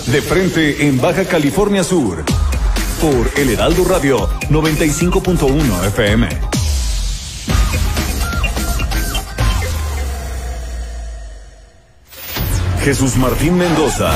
De 0.07 0.21
frente 0.21 0.89
en 0.89 1.01
Baja 1.01 1.25
California 1.27 1.85
Sur 1.85 2.25
por 3.05 3.31
El 3.39 3.51
Heraldo 3.51 3.85
Radio 3.85 4.31
95.1 4.49 5.87
FM. 5.89 6.27
Jesús 12.83 13.17
Martín 13.17 13.59
Mendoza 13.59 14.11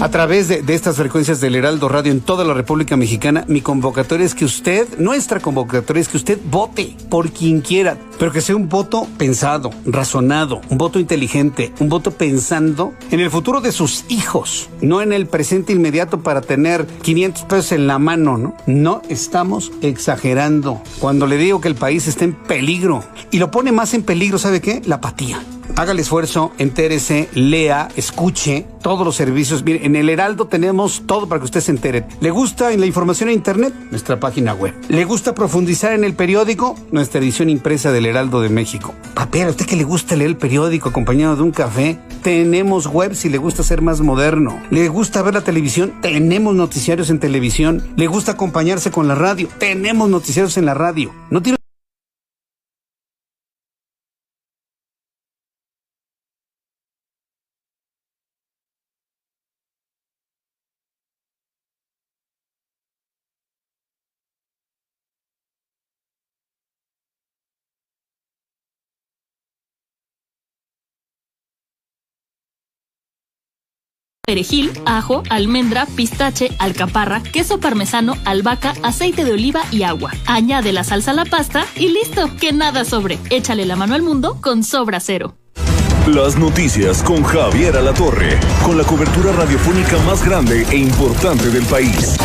a 0.00 0.10
través 0.10 0.48
de, 0.48 0.62
estas 0.68 0.96
frecuencias 0.96 1.40
del 1.40 1.56
Heraldo 1.56 1.88
Radio 1.88 2.12
en 2.12 2.20
toda 2.20 2.44
la 2.44 2.54
República 2.54 2.96
Mexicana, 2.96 3.44
mi 3.48 3.60
convocatoria 3.60 4.24
es 4.24 4.34
que 4.34 4.44
usted, 4.44 4.86
nuestra 4.98 5.40
convocatoria 5.40 6.00
es 6.00 6.08
que 6.08 6.16
usted 6.16 6.38
vote 6.50 6.94
por 7.10 7.30
quien 7.30 7.60
quiera, 7.60 7.98
pero 8.18 8.30
que 8.30 8.40
sea 8.40 8.56
un 8.56 8.68
voto 8.68 9.06
pensado, 9.18 9.70
razonado, 9.84 10.60
un 10.70 10.78
voto 10.78 11.00
inteligente, 11.00 11.72
un 11.80 11.88
voto 11.88 12.12
pensando 12.12 12.94
en 13.10 13.20
el 13.20 13.30
futuro 13.30 13.60
de 13.60 13.72
sus 13.72 14.04
hijos, 14.08 14.70
no 14.80 15.02
en 15.02 15.12
el 15.12 15.26
presente 15.26 15.72
inmediato 15.72 16.20
para 16.20 16.40
tener 16.40 16.86
500 16.86 17.42
pesos 17.44 17.72
en 17.72 17.86
la 17.86 17.98
mano, 17.98 18.38
¿no? 18.38 18.56
No 18.66 19.02
estamos 19.08 19.72
exagerando 19.82 20.80
cuando 21.00 21.26
le 21.26 21.36
digo 21.36 21.60
que 21.60 21.68
el 21.68 21.74
país 21.74 22.06
está 22.06 22.24
en 22.24 22.34
peligro 22.34 23.02
y 23.30 23.38
lo 23.38 23.50
pone 23.50 23.72
más 23.72 23.94
en 23.94 24.02
peligro, 24.02 24.38
¿sabe 24.38 24.60
qué? 24.60 24.80
La 24.86 24.96
apatía. 24.96 25.40
Haga 25.78 25.92
el 25.92 26.00
esfuerzo, 26.00 26.50
entérese, 26.58 27.28
lea, 27.34 27.88
escuche 27.94 28.66
todos 28.82 29.06
los 29.06 29.14
servicios. 29.14 29.62
Mire, 29.62 29.86
en 29.86 29.94
el 29.94 30.08
Heraldo 30.08 30.48
tenemos 30.48 31.04
todo 31.06 31.28
para 31.28 31.38
que 31.38 31.44
usted 31.44 31.60
se 31.60 31.70
entere. 31.70 32.04
¿Le 32.18 32.32
gusta 32.32 32.70
la 32.70 32.84
información 32.84 33.28
en 33.28 33.36
Internet? 33.36 33.72
Nuestra 33.92 34.18
página 34.18 34.54
web. 34.54 34.74
¿Le 34.88 35.04
gusta 35.04 35.36
profundizar 35.36 35.92
en 35.92 36.02
el 36.02 36.14
periódico? 36.14 36.74
Nuestra 36.90 37.20
edición 37.20 37.48
impresa 37.48 37.92
del 37.92 38.06
Heraldo 38.06 38.40
de 38.40 38.48
México. 38.48 38.92
Papel, 39.14 39.46
¿a 39.46 39.50
usted 39.50 39.66
que 39.66 39.76
le 39.76 39.84
gusta 39.84 40.16
leer 40.16 40.30
el 40.30 40.36
periódico 40.36 40.88
acompañado 40.88 41.36
de 41.36 41.42
un 41.42 41.52
café? 41.52 42.00
Tenemos 42.24 42.88
web 42.88 43.14
si 43.14 43.28
le 43.28 43.38
gusta 43.38 43.62
ser 43.62 43.80
más 43.80 44.00
moderno. 44.00 44.60
¿Le 44.70 44.88
gusta 44.88 45.22
ver 45.22 45.34
la 45.34 45.42
televisión? 45.42 45.92
Tenemos 46.02 46.56
noticiarios 46.56 47.08
en 47.08 47.20
televisión. 47.20 47.84
¿Le 47.94 48.08
gusta 48.08 48.32
acompañarse 48.32 48.90
con 48.90 49.06
la 49.06 49.14
radio? 49.14 49.48
Tenemos 49.60 50.10
noticiarios 50.10 50.56
en 50.56 50.66
la 50.66 50.74
radio. 50.74 51.14
¿No 51.30 51.40
tiene 51.40 51.57
perejil, 74.28 74.70
ajo, 74.84 75.22
almendra, 75.30 75.86
pistache, 75.86 76.50
alcaparra, 76.58 77.22
queso 77.22 77.60
parmesano, 77.60 78.14
albahaca, 78.26 78.74
aceite 78.82 79.24
de 79.24 79.32
oliva 79.32 79.62
y 79.70 79.84
agua. 79.84 80.12
Añade 80.26 80.74
la 80.74 80.84
salsa 80.84 81.12
a 81.12 81.14
la 81.14 81.24
pasta 81.24 81.64
y 81.76 81.88
listo, 81.88 82.28
que 82.38 82.52
nada 82.52 82.84
sobre. 82.84 83.18
Échale 83.30 83.64
la 83.64 83.74
mano 83.74 83.94
al 83.94 84.02
mundo 84.02 84.36
con 84.42 84.64
Sobra 84.64 85.00
Cero. 85.00 85.34
Las 86.06 86.36
noticias 86.36 87.02
con 87.02 87.22
Javier 87.22 87.74
Alatorre, 87.78 88.38
con 88.66 88.76
la 88.76 88.84
cobertura 88.84 89.32
radiofónica 89.32 89.96
más 90.00 90.22
grande 90.22 90.66
e 90.70 90.76
importante 90.76 91.48
del 91.48 91.64
país 91.64 92.18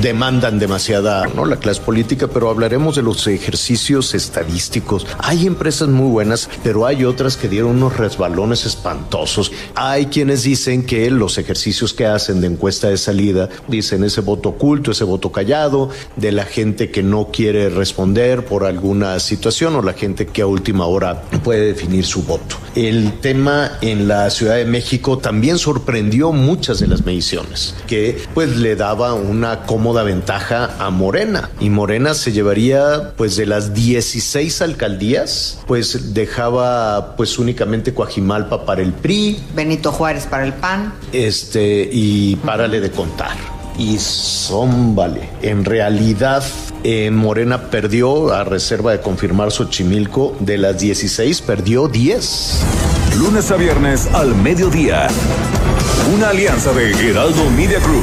demandan 0.00 0.58
demasiada, 0.58 1.26
¿no? 1.26 1.44
La 1.44 1.56
clase 1.56 1.80
política, 1.80 2.28
pero 2.28 2.48
hablaremos 2.50 2.96
de 2.96 3.02
los 3.02 3.26
ejercicios 3.26 4.14
estadísticos. 4.14 5.06
Hay 5.18 5.46
empresas 5.46 5.88
muy 5.88 6.10
buenas, 6.10 6.48
pero 6.62 6.86
hay 6.86 7.04
otras 7.04 7.36
que 7.36 7.48
dieron 7.48 7.72
unos 7.72 7.96
resbalones 7.96 8.64
espantosos. 8.64 9.52
Hay 9.74 10.06
quienes 10.06 10.44
dicen 10.44 10.84
que 10.84 11.10
los 11.10 11.38
ejercicios 11.38 11.92
que 11.92 12.06
hacen 12.06 12.40
de 12.40 12.46
encuesta 12.46 12.88
de 12.88 12.96
salida, 12.96 13.48
dicen 13.68 14.04
ese 14.04 14.20
voto 14.20 14.50
oculto, 14.50 14.92
ese 14.92 15.04
voto 15.04 15.30
callado, 15.30 15.90
de 16.16 16.32
la 16.32 16.44
gente 16.44 16.90
que 16.90 17.02
no 17.02 17.28
quiere 17.32 17.68
responder 17.68 18.44
por 18.44 18.64
alguna 18.64 19.18
situación 19.20 19.76
o 19.76 19.82
la 19.82 19.92
gente 19.92 20.26
que 20.26 20.42
a 20.42 20.46
última 20.46 20.86
hora 20.86 21.22
puede 21.44 21.66
definir 21.66 22.04
su 22.04 22.22
voto. 22.22 22.56
El 22.74 23.20
tema 23.20 23.72
en 23.80 24.08
la 24.08 24.30
Ciudad 24.30 24.56
de 24.56 24.64
México 24.64 25.18
también 25.18 25.58
sorprendió 25.58 26.32
muchas 26.32 26.80
de 26.80 26.86
las 26.86 27.04
mediciones, 27.04 27.74
que 27.86 28.22
pues 28.34 28.56
le 28.56 28.76
daba 28.76 29.14
una 29.14 29.62
cómoda 29.82 30.04
ventaja 30.04 30.76
a 30.78 30.90
Morena. 30.90 31.50
Y 31.58 31.68
Morena 31.68 32.14
se 32.14 32.30
llevaría, 32.30 33.14
pues 33.16 33.34
de 33.34 33.46
las 33.46 33.74
16 33.74 34.62
alcaldías, 34.62 35.58
pues 35.66 36.14
dejaba 36.14 37.16
pues 37.16 37.36
únicamente 37.36 37.92
Coajimalpa 37.92 38.64
para 38.64 38.80
el 38.80 38.92
PRI. 38.92 39.42
Benito 39.56 39.90
Juárez 39.90 40.26
para 40.26 40.44
el 40.44 40.52
PAN. 40.52 40.94
Este, 41.12 41.90
y 41.90 42.36
párale 42.36 42.80
de 42.80 42.92
contar. 42.92 43.36
Y 43.76 43.98
son, 43.98 44.94
vale, 44.94 45.28
en 45.40 45.64
realidad 45.64 46.44
En 46.84 47.16
Morena 47.16 47.70
perdió, 47.70 48.32
a 48.32 48.44
reserva 48.44 48.92
de 48.92 49.00
confirmar 49.00 49.50
Xochimilco, 49.50 50.36
de 50.38 50.58
las 50.58 50.78
16 50.78 51.42
perdió 51.42 51.88
10. 51.88 52.60
Lunes 53.18 53.50
a 53.50 53.56
viernes 53.56 54.08
al 54.14 54.34
mediodía. 54.36 55.08
Una 56.14 56.30
alianza 56.30 56.72
de 56.72 56.90
Heraldo 56.90 57.48
Media 57.50 57.78
Group, 57.78 58.02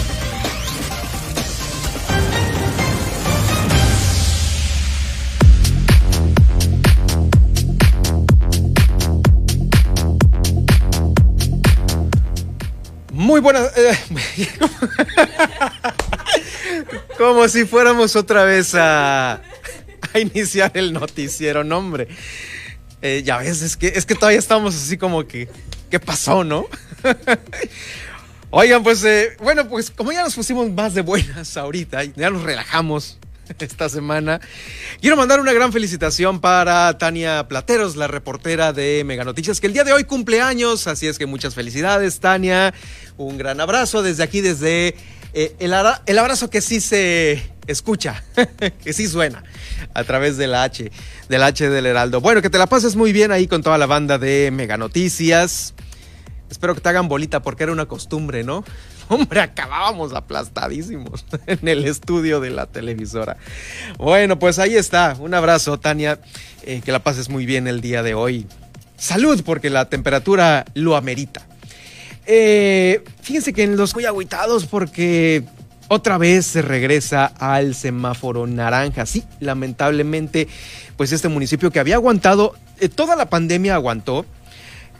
Buenas. 13.41 13.71
eh, 13.77 13.97
como 17.17 17.47
si 17.47 17.65
fuéramos 17.65 18.15
otra 18.15 18.45
vez 18.45 18.75
a, 18.75 19.41
a 20.13 20.19
iniciar 20.19 20.71
el 20.75 20.93
noticiero, 20.93 21.63
no, 21.63 21.79
hombre. 21.79 22.07
Eh, 23.01 23.23
ya 23.25 23.37
ves, 23.37 23.61
es 23.61 23.77
que, 23.77 23.87
es 23.87 24.05
que 24.05 24.15
todavía 24.15 24.39
estamos 24.39 24.75
así 24.75 24.97
como 24.97 25.25
que. 25.27 25.49
¿Qué 25.89 25.99
pasó, 25.99 26.43
no? 26.43 26.67
Oigan, 28.49 28.83
pues, 28.83 29.03
eh, 29.03 29.35
bueno, 29.39 29.67
pues 29.67 29.91
como 29.91 30.11
ya 30.11 30.23
nos 30.23 30.35
pusimos 30.35 30.69
más 30.71 30.93
de 30.93 31.01
buenas 31.01 31.57
ahorita, 31.57 32.03
ya 32.03 32.29
nos 32.29 32.43
relajamos 32.43 33.17
esta 33.59 33.89
semana, 33.89 34.39
quiero 34.99 35.17
mandar 35.17 35.39
una 35.39 35.53
gran 35.53 35.71
felicitación 35.71 36.39
para 36.39 36.97
Tania 36.97 37.47
Plateros, 37.47 37.95
la 37.95 38.07
reportera 38.07 38.73
de 38.73 39.03
Mega 39.05 39.23
Noticias, 39.23 39.59
que 39.59 39.67
el 39.67 39.73
día 39.73 39.83
de 39.83 39.93
hoy 39.93 40.03
cumple 40.03 40.41
años, 40.41 40.87
así 40.87 41.07
es 41.07 41.17
que 41.17 41.25
muchas 41.25 41.55
felicidades, 41.55 42.19
Tania. 42.19 42.73
Un 43.17 43.37
gran 43.37 43.59
abrazo 43.61 44.01
desde 44.01 44.23
aquí, 44.23 44.41
desde 44.41 44.95
eh, 45.33 45.55
el, 45.59 45.73
abrazo 45.73 46.49
que 46.49 46.61
sí 46.61 46.81
se 46.81 47.41
escucha, 47.67 48.23
que 48.83 48.93
sí 48.93 49.07
suena 49.07 49.43
a 49.93 50.03
través 50.03 50.37
de 50.37 50.47
la 50.47 50.63
H, 50.63 50.91
del 51.29 51.43
H 51.43 51.69
del 51.69 51.85
Heraldo. 51.85 52.21
Bueno, 52.21 52.41
que 52.41 52.49
te 52.49 52.57
la 52.57 52.67
pases 52.67 52.95
muy 52.95 53.11
bien 53.13 53.31
ahí 53.31 53.47
con 53.47 53.63
toda 53.63 53.77
la 53.77 53.85
banda 53.85 54.17
de 54.17 54.51
Mega 54.51 54.77
Noticias. 54.77 55.73
Espero 56.49 56.75
que 56.75 56.81
te 56.81 56.89
hagan 56.89 57.07
bolita 57.07 57.41
porque 57.41 57.63
era 57.63 57.71
una 57.71 57.85
costumbre, 57.85 58.43
¿no? 58.43 58.65
Hombre, 59.11 59.41
acabábamos 59.41 60.13
aplastadísimos 60.13 61.25
en 61.45 61.67
el 61.67 61.83
estudio 61.83 62.39
de 62.39 62.49
la 62.49 62.65
televisora. 62.65 63.35
Bueno, 63.97 64.39
pues 64.39 64.57
ahí 64.57 64.77
está. 64.77 65.17
Un 65.19 65.33
abrazo, 65.33 65.77
Tania. 65.77 66.21
Eh, 66.63 66.81
que 66.85 66.93
la 66.93 66.99
pases 66.99 67.27
muy 67.27 67.45
bien 67.45 67.67
el 67.67 67.81
día 67.81 68.03
de 68.03 68.13
hoy. 68.13 68.47
Salud, 68.95 69.43
porque 69.43 69.69
la 69.69 69.89
temperatura 69.89 70.63
lo 70.75 70.95
amerita. 70.95 71.45
Eh, 72.25 73.03
fíjense 73.21 73.51
que 73.51 73.63
en 73.63 73.75
los 73.75 73.93
muy 73.95 74.05
agüitados 74.05 74.65
porque 74.65 75.43
otra 75.89 76.17
vez 76.17 76.45
se 76.45 76.61
regresa 76.61 77.25
al 77.25 77.75
semáforo 77.75 78.47
naranja. 78.47 79.05
Sí, 79.05 79.25
lamentablemente, 79.41 80.47
pues 80.95 81.11
este 81.11 81.27
municipio 81.27 81.69
que 81.69 81.81
había 81.81 81.95
aguantado, 81.95 82.55
eh, 82.79 82.87
toda 82.87 83.17
la 83.17 83.29
pandemia 83.29 83.75
aguantó, 83.75 84.25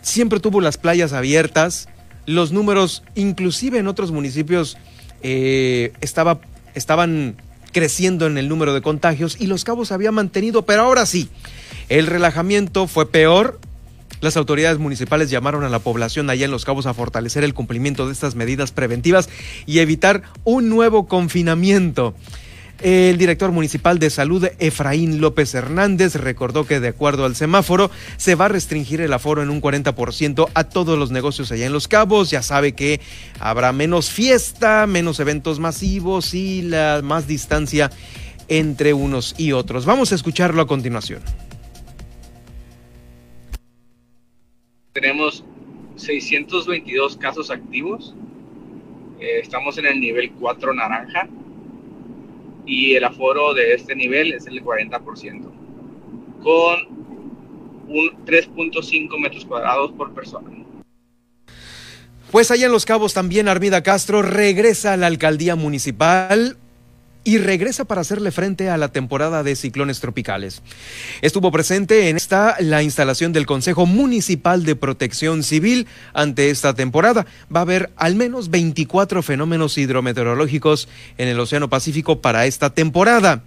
siempre 0.01 0.41
tuvo 0.41 0.59
las 0.59 0.75
playas 0.75 1.13
abiertas, 1.13 1.87
los 2.31 2.51
números, 2.51 3.03
inclusive 3.15 3.79
en 3.79 3.87
otros 3.87 4.11
municipios, 4.11 4.77
eh, 5.23 5.93
estaba, 6.01 6.39
estaban 6.73 7.35
creciendo 7.71 8.27
en 8.27 8.37
el 8.37 8.49
número 8.49 8.73
de 8.73 8.81
contagios 8.81 9.37
y 9.39 9.47
Los 9.47 9.63
Cabos 9.63 9.91
había 9.91 10.11
mantenido, 10.11 10.63
pero 10.63 10.83
ahora 10.83 11.05
sí, 11.05 11.29
el 11.89 12.07
relajamiento 12.07 12.87
fue 12.87 13.09
peor. 13.09 13.59
Las 14.19 14.37
autoridades 14.37 14.77
municipales 14.77 15.31
llamaron 15.31 15.63
a 15.63 15.69
la 15.69 15.79
población 15.79 16.29
allá 16.29 16.45
en 16.45 16.51
Los 16.51 16.65
Cabos 16.65 16.85
a 16.85 16.93
fortalecer 16.93 17.43
el 17.43 17.55
cumplimiento 17.55 18.05
de 18.05 18.13
estas 18.13 18.35
medidas 18.35 18.71
preventivas 18.71 19.29
y 19.65 19.79
evitar 19.79 20.21
un 20.43 20.69
nuevo 20.69 21.07
confinamiento. 21.07 22.13
El 22.81 23.19
director 23.19 23.51
municipal 23.51 23.99
de 23.99 24.09
salud, 24.09 24.47
Efraín 24.57 25.21
López 25.21 25.53
Hernández, 25.53 26.15
recordó 26.15 26.65
que 26.65 26.79
de 26.79 26.87
acuerdo 26.87 27.25
al 27.25 27.35
semáforo 27.35 27.91
se 28.17 28.33
va 28.33 28.45
a 28.45 28.47
restringir 28.47 29.01
el 29.01 29.13
aforo 29.13 29.43
en 29.43 29.51
un 29.51 29.61
40% 29.61 30.49
a 30.51 30.63
todos 30.63 30.97
los 30.97 31.11
negocios 31.11 31.51
allá 31.51 31.67
en 31.67 31.73
Los 31.73 31.87
Cabos. 31.87 32.31
Ya 32.31 32.41
sabe 32.41 32.71
que 32.71 32.99
habrá 33.39 33.71
menos 33.71 34.09
fiesta, 34.09 34.87
menos 34.87 35.19
eventos 35.19 35.59
masivos 35.59 36.33
y 36.33 36.63
la 36.63 37.01
más 37.03 37.27
distancia 37.27 37.91
entre 38.47 38.93
unos 38.93 39.35
y 39.37 39.51
otros. 39.51 39.85
Vamos 39.85 40.11
a 40.11 40.15
escucharlo 40.15 40.63
a 40.63 40.67
continuación. 40.67 41.21
Tenemos 44.93 45.45
622 45.97 47.17
casos 47.17 47.51
activos. 47.51 48.15
Eh, 49.19 49.39
estamos 49.39 49.77
en 49.77 49.85
el 49.85 50.01
nivel 50.01 50.31
4 50.31 50.73
naranja. 50.73 51.29
Y 52.71 52.95
el 52.95 53.03
aforo 53.03 53.53
de 53.53 53.73
este 53.73 53.97
nivel 53.97 54.31
es 54.31 54.47
el 54.47 54.63
40%. 54.63 55.51
Con 56.41 56.79
un 57.89 58.25
3.5 58.25 59.19
metros 59.19 59.43
cuadrados 59.43 59.91
por 59.91 60.13
persona. 60.13 60.49
Pues 62.31 62.49
allá 62.49 62.67
en 62.67 62.71
Los 62.71 62.85
Cabos 62.85 63.13
también 63.13 63.49
Armida 63.49 63.83
Castro 63.83 64.21
regresa 64.21 64.93
a 64.93 64.97
la 64.97 65.07
alcaldía 65.07 65.57
municipal 65.57 66.55
y 67.23 67.37
regresa 67.37 67.85
para 67.85 68.01
hacerle 68.01 68.31
frente 68.31 68.69
a 68.69 68.77
la 68.77 68.91
temporada 68.91 69.43
de 69.43 69.55
ciclones 69.55 69.99
tropicales. 69.99 70.61
Estuvo 71.21 71.51
presente 71.51 72.09
en 72.09 72.17
esta 72.17 72.55
la 72.59 72.81
instalación 72.81 73.31
del 73.31 73.45
Consejo 73.45 73.85
Municipal 73.85 74.63
de 74.63 74.75
Protección 74.75 75.43
Civil 75.43 75.87
ante 76.13 76.49
esta 76.49 76.73
temporada. 76.73 77.27
Va 77.53 77.59
a 77.59 77.63
haber 77.63 77.91
al 77.95 78.15
menos 78.15 78.49
24 78.49 79.21
fenómenos 79.21 79.77
hidrometeorológicos 79.77 80.87
en 81.17 81.27
el 81.27 81.39
Océano 81.39 81.69
Pacífico 81.69 82.21
para 82.21 82.45
esta 82.47 82.71
temporada. 82.71 83.43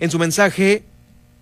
En 0.00 0.10
su 0.10 0.18
mensaje, 0.18 0.84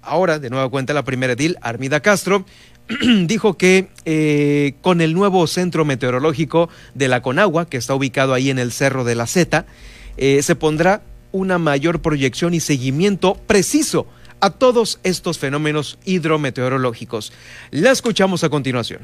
ahora 0.03 0.39
de 0.39 0.51
nueva 0.51 0.69
cuenta 0.69 0.93
la 0.93 1.05
primera 1.05 1.35
edil, 1.35 1.57
Armida 1.61 2.01
Castro, 2.01 2.45
dijo 3.27 3.57
que 3.57 3.89
eh, 4.05 4.75
con 4.81 5.01
el 5.01 5.15
nuevo 5.15 5.47
centro 5.47 5.85
meteorológico 5.85 6.69
de 6.95 7.09
la 7.09 7.23
Conagua, 7.23 7.69
que 7.69 7.77
está 7.77 7.95
ubicado 7.95 8.35
ahí 8.35 8.51
en 8.51 8.59
el 8.59 8.73
Cerro 8.73 9.05
de 9.05 9.15
la 9.15 9.27
Zeta, 9.27 9.67
eh, 10.17 10.43
se 10.43 10.57
pondrá 10.57 11.03
una 11.37 11.59
mayor 11.59 12.01
proyección 12.01 12.55
y 12.55 12.61
seguimiento 12.61 13.35
preciso 13.47 14.07
a 14.41 14.51
todos 14.51 15.01
estos 15.03 15.39
fenómenos 15.39 15.99
hidrometeorológicos. 16.05 17.33
La 17.71 17.91
escuchamos 17.91 18.43
a 18.43 18.49
continuación. 18.49 19.01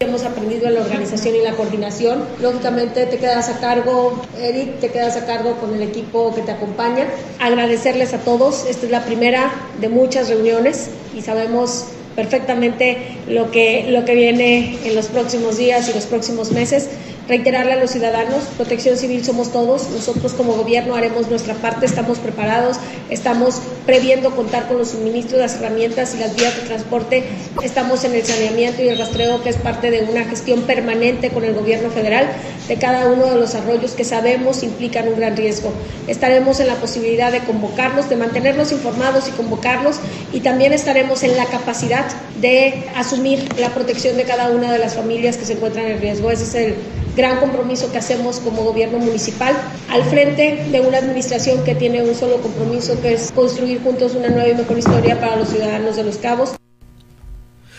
Hemos 0.00 0.24
aprendido 0.24 0.66
en 0.66 0.74
la 0.74 0.80
organización 0.80 1.36
y 1.36 1.42
la 1.42 1.52
coordinación. 1.52 2.24
Lógicamente 2.42 3.06
te 3.06 3.18
quedas 3.18 3.48
a 3.48 3.60
cargo, 3.60 4.20
Eric, 4.38 4.80
te 4.80 4.90
quedas 4.90 5.16
a 5.16 5.24
cargo 5.24 5.56
con 5.58 5.72
el 5.72 5.82
equipo 5.82 6.34
que 6.34 6.42
te 6.42 6.50
acompaña. 6.50 7.06
Agradecerles 7.38 8.12
a 8.12 8.18
todos. 8.18 8.66
Esta 8.66 8.86
es 8.86 8.92
la 8.92 9.04
primera 9.04 9.52
de 9.80 9.88
muchas 9.88 10.28
reuniones 10.28 10.90
y 11.16 11.22
sabemos 11.22 11.86
perfectamente 12.16 13.18
lo 13.28 13.50
que, 13.50 13.86
lo 13.88 14.04
que 14.04 14.14
viene 14.14 14.78
en 14.84 14.94
los 14.94 15.06
próximos 15.06 15.58
días 15.58 15.88
y 15.88 15.94
los 15.94 16.06
próximos 16.06 16.50
meses. 16.50 16.88
Reiterarle 17.26 17.72
a 17.72 17.76
los 17.76 17.90
ciudadanos, 17.90 18.42
protección 18.58 18.98
civil 18.98 19.24
somos 19.24 19.50
todos, 19.50 19.88
nosotros 19.88 20.34
como 20.34 20.52
gobierno 20.52 20.94
haremos 20.94 21.30
nuestra 21.30 21.54
parte, 21.54 21.86
estamos 21.86 22.18
preparados, 22.18 22.76
estamos 23.08 23.62
previendo 23.86 24.36
contar 24.36 24.68
con 24.68 24.76
los 24.76 24.88
suministros, 24.88 25.40
las 25.40 25.54
herramientas 25.54 26.14
y 26.14 26.18
las 26.18 26.36
vías 26.36 26.54
de 26.54 26.62
transporte, 26.62 27.24
estamos 27.62 28.04
en 28.04 28.12
el 28.12 28.26
saneamiento 28.26 28.82
y 28.82 28.88
el 28.88 28.98
rastreo 28.98 29.42
que 29.42 29.48
es 29.48 29.56
parte 29.56 29.90
de 29.90 30.02
una 30.02 30.24
gestión 30.24 30.62
permanente 30.62 31.30
con 31.30 31.44
el 31.44 31.54
gobierno 31.54 31.88
federal 31.88 32.26
de 32.68 32.76
cada 32.76 33.08
uno 33.08 33.24
de 33.24 33.36
los 33.36 33.54
arroyos 33.54 33.92
que 33.92 34.04
sabemos 34.04 34.62
implican 34.62 35.08
un 35.08 35.16
gran 35.16 35.34
riesgo. 35.34 35.72
Estaremos 36.06 36.60
en 36.60 36.66
la 36.66 36.74
posibilidad 36.74 37.32
de 37.32 37.40
convocarlos, 37.40 38.10
de 38.10 38.16
mantenerlos 38.16 38.70
informados 38.70 39.28
y 39.28 39.30
convocarlos 39.30 39.96
y 40.30 40.40
también 40.40 40.74
estaremos 40.74 41.22
en 41.22 41.38
la 41.38 41.46
capacidad 41.46 42.04
de 42.42 42.84
asumir 42.96 43.48
la 43.58 43.70
protección 43.70 44.18
de 44.18 44.24
cada 44.24 44.50
una 44.50 44.70
de 44.70 44.78
las 44.78 44.94
familias 44.94 45.38
que 45.38 45.46
se 45.46 45.54
encuentran 45.54 45.86
en 45.86 46.02
riesgo. 46.02 46.30
Ese 46.30 46.44
es 46.44 46.54
el 46.54 46.74
gran 47.16 47.38
compromiso 47.38 47.90
que 47.92 47.98
hacemos 47.98 48.40
como 48.40 48.62
gobierno 48.64 48.98
municipal 48.98 49.54
al 49.88 50.04
frente 50.04 50.66
de 50.70 50.80
una 50.80 50.98
administración 50.98 51.64
que 51.64 51.74
tiene 51.74 52.02
un 52.02 52.14
solo 52.14 52.40
compromiso 52.40 53.00
que 53.00 53.14
es 53.14 53.32
construir 53.32 53.82
juntos 53.82 54.14
una 54.14 54.28
nueva 54.28 54.48
y 54.48 54.54
mejor 54.54 54.78
historia 54.78 55.20
para 55.20 55.36
los 55.36 55.48
ciudadanos 55.48 55.96
de 55.96 56.04
Los 56.04 56.16
Cabos. 56.16 56.50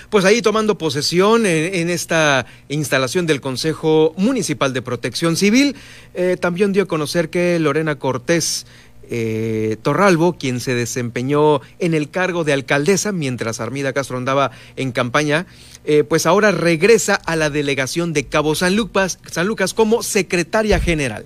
Pues 0.10 0.24
ahí 0.24 0.42
tomando 0.42 0.78
posesión 0.78 1.46
en, 1.46 1.90
esta 1.90 2.46
instalación 2.70 3.26
del 3.26 3.42
Consejo 3.42 4.14
Municipal 4.18 4.72
de 4.72 4.82
Protección 4.82 5.36
Civil, 5.36 5.76
eh, 6.14 6.38
también 6.40 6.74
dio 6.74 6.84
a 6.84 6.86
conocer 6.86 7.30
que 7.30 7.60
Lorena 7.60 7.96
Cortés 7.96 8.66
eh, 9.10 9.78
Torralbo, 9.82 10.38
quien 10.38 10.60
se 10.60 10.74
desempeñó 10.74 11.62
en 11.80 11.94
el 11.94 12.10
cargo 12.10 12.44
de 12.44 12.54
alcaldesa 12.54 13.12
mientras 13.12 13.60
Armida 13.60 13.94
Castro 13.94 14.18
andaba 14.18 14.52
en 14.76 14.92
campaña, 14.92 15.46
eh, 15.84 16.04
pues 16.04 16.26
ahora 16.26 16.52
regresa 16.52 17.16
a 17.16 17.36
la 17.36 17.50
delegación 17.50 18.14
de 18.14 18.26
Cabo 18.26 18.56
San 18.56 18.76
Lucas, 18.76 19.20
San 19.30 19.48
Lucas 19.48 19.74
como 19.74 20.04
secretaria 20.04 20.80
general. 20.80 21.26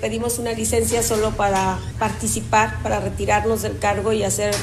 pedimos 0.00 0.38
una 0.38 0.52
licencia 0.52 1.02
solo 1.02 1.32
para 1.32 1.78
participar, 1.98 2.82
para 2.82 3.00
retirarnos 3.00 3.62
del 3.62 3.78
cargo 3.78 4.12
y 4.12 4.22
hacer 4.22 4.54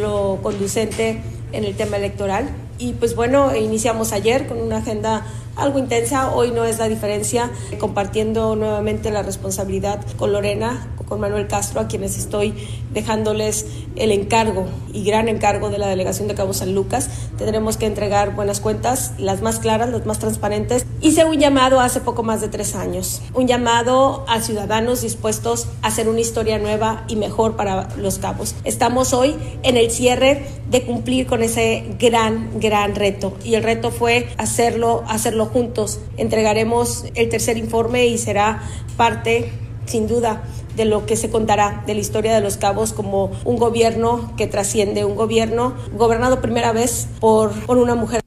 lo 0.00 0.40
conducente 0.42 1.20
en 1.52 1.64
el 1.64 1.76
tema 1.76 1.96
electoral. 1.96 2.50
Y 2.78 2.94
pues 2.94 3.14
bueno, 3.14 3.54
iniciamos 3.54 4.12
ayer 4.12 4.46
con 4.46 4.60
una 4.60 4.78
agenda 4.78 5.24
algo 5.56 5.78
intensa, 5.78 6.34
hoy 6.34 6.50
no 6.50 6.64
es 6.64 6.78
la 6.78 6.88
diferencia, 6.88 7.50
compartiendo 7.78 8.56
nuevamente 8.56 9.10
la 9.10 9.22
responsabilidad 9.22 10.00
con 10.16 10.32
Lorena, 10.32 10.88
con 11.08 11.20
Manuel 11.20 11.46
Castro, 11.46 11.80
a 11.80 11.88
quienes 11.88 12.16
estoy 12.16 12.54
dejándoles 12.92 13.66
el 13.96 14.12
encargo 14.12 14.66
y 14.92 15.04
gran 15.04 15.28
encargo 15.28 15.68
de 15.68 15.78
la 15.78 15.86
delegación 15.86 16.28
de 16.28 16.34
Cabo 16.34 16.54
San 16.54 16.74
Lucas. 16.74 17.10
Tendremos 17.36 17.76
que 17.76 17.86
entregar 17.86 18.34
buenas 18.34 18.60
cuentas, 18.60 19.12
las 19.18 19.42
más 19.42 19.58
claras, 19.58 19.90
las 19.90 20.06
más 20.06 20.18
transparentes. 20.18 20.86
Hice 21.00 21.24
un 21.24 21.38
llamado 21.38 21.80
hace 21.80 22.00
poco 22.00 22.22
más 22.22 22.40
de 22.40 22.48
tres 22.48 22.74
años, 22.74 23.20
un 23.34 23.46
llamado 23.46 24.24
a 24.28 24.40
ciudadanos 24.40 25.02
dispuestos 25.02 25.66
a 25.82 25.88
hacer 25.88 26.08
una 26.08 26.20
historia 26.20 26.58
nueva 26.58 27.04
y 27.08 27.16
mejor 27.16 27.56
para 27.56 27.88
los 27.96 28.18
cabos. 28.18 28.54
Estamos 28.64 29.12
hoy 29.12 29.36
en 29.62 29.76
el 29.76 29.90
cierre 29.90 30.46
de 30.70 30.82
cumplir 30.84 31.26
con 31.26 31.42
ese 31.42 31.84
gran, 31.98 32.58
gran 32.58 32.94
reto 32.94 33.36
y 33.44 33.54
el 33.54 33.62
reto 33.62 33.90
fue 33.90 34.28
hacerlo, 34.38 35.04
hacerlo 35.06 35.41
juntos. 35.46 36.00
Entregaremos 36.16 37.04
el 37.14 37.28
tercer 37.28 37.56
informe 37.56 38.06
y 38.06 38.18
será 38.18 38.62
parte, 38.96 39.52
sin 39.86 40.06
duda, 40.06 40.42
de 40.76 40.84
lo 40.84 41.06
que 41.06 41.16
se 41.16 41.30
contará 41.30 41.82
de 41.86 41.94
la 41.94 42.00
historia 42.00 42.34
de 42.34 42.40
los 42.40 42.56
cabos 42.56 42.92
como 42.92 43.30
un 43.44 43.56
gobierno 43.56 44.32
que 44.36 44.46
trasciende, 44.46 45.04
un 45.04 45.16
gobierno 45.16 45.74
gobernado 45.92 46.40
primera 46.40 46.72
vez 46.72 47.08
por, 47.20 47.52
por 47.66 47.78
una 47.78 47.94
mujer. 47.94 48.22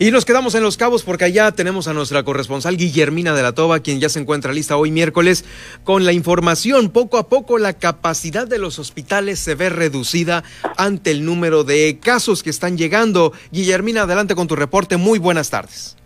Y 0.00 0.12
nos 0.12 0.24
quedamos 0.24 0.54
en 0.54 0.62
Los 0.62 0.76
Cabos 0.76 1.02
porque 1.02 1.24
allá 1.24 1.50
tenemos 1.50 1.88
a 1.88 1.92
nuestra 1.92 2.22
corresponsal 2.22 2.76
Guillermina 2.76 3.34
de 3.34 3.42
la 3.42 3.50
Toba, 3.50 3.80
quien 3.80 3.98
ya 3.98 4.08
se 4.08 4.20
encuentra 4.20 4.52
lista 4.52 4.76
hoy 4.76 4.92
miércoles 4.92 5.44
con 5.82 6.04
la 6.04 6.12
información. 6.12 6.90
Poco 6.90 7.18
a 7.18 7.28
poco 7.28 7.58
la 7.58 7.72
capacidad 7.72 8.46
de 8.46 8.58
los 8.58 8.78
hospitales 8.78 9.40
se 9.40 9.56
ve 9.56 9.70
reducida 9.70 10.44
ante 10.76 11.10
el 11.10 11.24
número 11.24 11.64
de 11.64 11.98
casos 12.00 12.44
que 12.44 12.50
están 12.50 12.78
llegando. 12.78 13.32
Guillermina, 13.50 14.02
adelante 14.02 14.36
con 14.36 14.46
tu 14.46 14.54
reporte. 14.54 14.98
Muy 14.98 15.18
buenas 15.18 15.50
tardes. 15.50 15.97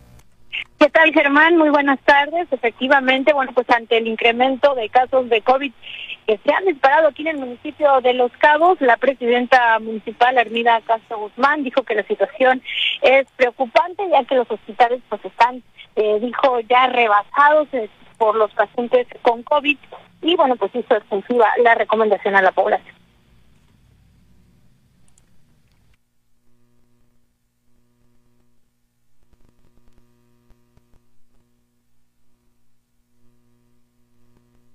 ¿Qué 0.79 0.91
tal, 0.91 1.13
Germán? 1.13 1.57
Muy 1.57 1.71
buenas 1.71 2.01
tardes. 2.01 2.49
Efectivamente, 2.51 3.33
bueno, 3.33 3.53
pues 3.55 3.69
ante 3.71 3.99
el 3.99 4.07
incremento 4.09 4.75
de 4.75 4.89
casos 4.89 5.29
de 5.29 5.41
COVID 5.41 5.73
que 6.27 6.39
se 6.39 6.53
han 6.53 6.65
disparado 6.65 7.09
aquí 7.09 7.23
en 7.23 7.29
el 7.29 7.39
municipio 7.39 8.01
de 8.01 8.15
Los 8.15 8.33
Cabos, 8.39 8.81
la 8.81 8.97
presidenta 8.97 9.79
municipal, 9.81 10.39
Armida 10.39 10.81
Castro 10.83 11.19
Guzmán, 11.19 11.65
dijo 11.65 11.83
que 11.83 11.95
la 11.95 12.05
situación 12.05 12.63
es 13.01 13.27
preocupante 13.37 14.09
ya 14.11 14.25
que 14.25 14.37
los 14.37 14.51
hospitales 14.51 15.01
pues 15.09 15.25
están, 15.25 15.63
eh, 15.97 16.19
dijo, 16.21 16.61
ya 16.61 16.87
rebasados 16.89 17.69
eh, 17.73 17.89
por 18.19 18.37
los 18.37 18.53
pacientes 18.53 19.07
con 19.23 19.43
COVID 19.43 19.77
y 20.23 20.37
bueno, 20.37 20.57
pues 20.57 20.75
hizo 20.75 20.95
extensiva 20.95 21.49
la 21.63 21.75
recomendación 21.75 22.37
a 22.37 22.43
la 22.43 22.53
población. 22.53 23.02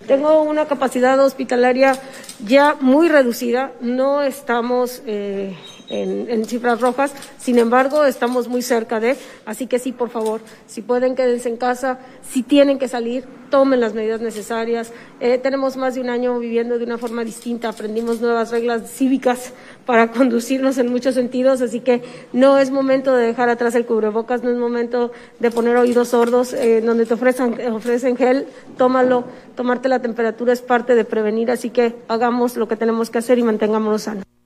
Tengo 0.08 0.42
una 0.42 0.68
capacidad 0.68 1.20
hospitalaria 1.20 2.00
ya 2.46 2.78
muy 2.80 3.10
reducida, 3.10 3.74
no 3.82 4.22
estamos 4.22 5.04
eh, 5.06 5.54
en, 5.90 6.46
cifras 6.46 6.82
rojas, 6.82 7.14
sin 7.38 7.60
embargo 7.60 8.04
estamos 8.06 8.48
muy 8.48 8.62
cerca 8.62 9.00
de, 9.00 9.18
así 9.46 9.68
que 9.68 9.80
sí, 9.80 9.92
por 9.92 10.10
favor, 10.10 10.42
si 10.66 10.82
pueden 10.82 11.16
quédense 11.16 11.50
en 11.50 11.58
casa, 11.58 12.00
si 12.30 12.44
tienen 12.44 12.80
que 12.80 12.88
salir, 12.88 13.26
tomen 13.50 13.80
las 13.80 13.94
medidas 13.94 14.20
necesarias. 14.20 14.92
Eh, 15.20 15.38
tenemos 15.38 15.78
más 15.78 15.96
de 15.96 16.02
un 16.02 16.10
año 16.10 16.38
viviendo 16.40 16.78
de 16.78 16.84
una 16.84 16.98
forma 16.98 17.24
distinta, 17.24 17.70
aprendimos 17.70 18.22
nuevas 18.22 18.52
reglas 18.52 18.92
cívicas 18.92 19.54
para 19.86 20.12
conducirnos 20.12 20.78
en 20.78 20.90
muchos 20.92 21.16
sentidos, 21.16 21.62
así 21.62 21.80
que 21.80 22.04
no 22.34 22.58
es 22.58 22.72
momento 22.72 23.16
de 23.16 23.28
dejar 23.28 23.50
atrás 23.50 23.76
el 23.76 23.86
cubrebocas, 23.86 24.44
no 24.44 24.50
es 24.50 24.58
momento 24.58 25.12
de 25.40 25.52
poner 25.52 25.78
oídos 25.78 26.10
sordos, 26.10 26.54
eh, 26.54 26.82
donde 26.82 27.06
te 27.06 27.14
ofrecen, 27.14 27.72
ofrecen 27.72 28.18
gel, 28.18 28.48
tómalo, 28.78 29.24
tomarte 29.56 29.90
la 29.90 30.02
temperatura 30.02 30.54
es 30.54 30.62
parte 30.62 30.96
de 30.96 31.06
prevenir, 31.06 31.52
así 31.52 31.70
que 31.70 31.96
hagamos 32.08 32.58
lo 32.58 32.68
que 32.68 32.76
tenemos 32.76 33.10
que 33.10 33.20
hacer 33.20 33.40
y 33.40 33.44
mantengámonos 33.44 34.04
sanos. 34.04 34.37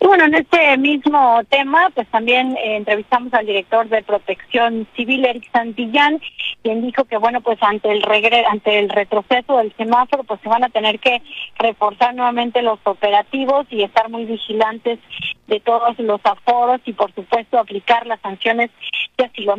Y 0.00 0.06
bueno, 0.06 0.26
en 0.26 0.34
este 0.34 0.76
mismo 0.76 1.40
tema, 1.48 1.90
pues 1.92 2.06
también 2.08 2.56
eh, 2.56 2.76
entrevistamos 2.76 3.34
al 3.34 3.46
director 3.46 3.88
de 3.88 4.02
Protección 4.02 4.86
Civil, 4.94 5.24
Eric 5.24 5.50
Santillán, 5.52 6.20
quien 6.62 6.82
dijo 6.82 7.04
que, 7.04 7.16
bueno, 7.16 7.40
pues 7.40 7.58
ante 7.62 7.90
el 7.90 8.02
regre 8.02 8.44
ante 8.48 8.78
el 8.78 8.88
retroceso 8.88 9.58
del 9.58 9.74
semáforo, 9.76 10.22
pues 10.22 10.40
se 10.40 10.48
van 10.48 10.62
a 10.62 10.68
tener 10.68 11.00
que 11.00 11.20
reforzar 11.58 12.14
nuevamente 12.14 12.62
los 12.62 12.78
operativos 12.84 13.66
y 13.70 13.82
estar 13.82 14.08
muy 14.08 14.24
vigilantes 14.24 15.00
de 15.48 15.60
todos 15.60 15.98
los 15.98 16.20
aforos 16.22 16.80
y, 16.84 16.92
por 16.92 17.12
supuesto, 17.12 17.58
aplicar 17.58 18.06
las 18.06 18.20
sanciones 18.20 18.70
de 19.16 19.24
asilo 19.24 19.56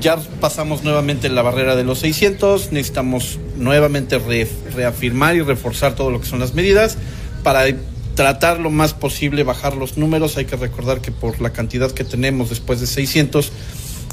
ya 0.00 0.16
pasamos 0.40 0.82
nuevamente 0.82 1.28
la 1.28 1.42
barrera 1.42 1.76
de 1.76 1.84
los 1.84 1.98
600, 1.98 2.72
necesitamos 2.72 3.38
nuevamente 3.56 4.18
reafirmar 4.74 5.36
y 5.36 5.42
reforzar 5.42 5.94
todo 5.94 6.10
lo 6.10 6.20
que 6.20 6.26
son 6.26 6.40
las 6.40 6.54
medidas 6.54 6.96
para 7.42 7.64
tratar 8.14 8.60
lo 8.60 8.70
más 8.70 8.94
posible 8.94 9.42
bajar 9.44 9.76
los 9.76 9.96
números. 9.96 10.36
Hay 10.36 10.44
que 10.44 10.56
recordar 10.56 11.00
que 11.00 11.12
por 11.12 11.40
la 11.40 11.50
cantidad 11.50 11.90
que 11.90 12.04
tenemos 12.04 12.50
después 12.50 12.80
de 12.80 12.86
600, 12.86 13.52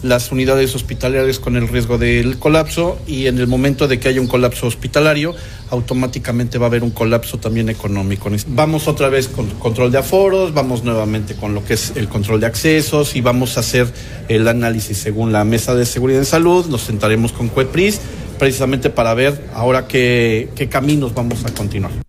las 0.04 0.32
unidades 0.32 0.76
hospitalarias 0.76 1.40
con 1.40 1.56
el 1.56 1.68
riesgo 1.68 1.98
del 1.98 2.38
colapso 2.38 3.00
y 3.08 3.28
en 3.28 3.40
el 3.40 3.48
momento 3.48 3.88
de 3.88 4.00
que 4.00 4.10
haya 4.10 4.22
un 4.22 4.28
colapso 4.28 4.68
hospitalario, 4.68 5.36
automáticamente 5.70 6.58
va 6.58 6.68
a 6.68 6.70
haber 6.70 6.84
un 6.84 6.92
colapso 6.92 7.40
también 7.40 7.70
económico. 7.70 8.30
Vamos 8.48 8.88
otra 8.88 9.10
vez 9.10 9.28
con 9.28 9.50
control 9.52 9.92
de 9.92 9.98
aforos, 9.98 10.54
vamos 10.54 10.84
nuevamente 10.84 11.36
con 11.36 11.54
lo 11.54 11.66
que 11.66 11.74
es 11.74 11.94
el 11.96 12.08
control 12.08 12.40
de 12.40 12.46
accesos 12.46 13.16
y 13.16 13.22
vamos 13.22 13.58
a 13.58 13.62
hacer 13.62 13.92
el 14.28 14.48
análisis 14.48 14.98
según 14.98 15.32
la 15.32 15.44
Mesa 15.44 15.76
de 15.76 15.86
Seguridad 15.86 16.20
en 16.20 16.26
Salud, 16.26 16.68
nos 16.68 16.82
sentaremos 16.82 17.32
con 17.32 17.50
CUEPRIS 17.50 18.00
precisamente 18.38 18.90
para 18.90 19.14
ver 19.14 19.50
ahora 19.54 19.88
qué, 19.88 20.50
qué 20.56 20.70
caminos 20.70 21.14
vamos 21.14 21.44
a 21.46 21.54
continuar. 21.54 22.07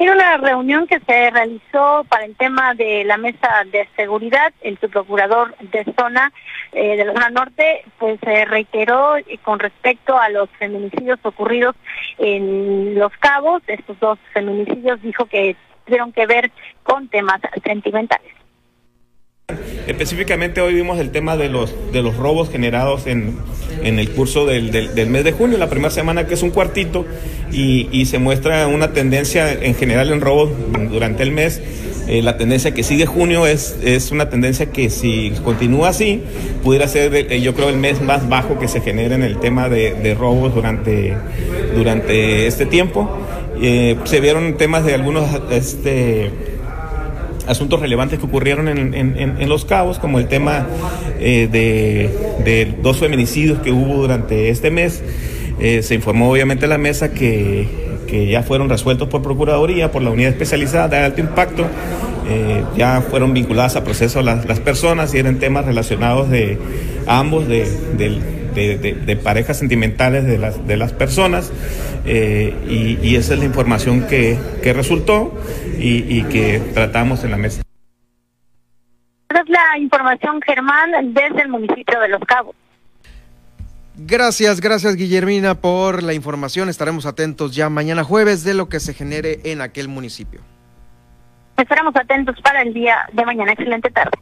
En 0.00 0.08
una 0.08 0.38
reunión 0.38 0.86
que 0.86 0.98
se 1.00 1.30
realizó 1.30 2.06
para 2.08 2.24
el 2.24 2.34
tema 2.34 2.72
de 2.72 3.04
la 3.04 3.18
mesa 3.18 3.64
de 3.70 3.86
seguridad, 3.96 4.50
el 4.62 4.78
subprocurador 4.78 5.54
de 5.58 5.84
zona 5.92 6.32
eh, 6.72 6.96
de 6.96 7.04
la 7.04 7.12
zona 7.12 7.28
norte, 7.28 7.82
pues 7.98 8.18
reiteró 8.22 9.16
con 9.42 9.58
respecto 9.58 10.16
a 10.16 10.30
los 10.30 10.48
feminicidios 10.58 11.18
ocurridos 11.22 11.76
en 12.16 12.98
Los 12.98 13.12
Cabos. 13.18 13.62
Estos 13.66 14.00
dos 14.00 14.18
feminicidios 14.32 15.02
dijo 15.02 15.26
que 15.26 15.54
tuvieron 15.84 16.12
que 16.14 16.24
ver 16.24 16.50
con 16.82 17.08
temas 17.08 17.42
sentimentales. 17.62 18.39
Específicamente 19.86 20.60
hoy 20.60 20.74
vimos 20.74 20.98
el 20.98 21.10
tema 21.10 21.36
de 21.36 21.48
los, 21.48 21.74
de 21.92 22.02
los 22.02 22.16
robos 22.16 22.50
generados 22.50 23.06
en, 23.06 23.36
en 23.82 23.98
el 23.98 24.10
curso 24.10 24.46
del, 24.46 24.70
del, 24.70 25.10
mes 25.10 25.24
de 25.24 25.32
junio, 25.32 25.58
la 25.58 25.68
primera 25.68 25.90
semana 25.90 26.26
que 26.26 26.34
es 26.34 26.42
un 26.42 26.50
cuartito, 26.50 27.06
y, 27.52 27.88
y, 27.90 28.06
se 28.06 28.18
muestra 28.18 28.66
una 28.68 28.92
tendencia 28.92 29.52
en 29.52 29.74
general 29.74 30.10
en 30.12 30.20
robos 30.20 30.50
durante 30.90 31.22
el 31.22 31.32
mes. 31.32 31.60
Eh, 32.10 32.22
la 32.22 32.36
tendencia 32.36 32.74
que 32.74 32.82
sigue 32.82 33.06
junio 33.06 33.46
es, 33.46 33.76
es 33.84 34.10
una 34.10 34.28
tendencia 34.28 34.66
que 34.66 34.90
si 34.90 35.30
continúa 35.44 35.90
así, 35.90 36.22
pudiera 36.64 36.88
ser 36.88 37.14
eh, 37.14 37.40
yo 37.40 37.54
creo 37.54 37.68
el 37.68 37.76
mes 37.76 38.00
más 38.00 38.28
bajo 38.28 38.58
que 38.58 38.66
se 38.66 38.80
genera 38.80 39.14
en 39.14 39.22
el 39.22 39.38
tema 39.38 39.68
de, 39.68 40.16
robos 40.18 40.52
durante, 40.52 41.16
durante 41.76 42.48
este 42.48 42.66
tiempo. 42.66 43.08
Eh, 43.62 43.96
se 44.04 44.20
vieron 44.20 44.56
temas 44.56 44.84
de 44.84 44.94
algunos 44.94 45.28
este, 45.52 46.30
asuntos 47.46 47.80
relevantes 47.80 48.18
que 48.18 48.26
ocurrieron 48.26 48.68
en, 48.68 49.48
Los 49.48 49.64
Cabos, 49.64 49.98
como 49.98 50.18
el 50.18 50.28
tema 50.28 50.66
eh, 51.18 51.48
de, 51.50 52.74
dos 52.82 52.98
feminicidios 52.98 53.58
que 53.60 53.72
hubo 53.72 53.96
durante 53.96 54.48
este 54.48 54.70
mes. 54.70 55.02
Eh, 55.58 55.82
se 55.82 55.94
informó 55.94 56.30
obviamente 56.30 56.64
a 56.64 56.68
la 56.68 56.78
mesa 56.78 57.12
que, 57.12 57.90
ya 58.10 58.42
fueron 58.42 58.68
resueltos 58.68 59.08
por 59.08 59.22
Procuraduría, 59.22 59.92
por 59.92 60.02
la 60.02 60.10
unidad 60.10 60.30
especializada 60.30 60.88
de 60.88 60.96
alto 60.98 61.20
impacto. 61.20 61.64
Eh, 62.28 62.64
ya 62.76 63.02
fueron 63.02 63.32
vinculadas 63.32 63.76
a 63.76 63.84
proceso 63.84 64.22
las, 64.22 64.46
las, 64.46 64.60
personas 64.60 65.14
y 65.14 65.18
eran 65.18 65.38
temas 65.38 65.64
relacionados 65.64 66.30
de 66.30 66.58
ambos, 67.06 67.46
de, 67.48 67.66
de, 68.54 69.20
parejas 69.22 69.58
sentimentales 69.58 70.24
de 70.24 70.38
las, 70.38 70.66
de 70.66 70.76
las 70.76 70.92
personas. 70.92 71.52
y, 72.06 73.16
esa 73.16 73.34
es 73.34 73.38
la 73.38 73.44
información 73.44 74.06
que, 74.06 74.38
que 74.62 74.72
resultó 74.72 75.32
y, 75.78 76.22
que 76.24 76.60
tratamos 76.74 77.24
en 77.24 77.30
la 77.30 77.36
mesa. 77.36 77.62
Esa 79.28 79.42
es 79.42 79.48
la 79.48 79.78
información, 79.78 80.40
Germán, 80.42 81.14
desde 81.14 81.42
el 81.42 81.48
municipio 81.48 82.00
de 82.00 82.08
Los 82.08 82.20
Cabos. 82.24 82.54
Gracias, 83.96 84.60
gracias 84.60 84.96
Guillermina 84.96 85.54
por 85.54 86.02
la 86.02 86.14
información. 86.14 86.68
Estaremos 86.68 87.04
atentos 87.04 87.54
ya 87.54 87.68
mañana 87.68 88.02
jueves 88.02 88.44
de 88.44 88.54
lo 88.54 88.68
que 88.68 88.80
se 88.80 88.94
genere 88.94 89.40
en 89.44 89.60
aquel 89.60 89.88
municipio. 89.88 90.40
Estaremos 91.56 91.94
atentos 91.94 92.40
para 92.40 92.62
el 92.62 92.72
día 92.72 92.96
de 93.12 93.26
mañana. 93.26 93.52
Excelente 93.52 93.90
tarde. 93.90 94.18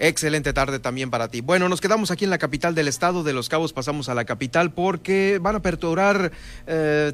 Excelente 0.00 0.52
tarde 0.52 0.78
también 0.78 1.10
para 1.10 1.28
ti. 1.28 1.40
Bueno, 1.40 1.68
nos 1.68 1.80
quedamos 1.80 2.12
aquí 2.12 2.24
en 2.24 2.30
la 2.30 2.38
capital 2.38 2.74
del 2.76 2.86
estado 2.86 3.24
de 3.24 3.32
Los 3.32 3.48
Cabos, 3.48 3.72
pasamos 3.72 4.08
a 4.08 4.14
la 4.14 4.24
capital 4.24 4.72
porque 4.72 5.40
van 5.42 5.56
a 5.56 5.58
aperturar 5.58 6.30
eh, 6.68 7.12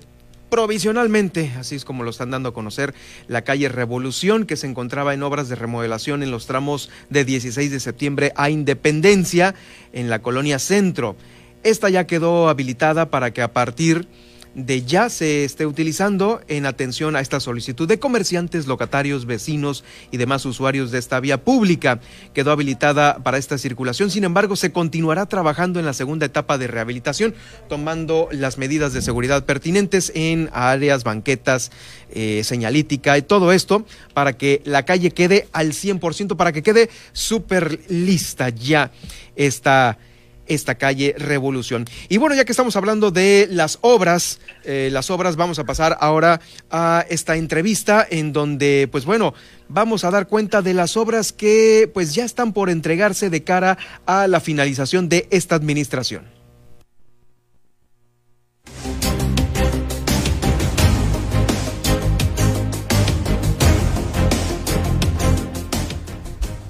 provisionalmente, 0.51 1.51
así 1.59 1.76
es 1.76 1.85
como 1.87 2.05
lo 2.05 2.11
están 2.11 2.30
dando 2.30 2.51
a 2.51 2.55
conocer, 2.55 2.95
la 3.26 3.43
calle 3.43 3.70
Revolución, 3.70 4.45
que 4.45 4.57
se 4.57 4.66
encontraba 4.66 5.14
en 5.14 5.22
obras 5.22 5.49
de 5.49 5.55
remodelación 5.57 6.22
en 6.22 6.30
los 6.30 6.47
tramos 6.47 6.91
de 7.09 7.24
16 7.24 7.70
de 7.70 7.80
septiembre 7.80 8.32
a 8.37 8.51
Independencia, 8.51 9.55
en 9.95 10.11
la 10.11 10.20
colonia 10.20 10.59
Centro. 10.59 11.16
Esta 11.62 11.89
ya 11.89 12.07
quedó 12.07 12.51
habilitada 12.51 13.09
para 13.09 13.32
que 13.32 13.41
a 13.41 13.55
partir 13.55 14.07
de 14.55 14.82
ya 14.84 15.09
se 15.09 15.44
esté 15.44 15.66
utilizando 15.66 16.40
en 16.48 16.66
atención 16.66 17.16
a 17.16 17.20
esta 17.20 17.40
solicitud 17.40 17.88
de 17.88 17.98
comerciantes, 17.98 18.66
locatarios, 18.66 19.26
vecinos 19.26 19.84
y 20.11 20.16
demás 20.16 20.44
usuarios 20.46 20.90
de 20.90 20.98
esta 20.98 21.20
vía 21.20 21.42
pública. 21.42 22.00
Quedó 22.32 22.52
habilitada 22.52 23.18
para 23.18 23.38
esta 23.38 23.59
circulación, 23.59 24.11
sin 24.11 24.24
embargo, 24.24 24.57
se 24.57 24.72
continuará 24.72 25.26
trabajando 25.26 25.80
en 25.80 25.86
la 25.86 25.92
segunda 25.92 26.26
etapa 26.26 26.59
de 26.59 26.66
rehabilitación, 26.66 27.34
tomando 27.68 28.28
las 28.30 28.59
medidas 28.59 28.92
de 28.92 29.02
seguridad 29.02 29.44
pertinentes 29.44 30.12
en 30.14 30.50
áreas, 30.52 31.05
banquetas, 31.05 31.72
eh, 32.11 32.42
señalítica 32.44 33.18
y 33.18 33.22
todo 33.22 33.52
esto 33.52 33.84
para 34.12 34.34
que 34.34 34.62
la 34.64 34.84
calle 34.84 35.11
quede 35.11 35.48
al 35.52 35.72
100%, 35.72 36.36
para 36.36 36.52
que 36.52 36.62
quede 36.62 36.90
súper 37.12 37.80
lista 37.88 38.50
ya 38.50 38.92
esta 39.36 39.98
esta 40.47 40.76
calle 40.76 41.14
Revolución. 41.18 41.84
Y 42.09 42.18
bueno, 42.18 42.34
ya 42.34 42.45
que 42.45 42.53
estamos 42.53 42.76
hablando 42.76 43.11
de 43.11 43.49
las 43.51 43.78
obras, 43.80 44.40
eh, 44.64 44.88
las 44.92 45.11
obras, 45.11 45.36
vamos 45.36 45.59
a 45.59 45.64
pasar 45.64 45.97
ahora 46.01 46.40
a 46.70 47.05
esta 47.09 47.36
entrevista 47.36 48.07
en 48.09 48.32
donde, 48.32 48.88
pues 48.90 49.05
bueno, 49.05 49.34
vamos 49.68 50.05
a 50.05 50.11
dar 50.11 50.26
cuenta 50.26 50.62
de 50.62 50.74
las 50.74 50.97
obras 50.97 51.32
que 51.32 51.90
pues 51.92 52.14
ya 52.14 52.24
están 52.24 52.53
por 52.53 52.70
entregarse 52.70 53.30
de 53.30 53.42
cara 53.42 53.78
a 54.07 54.26
la 54.26 54.40
finalización 54.40 55.09
de 55.09 55.26
esta 55.30 55.55
administración. 55.55 56.34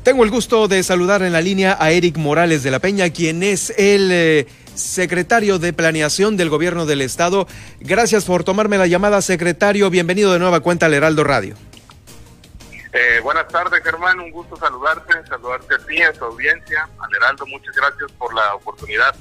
Tengo 0.05 0.23
el 0.23 0.31
gusto 0.31 0.69
de 0.69 0.83
saludar 0.83 1.23
en 1.23 1.33
la 1.33 1.41
línea 1.41 1.79
a 1.81 1.91
Eric 1.91 2.19
Morales 2.19 2.63
de 2.63 2.71
la 2.71 2.79
Peña, 2.79 3.09
quien 3.09 3.43
es 3.43 3.71
el 3.79 4.11
eh, 4.13 4.47
secretario 4.75 5.59
de 5.59 5.73
Planeación 5.73 6.37
del 6.37 6.51
Gobierno 6.51 6.85
del 6.85 7.01
Estado. 7.01 7.49
Gracias 7.81 8.27
por 8.27 8.45
tomarme 8.45 8.77
la 8.77 8.87
llamada, 8.87 9.23
secretario. 9.23 9.89
Bienvenido 9.89 10.31
de 10.35 10.39
nueva 10.39 10.61
cuenta 10.61 10.85
al 10.85 10.93
Heraldo 10.93 11.25
Radio. 11.25 11.55
Eh, 12.93 13.21
buenas 13.23 13.49
tardes, 13.49 13.83
Germán. 13.83 14.21
Un 14.21 14.31
gusto 14.31 14.59
saludarte, 14.59 15.27
saludarte 15.27 15.75
a 15.75 15.79
ti, 15.79 16.03
a 16.03 16.13
tu 16.13 16.27
audiencia, 16.27 16.87
al 16.99 17.15
Heraldo. 17.17 17.47
Muchas 17.47 17.75
gracias 17.75 18.13
por 18.13 18.35
la 18.35 18.55
oportunidad. 18.57 19.17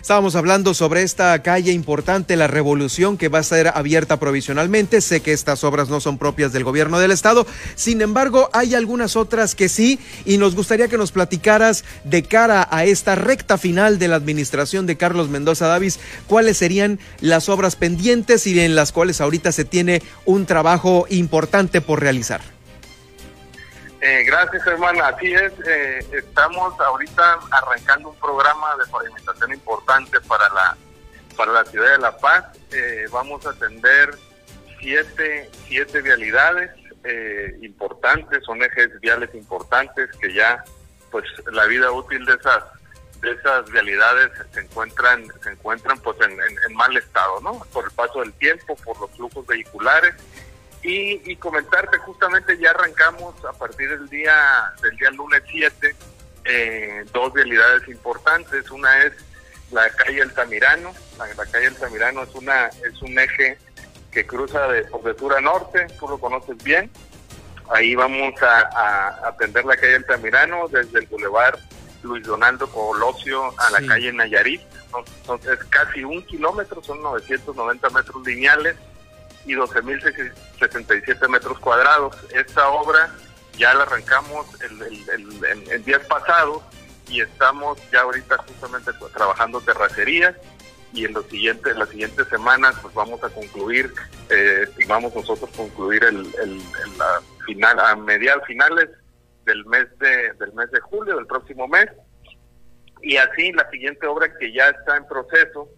Estábamos 0.00 0.36
hablando 0.36 0.74
sobre 0.74 1.02
esta 1.02 1.42
calle 1.42 1.72
importante, 1.72 2.36
la 2.36 2.46
Revolución, 2.46 3.16
que 3.16 3.28
va 3.28 3.40
a 3.40 3.42
ser 3.42 3.68
abierta 3.68 4.18
provisionalmente. 4.18 5.00
Sé 5.00 5.20
que 5.20 5.32
estas 5.32 5.64
obras 5.64 5.88
no 5.88 6.00
son 6.00 6.18
propias 6.18 6.52
del 6.52 6.64
gobierno 6.64 6.98
del 6.98 7.10
estado, 7.10 7.46
sin 7.74 8.00
embargo, 8.00 8.48
hay 8.52 8.74
algunas 8.74 9.16
otras 9.16 9.54
que 9.54 9.68
sí, 9.68 9.98
y 10.24 10.38
nos 10.38 10.54
gustaría 10.54 10.88
que 10.88 10.98
nos 10.98 11.12
platicaras 11.12 11.84
de 12.04 12.22
cara 12.22 12.68
a 12.70 12.84
esta 12.84 13.14
recta 13.14 13.58
final 13.58 13.98
de 13.98 14.08
la 14.08 14.16
administración 14.16 14.86
de 14.86 14.96
Carlos 14.96 15.28
Mendoza 15.28 15.66
Davis, 15.66 15.98
cuáles 16.26 16.56
serían 16.56 16.98
las 17.20 17.48
obras 17.48 17.76
pendientes 17.76 18.46
y 18.46 18.58
en 18.58 18.74
las 18.74 18.92
cuales 18.92 19.20
ahorita 19.20 19.52
se 19.52 19.64
tiene 19.64 20.02
un 20.24 20.46
trabajo 20.46 21.06
importante 21.10 21.80
por 21.80 22.00
realizar. 22.00 22.57
Eh, 24.00 24.22
gracias, 24.24 24.64
hermana. 24.66 25.08
Así 25.08 25.32
es, 25.32 25.52
eh, 25.66 25.98
estamos 26.12 26.78
ahorita 26.78 27.38
arrancando 27.50 28.10
un 28.10 28.16
programa 28.16 28.76
de 28.76 28.90
pavimentación 28.90 29.52
importante 29.54 30.20
para 30.22 30.48
la 30.50 30.76
para 31.36 31.52
la 31.52 31.64
ciudad 31.64 31.92
de 31.92 31.98
La 31.98 32.16
Paz. 32.16 32.44
Eh, 32.72 33.06
vamos 33.10 33.44
a 33.46 33.50
atender 33.50 34.10
siete, 34.80 35.50
siete 35.66 36.00
vialidades 36.02 36.70
importantes, 37.62 38.44
son 38.44 38.62
ejes 38.62 39.00
viales 39.00 39.34
importantes 39.34 40.10
que 40.20 40.34
ya, 40.34 40.62
pues, 41.10 41.24
la 41.50 41.64
vida 41.64 41.90
útil 41.90 42.22
de 42.26 42.34
esas 42.34 42.64
de 43.22 43.32
esas 43.32 43.70
vialidades 43.70 44.30
se 44.52 44.60
encuentran 44.60 45.26
se 45.42 45.50
encuentran 45.50 45.98
pues 46.00 46.18
en, 46.20 46.32
en 46.32 46.74
mal 46.74 46.94
estado, 46.96 47.40
¿no? 47.40 47.60
Por 47.72 47.86
el 47.86 47.90
paso 47.92 48.20
del 48.20 48.32
tiempo, 48.34 48.76
por 48.84 49.00
los 49.00 49.10
flujos 49.12 49.46
vehiculares 49.46 50.14
y, 50.88 51.36
comentarte, 51.36 51.98
justamente 51.98 52.58
ya 52.58 52.70
arrancamos 52.70 53.34
a 53.44 53.52
partir 53.52 53.90
del 53.90 54.08
día 54.08 54.72
del 54.82 54.96
día 54.96 55.10
lunes 55.10 55.42
7 55.50 55.94
eh, 56.44 57.04
dos 57.12 57.32
realidades 57.34 57.86
importantes. 57.88 58.70
Una 58.70 59.04
es 59.04 59.12
la 59.70 59.88
calle 59.90 60.22
Altamirano. 60.22 60.94
La, 61.18 61.26
la 61.26 61.46
calle 61.46 61.66
Altamirano 61.66 62.22
es 62.22 62.34
una 62.34 62.68
es 62.68 63.02
un 63.02 63.18
eje 63.18 63.58
que 64.10 64.26
cruza 64.26 64.66
de 64.68 64.84
por 64.84 65.42
norte, 65.42 65.86
tú 65.98 66.08
lo 66.08 66.18
conoces 66.18 66.56
bien. 66.64 66.90
Ahí 67.70 67.94
vamos 67.94 68.32
a, 68.42 69.28
atender 69.28 69.64
la 69.66 69.76
calle 69.76 69.96
Altamirano 69.96 70.68
desde 70.68 71.00
el 71.00 71.06
bulevar 71.06 71.58
Luis 72.02 72.24
Donaldo 72.24 72.66
Colosio 72.70 73.52
a 73.58 73.70
la 73.70 73.86
calle 73.86 74.10
Nayarit. 74.12 74.62
Entonces, 75.20 75.58
casi 75.68 76.02
un 76.02 76.22
kilómetro, 76.22 76.82
son 76.82 77.02
990 77.02 77.90
metros 77.90 78.26
lineales 78.26 78.76
y 79.48 79.54
12.067 79.54 81.28
metros 81.28 81.58
cuadrados. 81.58 82.14
Esta 82.34 82.68
obra 82.68 83.10
ya 83.56 83.74
la 83.74 83.82
arrancamos 83.82 84.46
el, 84.62 84.82
el, 84.82 85.44
el, 85.70 85.84
días 85.84 86.06
pasados 86.06 86.62
y 87.08 87.22
estamos 87.22 87.78
ya 87.90 88.02
ahorita 88.02 88.36
justamente 88.38 88.92
trabajando 89.14 89.60
terracerías 89.62 90.36
y 90.92 91.06
en 91.06 91.14
los 91.14 91.26
siguientes 91.26 91.76
las 91.76 91.88
siguientes 91.88 92.28
semanas 92.28 92.76
pues 92.80 92.94
vamos 92.94 93.22
a 93.24 93.30
concluir 93.30 93.92
eh, 94.30 94.64
estimamos 94.68 95.14
nosotros 95.14 95.50
concluir 95.56 96.04
el, 96.04 96.22
la 96.98 97.20
final 97.44 97.80
a 97.80 97.96
mediados 97.96 98.46
finales 98.46 98.88
del 99.44 99.64
mes 99.66 99.86
de 99.98 100.32
del 100.34 100.52
mes 100.52 100.70
de 100.70 100.80
julio 100.80 101.16
del 101.16 101.26
próximo 101.26 101.66
mes 101.66 101.88
y 103.02 103.16
así 103.16 103.52
la 103.52 103.68
siguiente 103.70 104.06
obra 104.06 104.32
que 104.38 104.52
ya 104.52 104.68
está 104.68 104.96
en 104.96 105.06
proceso 105.08 105.68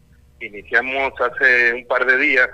iniciamos 0.41 1.13
hace 1.21 1.73
un 1.75 1.87
par 1.87 2.07
de 2.07 2.19
días 2.19 2.51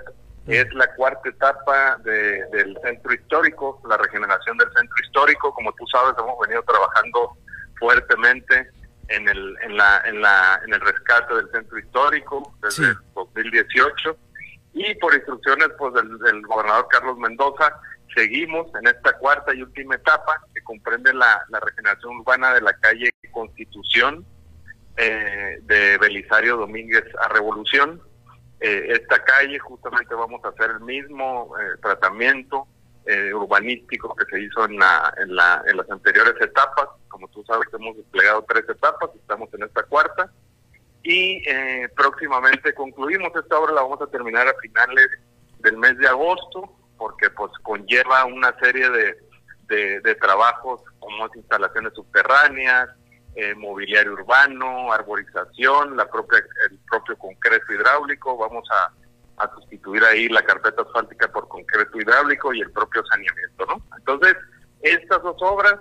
es 0.47 0.72
la 0.74 0.94
cuarta 0.94 1.28
etapa 1.28 1.97
del 2.05 2.78
centro 2.82 3.12
histórico, 3.12 3.80
la 3.88 3.97
regeneración 3.97 4.57
del 4.59 4.72
centro 4.72 4.97
histórico. 5.05 5.53
Como 5.53 5.72
tú 5.72 5.86
sabes, 5.88 6.14
hemos 6.18 6.38
venido 6.38 6.62
trabajando 6.62 7.36
fuertemente 7.78 8.70
en 9.09 9.28
el, 9.28 9.57
en 9.62 9.76
la, 9.76 10.03
en 10.05 10.20
la, 10.20 10.61
en 10.64 10.74
el 10.74 10.80
rescate 10.80 11.34
del 11.34 11.51
centro 11.51 11.78
histórico 11.78 12.55
desde 12.62 12.90
el 12.90 12.97
2018 13.14 14.16
y 14.74 14.94
por 14.97 15.14
instrucciones 15.14 15.68
pues 15.78 15.94
del, 15.94 16.42
gobernador 16.42 16.86
Carlos 16.90 17.16
Mendoza 17.18 17.72
seguimos 18.14 18.66
en 18.80 18.88
esta 18.88 19.16
cuarta 19.18 19.55
y 19.55 19.62
última 19.62 19.94
etapa 19.94 20.42
que 20.55 20.62
comprende 20.62 21.14
la, 21.14 21.44
la 21.49 21.61
regeneración 21.61 22.18
urbana 22.18 22.55
de 22.55 22.61
la 22.62 22.72
calle 22.74 23.11
Constitución 23.30 24.24
eh, 24.97 25.59
de 25.62 25.99
Belisario 25.99 26.57
Domínguez 26.57 27.05
a 27.20 27.28
Revolución 27.28 28.01
eh, 28.61 28.86
esta 28.90 29.22
calle 29.22 29.59
justamente 29.59 30.14
vamos 30.14 30.44
a 30.44 30.48
hacer 30.48 30.70
el 30.70 30.80
mismo 30.80 31.54
eh, 31.59 31.78
tratamiento 31.82 32.66
eh, 33.04 33.32
urbanístico 33.32 34.14
que 34.16 34.24
se 34.26 34.40
hizo 34.40 34.64
en, 34.64 34.78
la, 34.78 35.14
en, 35.18 35.34
la, 35.34 35.62
en 35.66 35.76
las 35.76 35.90
anteriores 35.90 36.34
etapas. 36.40 36.88
Como 37.09 37.28
tú 37.28 37.44
sabes, 37.44 37.68
hemos 37.72 37.96
desplegado 37.96 38.44
tres 38.48 38.68
etapas, 38.68 39.11
estamos 39.14 39.52
en 39.54 39.64
esta 39.64 39.82
cuarta. 39.84 40.30
Y 41.02 41.40
próximamente 41.94 42.74
concluimos 42.74 43.30
esta 43.36 43.61
obra, 43.61 43.74
la 43.74 43.82
vamos 43.82 44.02
a 44.02 44.09
terminar 44.09 44.48
a 44.48 44.54
finales 44.61 45.07
del 45.61 45.76
mes 45.76 45.96
de 45.98 46.09
agosto, 46.09 46.76
porque 46.98 47.30
pues 47.30 47.52
conlleva 47.62 48.24
una 48.24 48.52
serie 48.59 48.90
de, 48.90 49.16
de, 49.68 50.00
de 50.00 50.14
trabajos 50.16 50.82
como 50.98 51.28
instalaciones 51.32 51.94
subterráneas, 51.94 52.88
eh, 53.39 53.55
mobiliario 53.55 54.14
urbano, 54.14 54.91
arborización, 54.91 55.95
la 55.95 56.09
propia, 56.09 56.39
el 56.70 56.78
propio 56.89 57.18
concreto 57.18 57.70
hidráulico, 57.70 58.37
vamos 58.39 58.66
a, 58.70 58.91
sustituir 59.55 60.03
ahí 60.03 60.30
la 60.30 60.41
carpeta 60.43 60.80
asfáltica 60.80 61.30
por 61.30 61.47
concreto 61.47 62.01
hidráulico 62.01 62.55
y 62.55 62.62
el 62.62 62.70
propio 62.70 63.05
saneamiento, 63.05 63.66
¿no? 63.66 63.82
Entonces, 63.99 64.34
estas 64.80 65.22
dos 65.22 65.37
obras, 65.43 65.74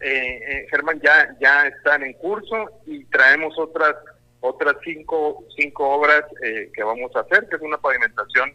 eh, 0.00 0.38
eh, 0.46 0.66
Germán, 0.70 1.00
ya, 1.02 1.36
ya 1.40 1.66
están 1.66 2.04
en 2.04 2.12
curso 2.12 2.70
y 2.86 3.04
traemos 3.06 3.58
otras 3.58 3.96
otras 4.38 4.76
cinco, 4.84 5.42
cinco 5.56 5.88
obras 5.88 6.22
que 6.40 6.82
vamos 6.84 7.10
a 7.16 7.20
hacer, 7.20 7.48
que 7.48 7.56
es 7.56 7.62
una 7.62 7.78
pavimentación 7.78 8.52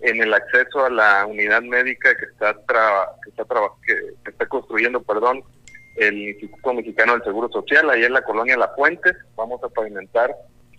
en 0.00 0.22
el 0.22 0.34
acceso 0.34 0.84
a 0.84 0.90
la 0.90 1.26
unidad 1.26 1.62
médica 1.62 2.16
que 2.16 2.24
está 2.24 2.54
que 2.54 3.30
está 3.30 3.44
que 3.84 4.30
está 4.30 4.46
construyendo, 4.46 5.00
perdón, 5.02 5.44
el 5.96 6.16
Instituto 6.28 6.74
Mexicano 6.74 7.12
del 7.14 7.24
Seguro 7.24 7.48
Social, 7.48 7.88
ahí 7.90 8.04
en 8.04 8.12
la 8.12 8.22
colonia 8.22 8.56
La 8.56 8.68
Fuente. 8.68 9.12
Vamos 9.34 9.62
a 9.62 9.68
pavimentar 9.68 10.34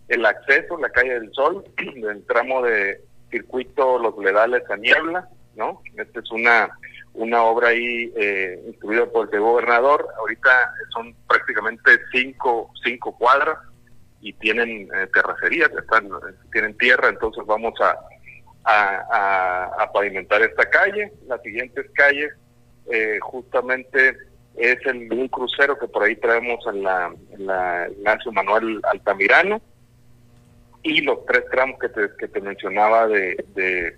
el 0.07 0.25
acceso, 0.25 0.77
la 0.77 0.89
calle 0.89 1.19
del 1.19 1.31
Sol, 1.33 1.63
del 1.95 2.25
tramo 2.25 2.61
de 2.63 3.01
circuito 3.29 3.99
Los 3.99 4.17
Ledales 4.17 4.63
a 4.69 4.77
Niebla, 4.77 5.27
¿no? 5.55 5.81
Esta 5.97 6.19
es 6.19 6.31
una 6.31 6.69
una 7.17 7.43
obra 7.43 7.69
ahí 7.69 8.13
eh, 8.15 8.63
instruida 8.67 9.07
por 9.07 9.33
el 9.33 9.41
gobernador. 9.41 10.07
Ahorita 10.19 10.71
son 10.93 11.15
prácticamente 11.27 11.99
cinco, 12.11 12.71
cinco 12.83 13.17
cuadras 13.17 13.57
y 14.21 14.33
tienen 14.33 14.87
eh, 14.95 15.07
terracerías, 15.13 15.71
están, 15.71 16.09
tienen 16.51 16.77
tierra, 16.77 17.09
entonces 17.09 17.43
vamos 17.45 17.73
a, 17.81 17.97
a, 18.65 19.91
pavimentar 19.91 20.41
esta 20.43 20.69
calle. 20.69 21.11
Las 21.27 21.41
siguientes 21.41 21.87
calles 21.93 22.33
eh, 22.91 23.17
justamente 23.21 24.15
es 24.57 24.77
el, 24.85 25.11
un 25.11 25.27
crucero 25.27 25.77
que 25.77 25.87
por 25.87 26.03
ahí 26.03 26.15
traemos 26.15 26.65
en 26.67 26.83
la, 26.83 27.13
en 27.31 27.45
la 27.45 27.87
Ignacio 27.89 28.31
Manuel 28.31 28.81
Altamirano 28.91 29.61
y 30.83 31.01
los 31.01 31.25
tres 31.25 31.43
tramos 31.51 31.79
que 31.79 31.89
te, 31.89 32.09
que 32.17 32.27
te 32.27 32.41
mencionaba 32.41 33.07
de, 33.07 33.43
de 33.55 33.97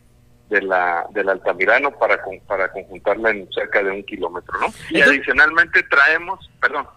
de 0.49 0.61
la 0.63 1.05
del 1.11 1.29
Altamirano 1.29 1.91
para 1.97 2.19
para 2.47 2.71
conjuntarla 2.71 3.29
en 3.29 3.51
cerca 3.51 3.83
de 3.83 3.91
un 3.91 4.03
kilómetro, 4.03 4.59
¿no? 4.59 4.67
Y 4.89 5.01
adicionalmente 5.01 5.83
traemos, 5.83 6.49
perdón. 6.59 6.87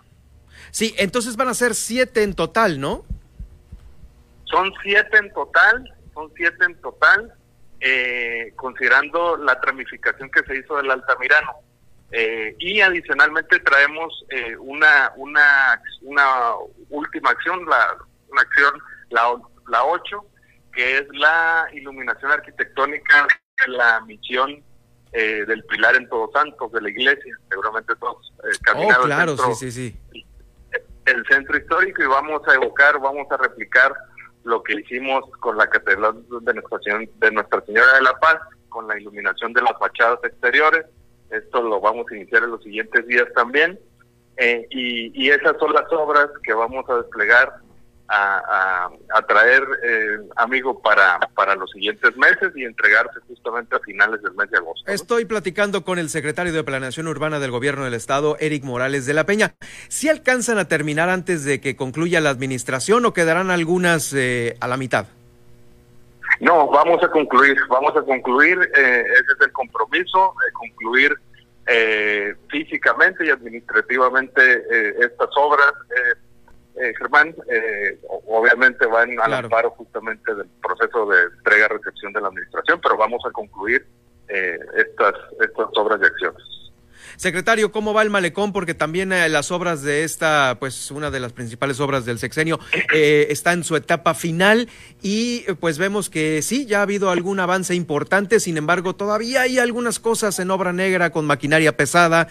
Sí, 0.70 0.94
entonces 0.98 1.36
van 1.36 1.48
a 1.48 1.54
ser 1.54 1.74
siete 1.74 2.22
en 2.22 2.34
total, 2.34 2.80
¿no? 2.80 3.04
Son 4.44 4.72
siete 4.82 5.18
en 5.18 5.32
total, 5.32 5.94
son 6.14 6.32
siete 6.34 6.64
en 6.64 6.80
total, 6.80 7.34
eh, 7.80 8.52
considerando 8.56 9.36
la 9.36 9.60
tramificación 9.60 10.30
que 10.30 10.42
se 10.44 10.56
hizo 10.56 10.76
del 10.76 10.90
Altamirano. 10.90 11.52
Eh, 12.12 12.54
y 12.58 12.80
adicionalmente 12.80 13.58
traemos 13.60 14.24
eh, 14.28 14.54
una, 14.58 15.12
una, 15.16 15.80
una 16.02 16.26
última 16.90 17.30
acción, 17.30 17.64
la, 17.66 17.96
una 18.28 18.42
acción, 18.42 18.74
la, 19.10 19.34
la 19.68 19.84
8, 19.84 20.24
que 20.74 20.98
es 20.98 21.06
la 21.12 21.68
iluminación 21.72 22.30
arquitectónica 22.32 23.26
la 23.66 24.00
misión 24.02 24.62
eh, 25.12 25.44
del 25.46 25.64
Pilar 25.64 25.94
en 25.96 26.08
Todos 26.08 26.32
Santos, 26.32 26.72
de 26.72 26.80
la 26.80 26.90
iglesia, 26.90 27.36
seguramente 27.50 27.94
todos 27.96 28.32
eh, 28.44 28.56
caminando. 28.62 29.02
Oh, 29.02 29.06
claro, 29.06 29.36
sí, 29.36 29.54
sí, 29.54 29.72
sí. 29.72 30.00
El 31.04 31.24
centro 31.26 31.56
histórico 31.56 32.02
y 32.02 32.06
vamos 32.06 32.42
a 32.48 32.54
evocar, 32.54 32.98
vamos 33.00 33.26
a 33.30 33.36
replicar 33.36 33.92
lo 34.44 34.62
que 34.62 34.74
hicimos 34.74 35.24
con 35.40 35.56
la 35.56 35.68
catedral 35.68 36.22
de 36.40 36.54
Nuestra, 36.54 36.78
de 37.16 37.30
Nuestra 37.30 37.60
Señora 37.64 37.94
de 37.94 38.02
la 38.02 38.18
Paz, 38.18 38.38
con 38.68 38.88
la 38.88 38.98
iluminación 38.98 39.52
de 39.52 39.62
las 39.62 39.78
fachadas 39.78 40.18
exteriores. 40.24 40.86
Esto 41.32 41.62
lo 41.62 41.80
vamos 41.80 42.06
a 42.10 42.16
iniciar 42.16 42.44
en 42.44 42.50
los 42.50 42.62
siguientes 42.62 43.06
días 43.06 43.26
también. 43.34 43.78
Eh, 44.36 44.66
y, 44.70 45.30
esas 45.30 45.56
son 45.58 45.72
las 45.72 45.90
obras 45.92 46.28
que 46.42 46.52
vamos 46.52 46.88
a 46.88 46.96
desplegar 46.96 47.54
a, 48.08 48.90
traer 49.26 49.62
eh, 49.82 50.18
amigo 50.36 50.82
para, 50.82 51.18
para 51.34 51.54
los 51.54 51.70
siguientes 51.70 52.14
meses 52.16 52.52
y 52.54 52.64
entregarse 52.64 53.20
justamente 53.26 53.74
a 53.74 53.78
finales 53.80 54.20
del 54.22 54.34
mes 54.34 54.50
de 54.50 54.58
agosto. 54.58 54.90
Estoy 54.90 55.24
platicando 55.24 55.82
con 55.82 55.98
el 55.98 56.10
secretario 56.10 56.52
de 56.52 56.62
Planeación 56.62 57.08
Urbana 57.08 57.40
del 57.40 57.50
Gobierno 57.50 57.84
del 57.84 57.94
Estado, 57.94 58.36
Eric 58.38 58.64
Morales 58.64 59.06
de 59.06 59.14
la 59.14 59.24
Peña. 59.24 59.54
¿Si 59.88 60.10
alcanzan 60.10 60.58
a 60.58 60.68
terminar 60.68 61.08
antes 61.08 61.44
de 61.44 61.60
que 61.60 61.76
concluya 61.76 62.20
la 62.20 62.30
administración 62.30 63.06
o 63.06 63.14
quedarán 63.14 63.50
algunas 63.50 64.12
eh, 64.12 64.56
a 64.60 64.68
la 64.68 64.76
mitad? 64.76 65.06
No, 66.40 66.68
vamos 66.68 67.02
a 67.02 67.08
concluir, 67.08 67.56
vamos 67.68 67.96
a 67.96 68.02
concluir, 68.02 68.58
eh, 68.76 69.04
ese 69.12 69.32
es 69.32 69.40
el 69.40 69.52
compromiso, 69.52 70.34
eh, 70.46 70.52
concluir 70.54 71.14
físicamente 72.50 73.24
y 73.24 73.30
administrativamente 73.30 74.42
estas 74.98 75.28
obras 75.36 75.72
eh, 76.74 76.94
Germán, 76.98 77.34
eh, 77.50 77.98
obviamente 78.28 78.86
van 78.86 79.18
al 79.20 79.34
amparo 79.34 79.70
justamente 79.70 80.34
del 80.34 80.48
proceso 80.62 81.06
de 81.06 81.24
entrega-recepción 81.24 82.12
de 82.14 82.20
la 82.20 82.28
administración, 82.28 82.80
pero 82.82 82.96
vamos 82.96 83.22
a 83.26 83.30
concluir 83.30 83.86
eh, 84.28 84.58
estas, 84.76 85.12
estas 85.40 85.68
obras 85.76 86.00
de 86.00 86.06
acciones. 86.06 86.42
Secretario, 87.16 87.72
¿cómo 87.72 87.94
va 87.94 88.02
el 88.02 88.10
malecón? 88.10 88.52
Porque 88.52 88.74
también 88.74 89.12
eh, 89.12 89.28
las 89.28 89.50
obras 89.50 89.82
de 89.82 90.04
esta, 90.04 90.56
pues 90.58 90.90
una 90.90 91.10
de 91.10 91.20
las 91.20 91.32
principales 91.32 91.80
obras 91.80 92.04
del 92.04 92.18
sexenio, 92.18 92.58
está 92.92 93.52
en 93.52 93.64
su 93.64 93.76
etapa 93.76 94.14
final 94.14 94.68
y 95.02 95.42
pues 95.60 95.78
vemos 95.78 96.10
que 96.10 96.42
sí, 96.42 96.66
ya 96.66 96.80
ha 96.80 96.82
habido 96.82 97.10
algún 97.10 97.40
avance 97.40 97.74
importante, 97.74 98.40
sin 98.40 98.56
embargo 98.56 98.94
todavía 98.94 99.42
hay 99.42 99.58
algunas 99.58 99.98
cosas 99.98 100.38
en 100.38 100.50
obra 100.50 100.72
negra 100.72 101.10
con 101.10 101.26
maquinaria 101.26 101.76
pesada. 101.76 102.28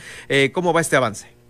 ¿Cómo 0.54 0.74
va 0.74 0.82
este 0.82 0.96
avance? 0.96 1.42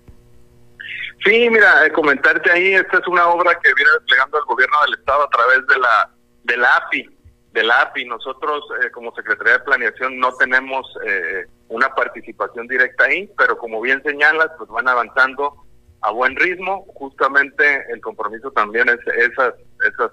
Sí, 1.24 1.50
mira, 1.50 1.86
eh, 1.86 1.92
comentarte 1.92 2.52
ahí, 2.52 2.74
esta 2.74 2.98
es 2.98 3.08
una 3.08 3.28
obra 3.28 3.54
que 3.60 3.74
viene 3.76 3.92
desplegando 4.00 4.40
el 4.40 4.46
gobierno 4.46 4.78
del 4.86 5.00
estado 5.00 5.24
a 5.24 5.30
través 5.30 5.68
de 5.68 5.80
la 5.80 6.10
de 6.44 6.58
la 6.58 6.76
API, 6.78 7.10
de 7.52 7.64
la 7.64 7.82
API. 7.82 8.06
Nosotros 8.06 8.64
eh, 8.84 8.92
como 8.92 9.14
Secretaría 9.14 9.54
de 9.54 9.64
Planeación 9.64 10.20
no 10.20 10.34
tenemos 10.36 10.86
eh, 11.06 11.46
una 11.70 11.94
participación 11.94 12.68
directa 12.68 13.06
ahí, 13.06 13.30
pero 13.38 13.58
como 13.58 13.82
bien 13.82 14.02
señalas, 14.04 14.50
pues 14.58 14.70
van 14.70 14.88
avanzando 14.88 15.56
a 16.02 16.12
buen 16.12 16.36
ritmo. 16.36 16.86
Justamente 16.96 17.86
el 17.92 18.02
compromiso 18.02 18.52
también 18.52 18.90
es 18.90 19.00
esas 19.16 19.54
esas 19.88 20.12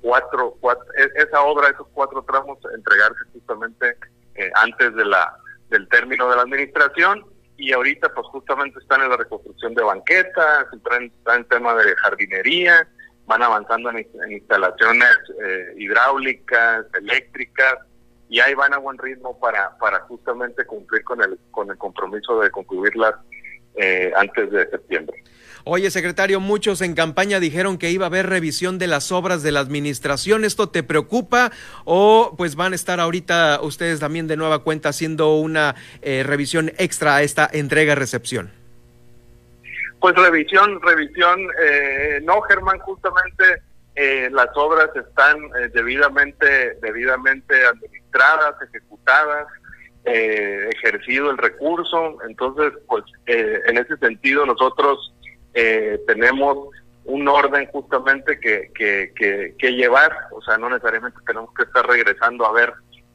cuatro, 0.00 0.56
cuatro 0.60 0.84
e, 0.96 1.22
esa 1.22 1.42
obra, 1.42 1.68
esos 1.68 1.86
cuatro 1.92 2.22
tramos 2.22 2.58
entregarse 2.74 3.20
justamente 3.32 3.96
antes 4.54 4.94
de 4.94 5.04
la 5.04 5.34
del 5.70 5.88
término 5.88 6.28
de 6.28 6.36
la 6.36 6.42
administración 6.42 7.24
y 7.56 7.72
ahorita 7.72 8.12
pues 8.14 8.26
justamente 8.28 8.78
están 8.80 9.02
en 9.02 9.10
la 9.10 9.16
reconstrucción 9.16 9.74
de 9.74 9.82
banquetas, 9.82 10.66
están, 10.72 11.10
en 11.34 11.44
tema 11.48 11.74
de 11.74 11.94
jardinería, 11.96 12.86
van 13.26 13.42
avanzando 13.42 13.90
en, 13.90 14.06
instalaciones 14.30 15.10
eh, 15.44 15.74
hidráulicas, 15.78 16.86
eléctricas, 16.94 17.74
y 18.28 18.40
ahí 18.40 18.54
van 18.54 18.74
a 18.74 18.78
buen 18.78 18.98
ritmo 18.98 19.38
para, 19.38 19.76
para 19.78 20.00
justamente 20.00 20.64
cumplir 20.64 21.04
con 21.04 21.22
el, 21.22 21.38
con 21.50 21.70
el 21.70 21.78
compromiso 21.78 22.40
de 22.40 22.50
concluirlas 22.50 23.14
eh, 23.76 24.12
antes 24.16 24.50
de 24.50 24.68
septiembre. 24.68 25.22
Oye, 25.68 25.90
secretario, 25.90 26.38
muchos 26.38 26.80
en 26.80 26.94
campaña 26.94 27.40
dijeron 27.40 27.76
que 27.76 27.90
iba 27.90 28.06
a 28.06 28.06
haber 28.06 28.28
revisión 28.28 28.78
de 28.78 28.86
las 28.86 29.10
obras 29.10 29.42
de 29.42 29.50
la 29.50 29.58
administración. 29.58 30.44
¿Esto 30.44 30.68
te 30.68 30.84
preocupa 30.84 31.50
o 31.84 32.34
pues 32.38 32.54
van 32.54 32.72
a 32.72 32.76
estar 32.76 33.00
ahorita 33.00 33.60
ustedes 33.62 33.98
también 33.98 34.28
de 34.28 34.36
nueva 34.36 34.60
cuenta 34.60 34.90
haciendo 34.90 35.34
una 35.34 35.74
eh, 36.02 36.22
revisión 36.24 36.72
extra 36.78 37.16
a 37.16 37.22
esta 37.22 37.50
entrega-recepción? 37.52 38.52
Pues 40.06 40.14
revisión, 40.18 40.80
revisión, 40.82 41.48
eh, 41.60 42.20
no, 42.22 42.40
Germán, 42.42 42.78
justamente 42.78 43.42
eh, 43.96 44.28
las 44.30 44.46
obras 44.54 44.88
están 44.94 45.36
debidamente, 45.74 46.74
debidamente 46.80 47.66
administradas, 47.66 48.54
ejecutadas, 48.62 49.48
ejercido 50.04 51.32
el 51.32 51.38
recurso, 51.38 52.18
entonces, 52.28 52.72
pues 52.86 53.02
en 53.26 53.78
ese 53.78 53.96
sentido 53.96 54.46
nosotros 54.46 55.12
eh, 55.54 56.00
tenemos 56.06 56.68
un 57.04 57.26
orden 57.26 57.66
justamente 57.72 58.38
que, 58.38 58.70
que, 58.76 59.12
que, 59.58 59.72
llevar, 59.72 60.16
o 60.30 60.40
sea, 60.40 60.56
no 60.56 60.70
necesariamente 60.70 61.18
tenemos 61.26 61.52
que 61.52 61.64
estar 61.64 61.84
regresando 61.84 62.46
a 62.46 62.52
ver 62.52 62.72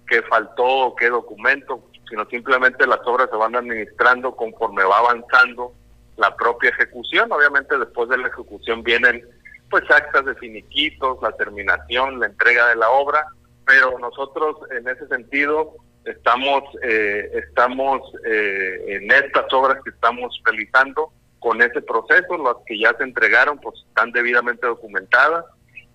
qué 0.09 0.21
faltó 0.23 0.65
o 0.65 0.95
qué 0.97 1.09
documento, 1.09 1.87
sino 2.09 2.25
simplemente 2.25 2.85
las 2.85 2.99
obras 3.05 3.29
se 3.29 3.37
van 3.37 3.55
administrando 3.55 4.35
conforme 4.35 4.83
va 4.83 4.97
avanzando 4.97 5.73
la 6.22 6.36
propia 6.36 6.69
ejecución. 6.69 7.32
Obviamente 7.32 7.78
después 7.78 8.07
de 8.09 8.17
la 8.17 8.28
ejecución 8.28 8.84
vienen 8.84 9.28
pues 9.69 9.84
actas 9.89 10.26
de 10.26 10.36
finiquitos, 10.36 11.17
la 11.22 11.32
terminación, 11.34 12.19
la 12.19 12.28
entrega 12.28 12.67
de 12.67 12.76
la 12.76 12.89
obra, 12.89 13.26
pero 13.65 13.97
nosotros 13.99 14.57
en 14.72 14.88
ese 14.88 15.07
sentido 15.07 15.76
estamos 16.05 16.63
eh, 16.84 17.30
estamos 17.34 18.01
eh, 18.26 18.84
en 18.88 19.11
estas 19.11 19.51
obras 19.53 19.78
que 19.84 19.91
estamos 19.91 20.39
realizando 20.45 21.11
con 21.39 21.61
ese 21.61 21.82
proceso, 21.82 22.38
las 22.38 22.57
que 22.65 22.78
ya 22.78 22.93
se 22.97 23.03
entregaron 23.03 23.59
pues 23.59 23.76
están 23.88 24.11
debidamente 24.11 24.67
documentadas 24.67 25.45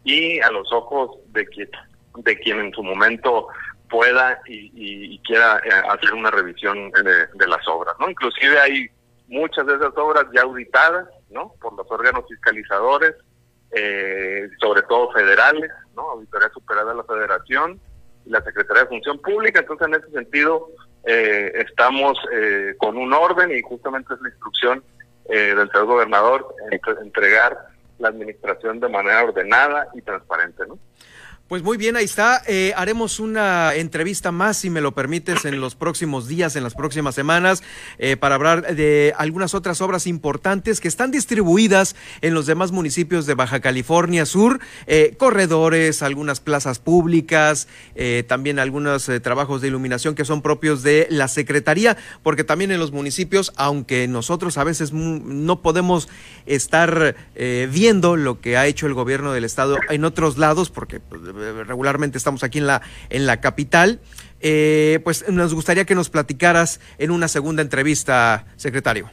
y 0.05 0.41
a 0.41 0.51
los 0.51 0.73
ojos 0.73 1.19
de 1.29 1.47
quien, 1.47 1.71
de 2.17 2.39
quien 2.39 2.59
en 2.61 2.73
su 2.73 2.83
momento 2.83 3.49
pueda 3.89 4.41
y, 4.47 5.19
quiera 5.21 5.61
eh, 5.65 5.71
hacer 5.91 6.15
una 6.15 6.31
revisión 6.31 6.91
de, 6.91 7.47
las 7.47 7.67
obras, 7.69 7.95
¿no? 8.01 8.09
Inclusive 8.09 8.59
hay 8.59 8.91
muchas 9.29 9.67
de 9.67 9.75
esas 9.75 9.97
obras 9.97 10.27
ya 10.35 10.43
auditadas, 10.43 11.09
¿no? 11.31 11.53
Por 11.61 11.75
los 11.75 11.91
órganos 11.91 12.25
fiscalizadores, 12.29 13.15
eh, 13.73 14.49
sobre 14.61 14.83
todo 14.83 15.13
federales, 15.13 15.71
¿no? 15.95 16.11
Auditoría 16.11 16.49
Superada 16.51 16.91
de 16.91 16.97
la 16.97 17.05
Federación 17.05 17.81
y 18.25 18.31
la 18.31 18.43
Secretaría 18.43 18.83
de 18.85 18.89
Función 18.89 19.19
Pública, 19.19 19.61
entonces 19.61 19.89
en 19.89 19.95
ese 19.95 20.11
sentido 20.11 20.69
eh, 21.05 21.53
estamos 21.55 22.19
con 22.79 22.97
un 22.97 23.13
orden 23.13 23.53
y 23.53 23.63
justamente 23.63 24.15
es 24.15 24.21
la 24.21 24.29
instrucción 24.29 24.83
eh, 25.29 25.55
del 25.57 25.69
señor 25.73 25.87
gobernador 25.87 26.55
entregar 27.03 27.69
la 27.99 28.09
administración 28.09 28.79
de 28.79 28.89
manera 28.89 29.25
ordenada 29.25 29.89
y 29.95 30.03
transparente, 30.03 30.65
¿no? 30.69 30.79
Pues 31.49 31.63
muy 31.63 31.77
bien, 31.77 31.95
ahí 31.95 32.05
está. 32.05 32.43
Eh, 32.49 32.73
haremos 32.75 33.21
una 33.21 33.73
entrevista 33.77 34.33
más, 34.33 34.57
si 34.57 34.69
me 34.69 34.81
lo 34.81 34.97
permites, 34.97 35.45
en 35.45 35.61
los 35.61 35.77
próximos 35.77 36.27
días, 36.27 36.57
en 36.57 36.65
las 36.65 36.75
próximas 36.75 37.15
semanas, 37.15 37.63
eh, 37.99 38.17
para 38.17 38.35
hablar 38.35 38.75
de 38.75 39.15
algunas 39.17 39.55
otras 39.55 39.81
obras 39.81 40.09
importantes 40.09 40.81
que 40.81 40.89
están 40.89 41.13
distribuidas 41.13 41.95
en 42.21 42.35
los 42.35 42.47
demás 42.47 42.73
municipios 42.73 43.27
de 43.27 43.35
Baja 43.35 43.61
California 43.61 44.27
Sur, 44.27 44.59
eh, 44.89 45.15
corredores, 45.19 46.03
algunas 46.03 46.41
plazas 46.41 46.81
públicas, 46.81 47.69
también 48.27 48.59
algunos 48.59 49.09
trabajos 49.23 49.63
de 49.63 49.69
iluminación 49.69 50.15
que 50.15 50.25
son 50.25 50.43
propios 50.43 50.83
de 50.83 51.07
la 51.11 51.29
Secretaría, 51.29 51.97
porque 52.23 52.45
también 52.45 52.73
en 52.73 52.81
los 52.81 52.91
municipios, 52.91 53.53
aunque 53.57 54.09
nosotros 54.09 54.59
a 54.59 54.65
veces 54.65 54.93
no 54.93 55.63
podemos 55.63 56.09
estar 56.47 57.15
viendo 57.71 58.17
lo 58.17 58.41
que 58.41 58.57
ha 58.57 58.67
hecho 58.67 58.87
el 58.87 58.95
gobierno 58.95 59.33
del 59.33 59.45
Estado 59.45 59.79
en 59.89 60.05
otros 60.05 60.39
lados, 60.39 60.71
porque 60.71 61.01
pues, 61.01 61.23
regularmente 61.37 62.19
estamos 62.19 62.43
aquí 62.43 62.59
en 62.59 62.67
la, 62.67 62.83
en 63.11 63.27
la 63.27 63.41
capital. 63.41 64.01
Eh, 64.41 65.01
pues 65.05 65.29
nos 65.29 65.55
gustaría 65.55 65.85
que 65.85 65.95
nos 65.95 66.11
platicaras 66.11 66.81
en 66.99 67.11
una 67.11 67.29
segunda 67.29 67.63
entrevista, 67.63 68.47
secretario. 68.57 69.11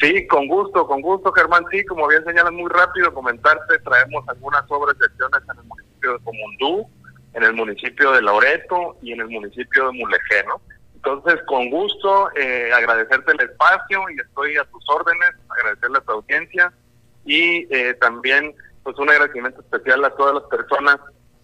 Sí, 0.00 0.26
con 0.26 0.46
gusto, 0.46 0.86
con 0.86 1.02
gusto, 1.02 1.30
Germán. 1.32 1.64
Sí, 1.70 1.84
como 1.84 2.08
bien 2.08 2.24
señalas, 2.24 2.52
muy 2.52 2.70
rápido 2.70 3.12
comentarte, 3.12 3.78
traemos 3.80 4.26
algunas 4.28 4.64
obras 4.68 4.96
y 5.00 5.04
acciones 5.04 5.42
en 5.52 5.58
el 5.58 5.64
municipio 5.64 6.12
de 6.14 6.18
Comundú, 6.20 6.86
en 7.34 7.42
el 7.42 7.52
municipio 7.52 8.12
de 8.12 8.22
Loreto 8.22 8.96
y 9.02 9.12
en 9.12 9.20
el 9.20 9.28
municipio 9.28 9.86
de 9.86 9.92
Mulegé, 9.92 10.44
¿no? 10.46 10.60
Entonces, 10.94 11.40
con 11.46 11.70
gusto, 11.70 12.30
eh, 12.34 12.70
agradecerte 12.74 13.32
el 13.32 13.40
espacio 13.40 14.02
y 14.14 14.20
estoy 14.20 14.56
a 14.56 14.64
tus 14.64 14.84
órdenes, 14.88 15.30
agradecerle 15.48 15.98
a 15.98 16.00
tu 16.00 16.12
audiencia 16.12 16.72
y 17.24 17.66
eh, 17.74 17.94
también 18.00 18.54
pues 18.90 18.98
un 18.98 19.10
agradecimiento 19.10 19.60
especial 19.60 20.04
a 20.04 20.10
todas 20.10 20.34
las 20.34 20.44
personas, 20.44 20.96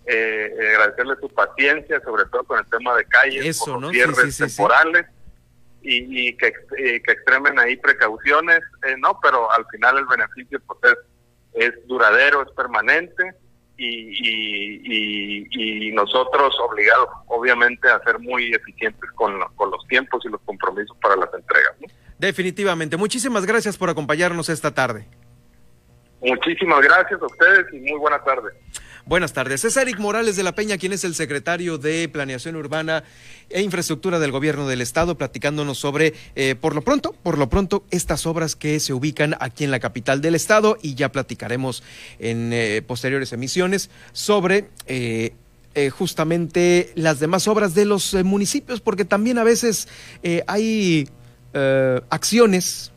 eh, 0.05 0.53
eh, 0.59 0.75
agradecerle 0.75 1.15
su 1.21 1.29
paciencia, 1.29 2.01
sobre 2.01 2.25
todo 2.27 2.43
con 2.45 2.59
el 2.59 2.67
tema 2.67 2.97
de 2.97 3.05
calles, 3.05 3.67
los 3.67 3.93
cierres 3.93 4.37
temporales 4.37 5.07
Y, 5.83 6.37
que, 6.37 6.53
que 6.77 7.13
extremen 7.13 7.59
ahí 7.61 7.77
precauciones, 7.77 8.61
eh, 8.85 8.97
no, 8.99 9.21
pero 9.23 9.51
al 9.53 9.65
final 9.67 9.99
el 9.99 10.07
beneficio 10.07 10.61
pues 10.67 10.97
es, 11.55 11.69
es 11.69 11.87
duradero, 11.87 12.43
es 12.43 12.51
permanente 12.57 13.35
y, 13.77 15.89
y, 15.89 15.93
nosotros 15.93 16.55
obligados 16.61 17.09
obviamente 17.29 17.89
a 17.89 18.03
ser 18.03 18.19
muy 18.19 18.53
eficientes 18.53 19.11
con, 19.13 19.41
con 19.55 19.71
los 19.71 19.87
tiempos 19.87 20.25
y 20.27 20.29
los 20.29 20.41
compromisos 20.43 20.97
para 21.01 21.17
las 21.17 21.33
entregas. 21.33 21.73
Definitivamente. 22.19 22.97
Muchísimas 22.97 23.47
gracias 23.47 23.79
por 23.79 23.89
acompañarnos 23.89 24.49
esta 24.49 24.75
tarde. 24.75 25.07
Muchísimas 26.27 26.81
gracias 26.83 27.23
a 27.23 27.27
ustedes 27.27 27.67
y 27.73 27.79
muy 27.89 28.01
buenas 28.01 28.25
tardes. 28.25 28.53
Buenas 29.05 29.33
tardes. 29.33 29.65
Es 29.65 29.77
Eric 29.77 30.01
Morales 30.01 30.35
de 30.35 30.43
la 30.43 30.57
Peña, 30.57 30.77
quien 30.77 30.93
es 30.93 31.05
el 31.05 31.15
secretario 31.15 31.79
de 31.79 32.09
Planeación 32.09 32.57
Urbana 32.57 33.05
e 33.49 33.63
Infraestructura 33.63 34.19
del 34.19 34.33
Gobierno 34.33 34.67
del 34.67 34.81
Estado, 34.81 35.17
platicándonos 35.17 35.79
sobre, 35.79 36.15
eh, 36.35 36.57
por 36.57 36.75
lo 36.75 36.83
pronto, 36.83 37.15
por 37.23 37.39
lo 37.39 37.49
pronto, 37.49 37.85
estas 37.93 38.27
obras 38.27 38.57
que 38.57 38.81
se 38.81 38.93
ubican 38.93 39.37
aquí 39.39 39.63
en 39.63 39.71
la 39.71 39.79
capital 39.79 40.21
del 40.21 40.35
Estado 40.35 40.77
y 40.83 40.97
ya 40.97 41.13
platicaremos 41.13 41.85
en 42.19 42.53
eh, 42.53 42.83
posteriores 42.85 43.33
emisiones 43.33 43.89
sobre 44.11 44.69
eh, 44.89 45.31
justamente 45.93 46.91
las 46.97 47.21
demás 47.21 47.47
obras 47.47 47.77
de 47.77 47.85
los 47.85 48.15
municipios, 48.25 48.81
porque 48.81 49.05
también 49.05 49.39
a 49.39 49.45
veces 49.45 49.87
hay 50.49 51.09
acciones, 52.11 52.93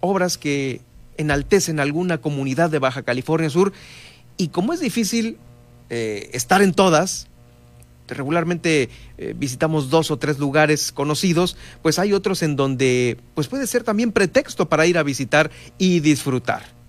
obras 0.00 0.38
que 0.38 0.80
enaltecen 1.16 1.80
alguna 1.80 2.18
comunidad 2.18 2.70
de 2.70 2.78
Baja 2.78 3.02
California 3.02 3.50
Sur 3.50 3.72
y 4.36 4.48
como 4.48 4.72
es 4.72 4.80
difícil 4.80 5.38
eh, 5.90 6.30
estar 6.32 6.62
en 6.62 6.72
todas, 6.72 7.28
regularmente 8.08 8.88
eh, 9.18 9.34
visitamos 9.36 9.90
dos 9.90 10.10
o 10.10 10.18
tres 10.18 10.38
lugares 10.38 10.92
conocidos, 10.92 11.56
pues 11.82 11.98
hay 11.98 12.12
otros 12.12 12.42
en 12.42 12.56
donde 12.56 13.18
pues 13.34 13.48
puede 13.48 13.66
ser 13.66 13.84
también 13.84 14.12
pretexto 14.12 14.68
para 14.68 14.86
ir 14.86 14.98
a 14.98 15.02
visitar 15.02 15.50
y 15.78 16.00
disfrutar. 16.00 16.81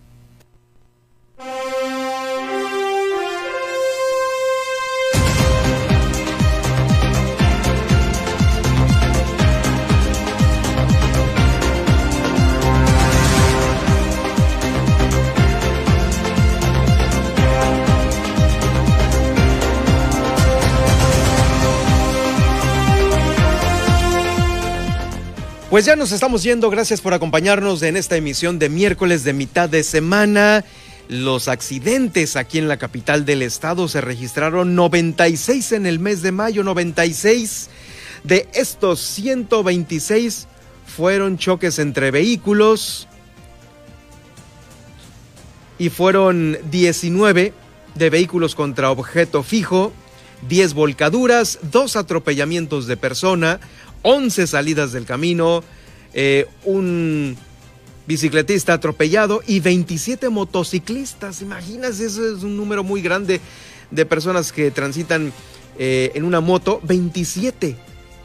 Pues 25.73 25.85
ya 25.85 25.95
nos 25.95 26.11
estamos 26.11 26.43
yendo, 26.43 26.69
gracias 26.69 27.01
por 27.01 27.15
acompañarnos 27.15 27.81
en 27.81 27.97
esta 27.97 28.15
emisión 28.15 28.59
de 28.59 28.69
miércoles 28.69 29.23
de 29.23 29.33
mitad 29.33 29.67
de 29.67 29.81
semana. 29.81 30.63
Los 31.07 31.47
accidentes 31.47 32.35
aquí 32.35 32.59
en 32.59 32.67
la 32.67 32.77
capital 32.77 33.25
del 33.25 33.41
estado 33.41 33.87
se 33.87 33.99
registraron 33.99 34.75
96 34.75 35.71
en 35.71 35.87
el 35.87 35.97
mes 35.97 36.21
de 36.21 36.31
mayo, 36.31 36.63
96. 36.63 37.71
De 38.23 38.47
estos 38.53 38.99
126 38.99 40.47
fueron 40.85 41.39
choques 41.39 41.79
entre 41.79 42.11
vehículos 42.11 43.07
y 45.79 45.89
fueron 45.89 46.59
19 46.69 47.51
de 47.95 48.09
vehículos 48.11 48.53
contra 48.53 48.91
objeto 48.91 49.41
fijo, 49.41 49.91
10 50.47 50.75
volcaduras, 50.75 51.57
2 51.63 51.95
atropellamientos 51.95 52.85
de 52.85 52.95
persona, 52.95 53.59
11 54.03 54.47
salidas 54.47 54.91
del 54.91 55.05
camino, 55.05 55.63
eh, 56.13 56.47
un 56.63 57.35
bicicletista 58.05 58.73
atropellado 58.73 59.41
y 59.47 59.59
27 59.59 60.29
motociclistas. 60.29 61.41
Imagínate, 61.41 62.05
eso 62.05 62.35
es 62.35 62.43
un 62.43 62.55
número 62.55 62.83
muy 62.83 63.01
grande 63.01 63.41
de 63.91 64.05
personas 64.05 64.51
que 64.51 64.71
transitan 64.71 65.33
eh, 65.79 66.11
en 66.13 66.23
una 66.23 66.41
moto. 66.41 66.79
27 66.83 67.75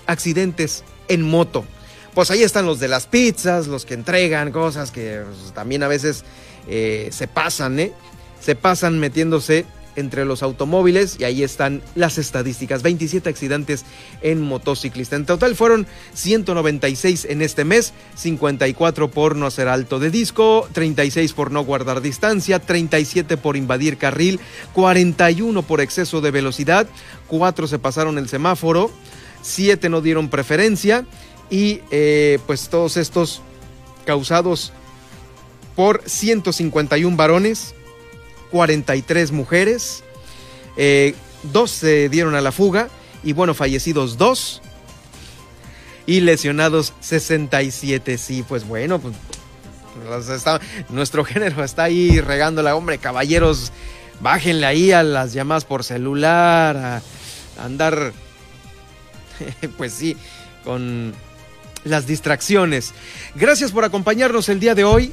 accidentes 0.07 0.85
en 1.09 1.23
moto. 1.23 1.65
Pues 2.15 2.31
ahí 2.31 2.43
están 2.43 2.67
los 2.67 2.81
de 2.81 2.89
las 2.89 3.07
pizzas, 3.07 3.69
los 3.69 3.85
que 3.85 3.95
entregan 3.95 4.51
cosas 4.51 4.91
que 4.91 5.23
pues, 5.25 5.55
también 5.55 5.83
a 5.83 5.89
veces 5.89 6.25
eh, 6.67 7.09
se 7.13 7.29
pasan, 7.29 7.79
¿eh? 7.79 7.93
Se 8.41 8.55
pasan 8.55 8.99
metiéndose 8.99 9.67
entre 9.99 10.25
los 10.25 10.43
automóviles 10.43 11.17
y 11.19 11.25
ahí 11.25 11.43
están 11.43 11.83
las 11.95 12.19
estadísticas. 12.19 12.83
27 12.83 13.29
accidentes 13.29 13.85
en 14.23 14.41
motociclista. 14.41 15.17
En 15.17 15.27
total 15.27 15.55
fueron 15.57 15.87
196 16.15 17.27
en 17.27 17.43
este 17.43 17.65
mes, 17.65 17.93
54 18.17 19.11
por 19.11 19.37
no 19.37 19.47
hacer 19.47 19.69
alto 19.69 19.99
de 19.99 20.11
disco, 20.11 20.69
36 20.73 21.33
por 21.33 21.51
no 21.51 21.65
guardar 21.65 22.01
distancia, 22.01 22.59
37 22.59 23.37
por 23.37 23.57
invadir 23.57 23.97
carril, 23.97 24.41
41 24.73 25.63
por 25.63 25.81
exceso 25.81 26.21
de 26.21 26.31
velocidad, 26.31 26.87
4 27.27 27.67
se 27.67 27.79
pasaron 27.79 28.19
el 28.19 28.29
semáforo, 28.29 28.91
7 29.43 29.89
no 29.89 30.01
dieron 30.01 30.29
preferencia 30.29 31.05
y 31.51 31.81
eh, 31.91 32.39
pues 32.47 32.69
todos 32.69 32.97
estos 32.97 33.43
causados 34.05 34.73
por 35.77 36.03
151 36.07 37.17
varones, 37.17 37.75
43 38.51 39.33
mujeres, 39.33 40.05
eh, 40.77 41.15
dos 41.43 41.71
se 41.71 42.09
dieron 42.09 42.35
a 42.35 42.41
la 42.41 42.53
fuga 42.53 42.89
y 43.23 43.33
bueno, 43.33 43.55
fallecidos 43.55 44.17
dos 44.17 44.63
y 46.07 46.21
lesionados 46.21 46.95
67. 47.01 48.17
Sí, 48.19 48.43
pues 48.49 48.67
bueno, 48.67 48.99
pues 48.99 49.15
nuestro 50.91 51.25
género 51.27 51.65
está 51.65 51.85
ahí 51.85 52.21
regándola, 52.21 52.75
hombre, 52.75 52.99
caballeros, 52.99 53.73
bájenle 54.21 54.67
ahí 54.67 54.93
a 54.93 55.03
las 55.03 55.33
llamadas 55.33 55.65
por 55.65 55.85
celular, 55.85 56.77
a 56.77 57.03
andar, 57.63 58.13
pues 59.77 59.93
sí, 59.93 60.17
con 60.65 61.13
las 61.85 62.07
distracciones. 62.07 62.93
Gracias 63.35 63.73
por 63.73 63.85
acompañarnos 63.85 64.49
el 64.49 64.61
día 64.61 64.75
de 64.75 64.85
hoy. 64.85 65.13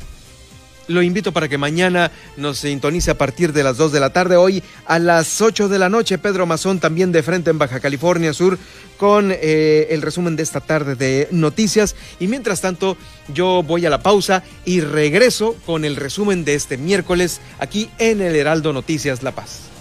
Lo 0.88 1.02
invito 1.02 1.32
para 1.32 1.48
que 1.48 1.58
mañana 1.58 2.12
nos 2.38 2.60
sintonice 2.60 3.12
a 3.12 3.18
partir 3.18 3.54
de 3.54 3.64
las 3.64 3.78
2 3.78 3.92
de 3.92 4.00
la 4.00 4.12
tarde. 4.12 4.36
Hoy 4.36 4.62
a 4.86 5.00
las 5.00 5.42
8 5.42 5.68
de 5.68 5.80
la 5.80 5.90
noche, 5.90 6.18
Pedro 6.18 6.46
Mazón 6.46 6.80
también 6.80 7.12
de 7.12 7.24
frente 7.24 7.50
en 7.50 7.58
Baja 7.58 7.80
California 7.80 8.34
Sur 8.34 8.60
con 8.98 9.32
eh, 9.32 9.88
el 9.90 10.02
resumen 10.02 10.36
de 10.36 10.44
esta 10.44 10.62
tarde 10.62 10.96
de 10.96 11.28
noticias. 11.32 11.96
Y 12.20 12.28
mientras 12.28 12.62
tanto, 12.62 12.98
yo 13.34 13.64
voy 13.64 13.86
a 13.86 13.90
la 13.90 14.04
pausa 14.04 14.44
y 14.64 14.82
regreso 14.82 15.56
con 15.66 15.86
el 15.86 15.96
resumen 15.96 16.46
de 16.46 16.56
este 16.56 16.78
miércoles 16.78 17.42
aquí 17.60 17.90
en 17.98 18.22
el 18.22 18.36
Heraldo 18.36 18.72
Noticias 18.72 19.24
La 19.24 19.32
Paz. 19.32 19.75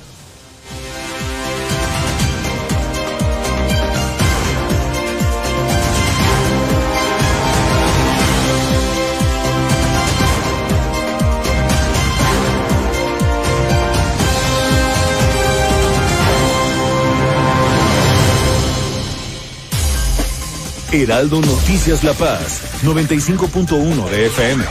Heraldo 21.02 21.40
Noticias 21.40 22.04
La 22.04 22.12
Paz, 22.12 22.80
95.1 22.84 24.08
de 24.10 24.26
FM. 24.26 24.64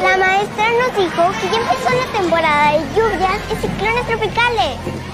La 0.00 0.16
maestra 0.16 0.66
nos 0.80 0.96
dijo 0.96 1.30
que 1.40 1.50
ya 1.50 1.60
empezó 1.60 1.90
la 1.90 2.18
temporada 2.18 2.72
de 2.72 2.78
lluvias 2.96 3.38
y 3.52 3.66
ciclones 3.66 4.06
tropicales. 4.06 5.13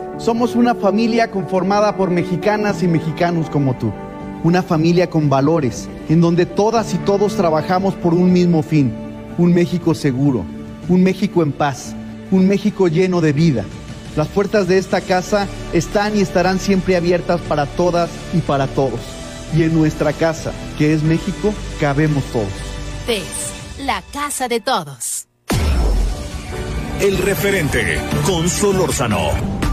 somos 0.21 0.55
una 0.55 0.75
familia 0.75 1.31
conformada 1.31 1.97
por 1.97 2.11
mexicanas 2.11 2.83
y 2.83 2.87
mexicanos 2.87 3.49
como 3.49 3.75
tú. 3.75 3.91
Una 4.43 4.61
familia 4.61 5.09
con 5.09 5.29
valores, 5.29 5.89
en 6.09 6.21
donde 6.21 6.45
todas 6.45 6.93
y 6.93 6.97
todos 6.99 7.35
trabajamos 7.35 7.95
por 7.95 8.13
un 8.13 8.31
mismo 8.31 8.61
fin. 8.61 8.93
Un 9.37 9.53
México 9.53 9.95
seguro, 9.95 10.45
un 10.89 11.03
México 11.03 11.41
en 11.41 11.51
paz, 11.51 11.95
un 12.29 12.47
México 12.47 12.87
lleno 12.87 13.19
de 13.21 13.33
vida. 13.33 13.65
Las 14.15 14.27
puertas 14.27 14.67
de 14.67 14.77
esta 14.77 15.01
casa 15.01 15.47
están 15.73 16.15
y 16.15 16.21
estarán 16.21 16.59
siempre 16.59 16.95
abiertas 16.95 17.41
para 17.41 17.65
todas 17.65 18.09
y 18.33 18.39
para 18.39 18.67
todos. 18.67 18.99
Y 19.55 19.63
en 19.63 19.73
nuestra 19.73 20.13
casa, 20.13 20.51
que 20.77 20.93
es 20.93 21.01
México, 21.01 21.53
cabemos 21.79 22.23
todos. 22.25 22.47
PES, 23.07 23.85
la 23.85 24.03
casa 24.13 24.47
de 24.47 24.59
todos. 24.59 25.27
El 26.99 27.17
referente 27.17 27.99
con 28.27 28.47
Solórzano. 28.47 29.70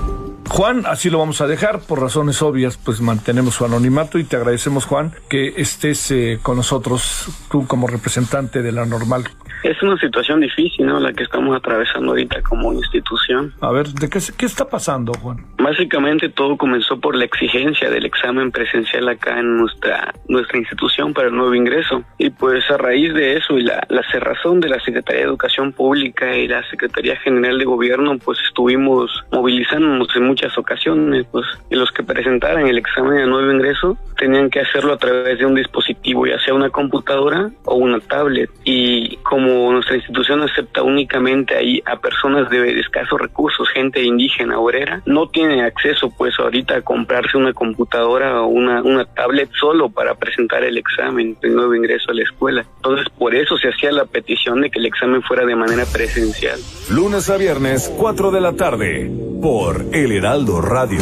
Juan, 0.50 0.86
así 0.86 1.10
lo 1.10 1.18
vamos 1.18 1.40
a 1.40 1.46
dejar, 1.46 1.80
por 1.80 2.00
razones 2.00 2.42
obvias, 2.42 2.76
pues 2.76 3.00
mantenemos 3.00 3.54
su 3.54 3.64
anonimato 3.64 4.18
y 4.18 4.24
te 4.24 4.36
agradecemos, 4.36 4.86
Juan, 4.86 5.14
que 5.28 5.54
estés 5.56 6.10
eh, 6.10 6.38
con 6.42 6.56
nosotros, 6.56 7.28
tú 7.50 7.66
como 7.66 7.86
representante 7.86 8.62
de 8.62 8.72
la 8.72 8.86
normal. 8.86 9.24
Es 9.62 9.82
una 9.82 9.96
situación 9.98 10.40
difícil, 10.40 10.86
¿no? 10.86 11.00
La 11.00 11.12
que 11.12 11.24
estamos 11.24 11.56
atravesando 11.56 12.10
ahorita 12.10 12.42
como 12.42 12.72
institución. 12.72 13.52
A 13.60 13.72
ver, 13.72 13.88
¿de 13.88 14.08
qué, 14.08 14.20
qué 14.36 14.46
está 14.46 14.68
pasando, 14.68 15.12
Juan? 15.14 15.44
Básicamente 15.58 16.28
todo 16.28 16.56
comenzó 16.56 16.98
por 16.98 17.16
la 17.16 17.24
exigencia 17.24 17.90
del 17.90 18.06
examen 18.06 18.50
presencial 18.50 19.08
acá 19.08 19.38
en 19.38 19.58
nuestra 19.58 20.14
nuestra 20.28 20.58
institución 20.58 21.12
para 21.12 21.28
el 21.28 21.34
nuevo 21.34 21.54
ingreso. 21.54 22.02
Y 22.18 22.30
pues 22.30 22.70
a 22.70 22.76
raíz 22.76 23.12
de 23.14 23.36
eso 23.36 23.58
y 23.58 23.62
la, 23.62 23.84
la 23.88 24.02
cerrazón 24.10 24.60
de 24.60 24.68
la 24.68 24.80
Secretaría 24.80 25.22
de 25.22 25.28
Educación 25.28 25.72
Pública 25.72 26.36
y 26.36 26.48
la 26.48 26.62
Secretaría 26.70 27.16
General 27.16 27.58
de 27.58 27.64
Gobierno, 27.64 28.18
pues 28.18 28.38
estuvimos 28.46 29.10
movilizándonos 29.32 30.08
en 30.14 30.24
muchas 30.24 30.56
ocasiones, 30.56 31.26
pues 31.30 31.46
y 31.70 31.76
los 31.76 31.90
que 31.92 32.02
presentaran 32.02 32.66
el 32.66 32.78
examen 32.78 33.16
de 33.16 33.26
nuevo 33.26 33.50
ingreso 33.50 33.98
tenían 34.16 34.50
que 34.50 34.60
hacerlo 34.60 34.94
a 34.94 34.98
través 34.98 35.38
de 35.38 35.46
un 35.46 35.54
dispositivo, 35.54 36.26
ya 36.26 36.38
sea 36.40 36.54
una 36.54 36.70
computadora 36.70 37.50
o 37.64 37.76
una 37.76 38.00
tablet. 38.00 38.50
Y 38.64 39.16
como 39.18 39.47
nuestra 39.72 39.96
institución 39.96 40.42
acepta 40.42 40.82
únicamente 40.82 41.56
ahí 41.56 41.82
a 41.84 41.96
personas 41.96 42.48
de 42.50 42.78
escasos 42.80 43.20
recursos, 43.20 43.68
gente 43.72 44.02
indígena, 44.02 44.58
obrera, 44.58 45.02
no 45.06 45.28
tiene 45.28 45.62
acceso 45.64 46.10
pues 46.16 46.38
ahorita 46.38 46.76
a 46.76 46.82
comprarse 46.82 47.36
una 47.36 47.52
computadora 47.52 48.42
o 48.42 48.46
una, 48.46 48.82
una 48.82 49.04
tablet 49.04 49.50
solo 49.58 49.88
para 49.88 50.14
presentar 50.14 50.64
el 50.64 50.76
examen 50.76 51.36
de 51.40 51.50
nuevo 51.50 51.74
ingreso 51.74 52.10
a 52.10 52.14
la 52.14 52.22
escuela. 52.22 52.64
Entonces 52.76 53.06
por 53.16 53.34
eso 53.34 53.56
se 53.56 53.68
hacía 53.68 53.92
la 53.92 54.04
petición 54.04 54.60
de 54.60 54.70
que 54.70 54.78
el 54.78 54.86
examen 54.86 55.22
fuera 55.22 55.44
de 55.44 55.56
manera 55.56 55.84
presencial. 55.92 56.58
Lunes 56.90 57.28
a 57.30 57.36
viernes, 57.36 57.92
4 57.98 58.30
de 58.30 58.40
la 58.40 58.52
tarde, 58.54 59.10
por 59.40 59.86
El 59.92 60.12
Heraldo 60.12 60.60
Radio. 60.60 61.00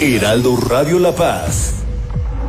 Heraldo 0.00 0.56
Radio 0.56 0.98
La 0.98 1.12
Paz. 1.12 1.84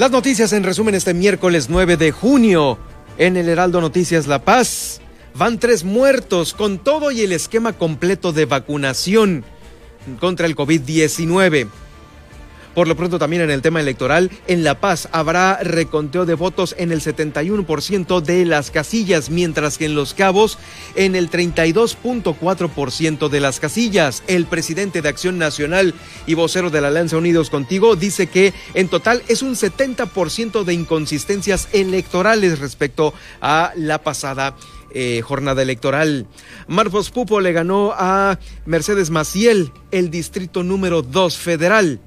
Las 0.00 0.10
noticias 0.10 0.54
en 0.54 0.64
resumen 0.64 0.94
este 0.94 1.12
miércoles 1.12 1.66
9 1.68 1.98
de 1.98 2.10
junio 2.10 2.78
en 3.18 3.36
el 3.36 3.50
Heraldo 3.50 3.82
Noticias 3.82 4.26
La 4.26 4.42
Paz. 4.42 5.02
Van 5.34 5.58
tres 5.58 5.84
muertos 5.84 6.54
con 6.54 6.78
todo 6.78 7.10
y 7.10 7.20
el 7.20 7.32
esquema 7.32 7.74
completo 7.74 8.32
de 8.32 8.46
vacunación 8.46 9.44
contra 10.18 10.46
el 10.46 10.56
COVID-19. 10.56 11.68
Por 12.74 12.86
lo 12.86 12.96
pronto 12.96 13.18
también 13.18 13.42
en 13.42 13.50
el 13.50 13.62
tema 13.62 13.80
electoral, 13.80 14.30
en 14.46 14.62
La 14.62 14.80
Paz 14.80 15.08
habrá 15.12 15.58
reconteo 15.62 16.24
de 16.24 16.34
votos 16.34 16.74
en 16.78 16.92
el 16.92 17.00
71% 17.00 18.20
de 18.20 18.44
las 18.44 18.70
casillas, 18.70 19.28
mientras 19.30 19.76
que 19.76 19.86
en 19.86 19.94
Los 19.94 20.14
Cabos 20.14 20.58
en 20.94 21.16
el 21.16 21.30
32.4% 21.30 23.28
de 23.28 23.40
las 23.40 23.58
casillas. 23.58 24.22
El 24.28 24.46
presidente 24.46 25.02
de 25.02 25.08
Acción 25.08 25.38
Nacional 25.38 25.94
y 26.26 26.34
vocero 26.34 26.70
de 26.70 26.80
la 26.80 26.88
Alianza 26.88 27.16
Unidos 27.16 27.50
Contigo 27.50 27.96
dice 27.96 28.28
que 28.28 28.54
en 28.74 28.88
total 28.88 29.22
es 29.28 29.42
un 29.42 29.54
70% 29.56 30.64
de 30.64 30.74
inconsistencias 30.74 31.68
electorales 31.72 32.58
respecto 32.60 33.14
a 33.40 33.72
la 33.76 34.02
pasada 34.02 34.54
eh, 34.92 35.22
jornada 35.22 35.62
electoral. 35.62 36.26
Marcos 36.66 37.10
Pupo 37.10 37.40
le 37.40 37.52
ganó 37.52 37.92
a 37.96 38.38
Mercedes 38.66 39.10
Maciel 39.10 39.72
el 39.90 40.10
distrito 40.10 40.62
número 40.62 41.02
2 41.02 41.36
federal. 41.36 42.00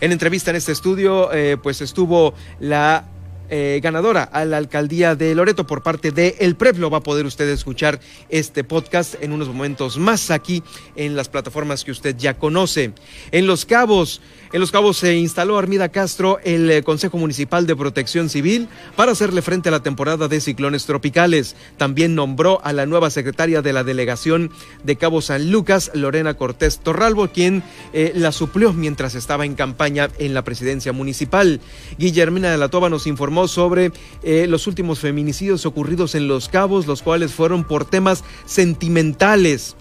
En 0.00 0.12
entrevista 0.12 0.50
en 0.50 0.56
este 0.56 0.72
estudio, 0.72 1.30
eh, 1.30 1.58
pues 1.62 1.82
estuvo 1.82 2.32
la 2.58 3.04
eh, 3.50 3.80
ganadora 3.82 4.22
a 4.22 4.46
la 4.46 4.56
alcaldía 4.56 5.14
de 5.14 5.34
Loreto 5.34 5.66
por 5.66 5.82
parte 5.82 6.10
de 6.10 6.36
El 6.38 6.56
PREP. 6.56 6.78
Lo 6.78 6.88
va 6.88 6.98
a 6.98 7.02
poder 7.02 7.26
usted 7.26 7.46
escuchar 7.50 8.00
este 8.30 8.64
podcast 8.64 9.16
en 9.20 9.32
unos 9.32 9.48
momentos 9.48 9.98
más 9.98 10.30
aquí 10.30 10.62
en 10.96 11.16
las 11.16 11.28
plataformas 11.28 11.84
que 11.84 11.90
usted 11.90 12.16
ya 12.16 12.38
conoce. 12.38 12.94
En 13.30 13.46
Los 13.46 13.66
Cabos, 13.66 14.22
en 14.52 14.60
Los 14.60 14.72
Cabos 14.72 14.96
se 14.96 15.16
instaló 15.16 15.58
Armida 15.58 15.90
Castro 15.90 16.38
el 16.42 16.70
eh, 16.70 16.82
Consejo 16.82 17.18
Municipal 17.18 17.66
de 17.66 17.76
Protección 17.76 18.28
Civil 18.28 18.68
para 18.96 19.12
hacerle 19.12 19.42
frente 19.42 19.68
a 19.68 19.72
la 19.72 19.82
temporada 19.82 20.26
de 20.26 20.40
ciclones 20.40 20.86
tropicales. 20.86 21.54
También 21.76 22.14
nombró 22.14 22.60
a 22.64 22.72
la 22.72 22.84
nueva 22.84 23.10
secretaria 23.10 23.62
de 23.62 23.72
la 23.72 23.84
delegación 23.84 24.50
de 24.82 24.96
Cabo 24.96 25.22
San 25.22 25.52
Lucas, 25.52 25.92
Lorena 25.94 26.34
Cortés 26.34 26.80
Torralbo, 26.80 27.28
quien 27.28 27.62
eh, 27.92 28.12
la 28.14 28.32
suplió 28.32 28.72
mientras 28.72 29.14
estaba 29.14 29.46
en 29.46 29.54
campaña 29.54 30.08
en 30.18 30.34
la 30.34 30.42
presidencia 30.42 30.92
municipal. 30.92 31.60
Guillermina 31.98 32.50
de 32.50 32.58
la 32.58 32.68
Toba 32.68 32.90
nos 32.90 33.06
informó 33.06 33.46
sobre 33.46 33.92
eh, 34.22 34.46
los 34.48 34.66
últimos 34.66 34.98
feminicidios 34.98 35.64
ocurridos 35.64 36.14
en 36.14 36.26
Los 36.26 36.48
Cabos, 36.48 36.86
los 36.88 37.02
cuales 37.02 37.32
fueron 37.32 37.62
por 37.62 37.84
temas 37.84 38.24
sentimentales. 38.46 39.76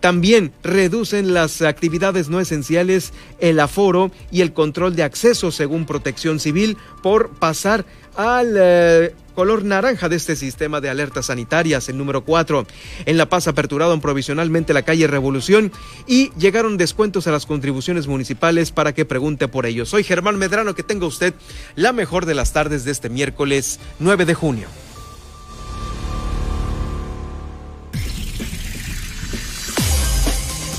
También 0.00 0.52
reducen 0.62 1.34
las 1.34 1.62
actividades 1.62 2.28
no 2.28 2.40
esenciales, 2.40 3.12
el 3.40 3.60
aforo 3.60 4.10
y 4.30 4.42
el 4.42 4.52
control 4.52 4.94
de 4.94 5.02
acceso 5.02 5.50
según 5.50 5.86
Protección 5.86 6.40
Civil 6.40 6.76
por 7.02 7.30
pasar 7.30 7.84
al 8.16 8.54
eh, 8.56 9.14
color 9.34 9.64
naranja 9.64 10.08
de 10.08 10.16
este 10.16 10.34
sistema 10.34 10.80
de 10.80 10.90
alertas 10.90 11.26
sanitarias, 11.26 11.88
el 11.88 11.96
número 11.96 12.24
4. 12.24 12.66
En 13.06 13.16
La 13.16 13.28
Paz 13.28 13.46
aperturaron 13.46 14.00
provisionalmente 14.00 14.74
la 14.74 14.82
calle 14.82 15.06
Revolución 15.06 15.70
y 16.08 16.32
llegaron 16.32 16.76
descuentos 16.76 17.28
a 17.28 17.30
las 17.30 17.46
contribuciones 17.46 18.08
municipales 18.08 18.72
para 18.72 18.92
que 18.92 19.04
pregunte 19.04 19.46
por 19.46 19.66
ello. 19.66 19.86
Soy 19.86 20.02
Germán 20.02 20.38
Medrano, 20.38 20.74
que 20.74 20.82
tenga 20.82 21.06
usted 21.06 21.34
la 21.76 21.92
mejor 21.92 22.26
de 22.26 22.34
las 22.34 22.52
tardes 22.52 22.84
de 22.84 22.90
este 22.90 23.08
miércoles 23.08 23.78
9 24.00 24.24
de 24.24 24.34
junio. 24.34 24.68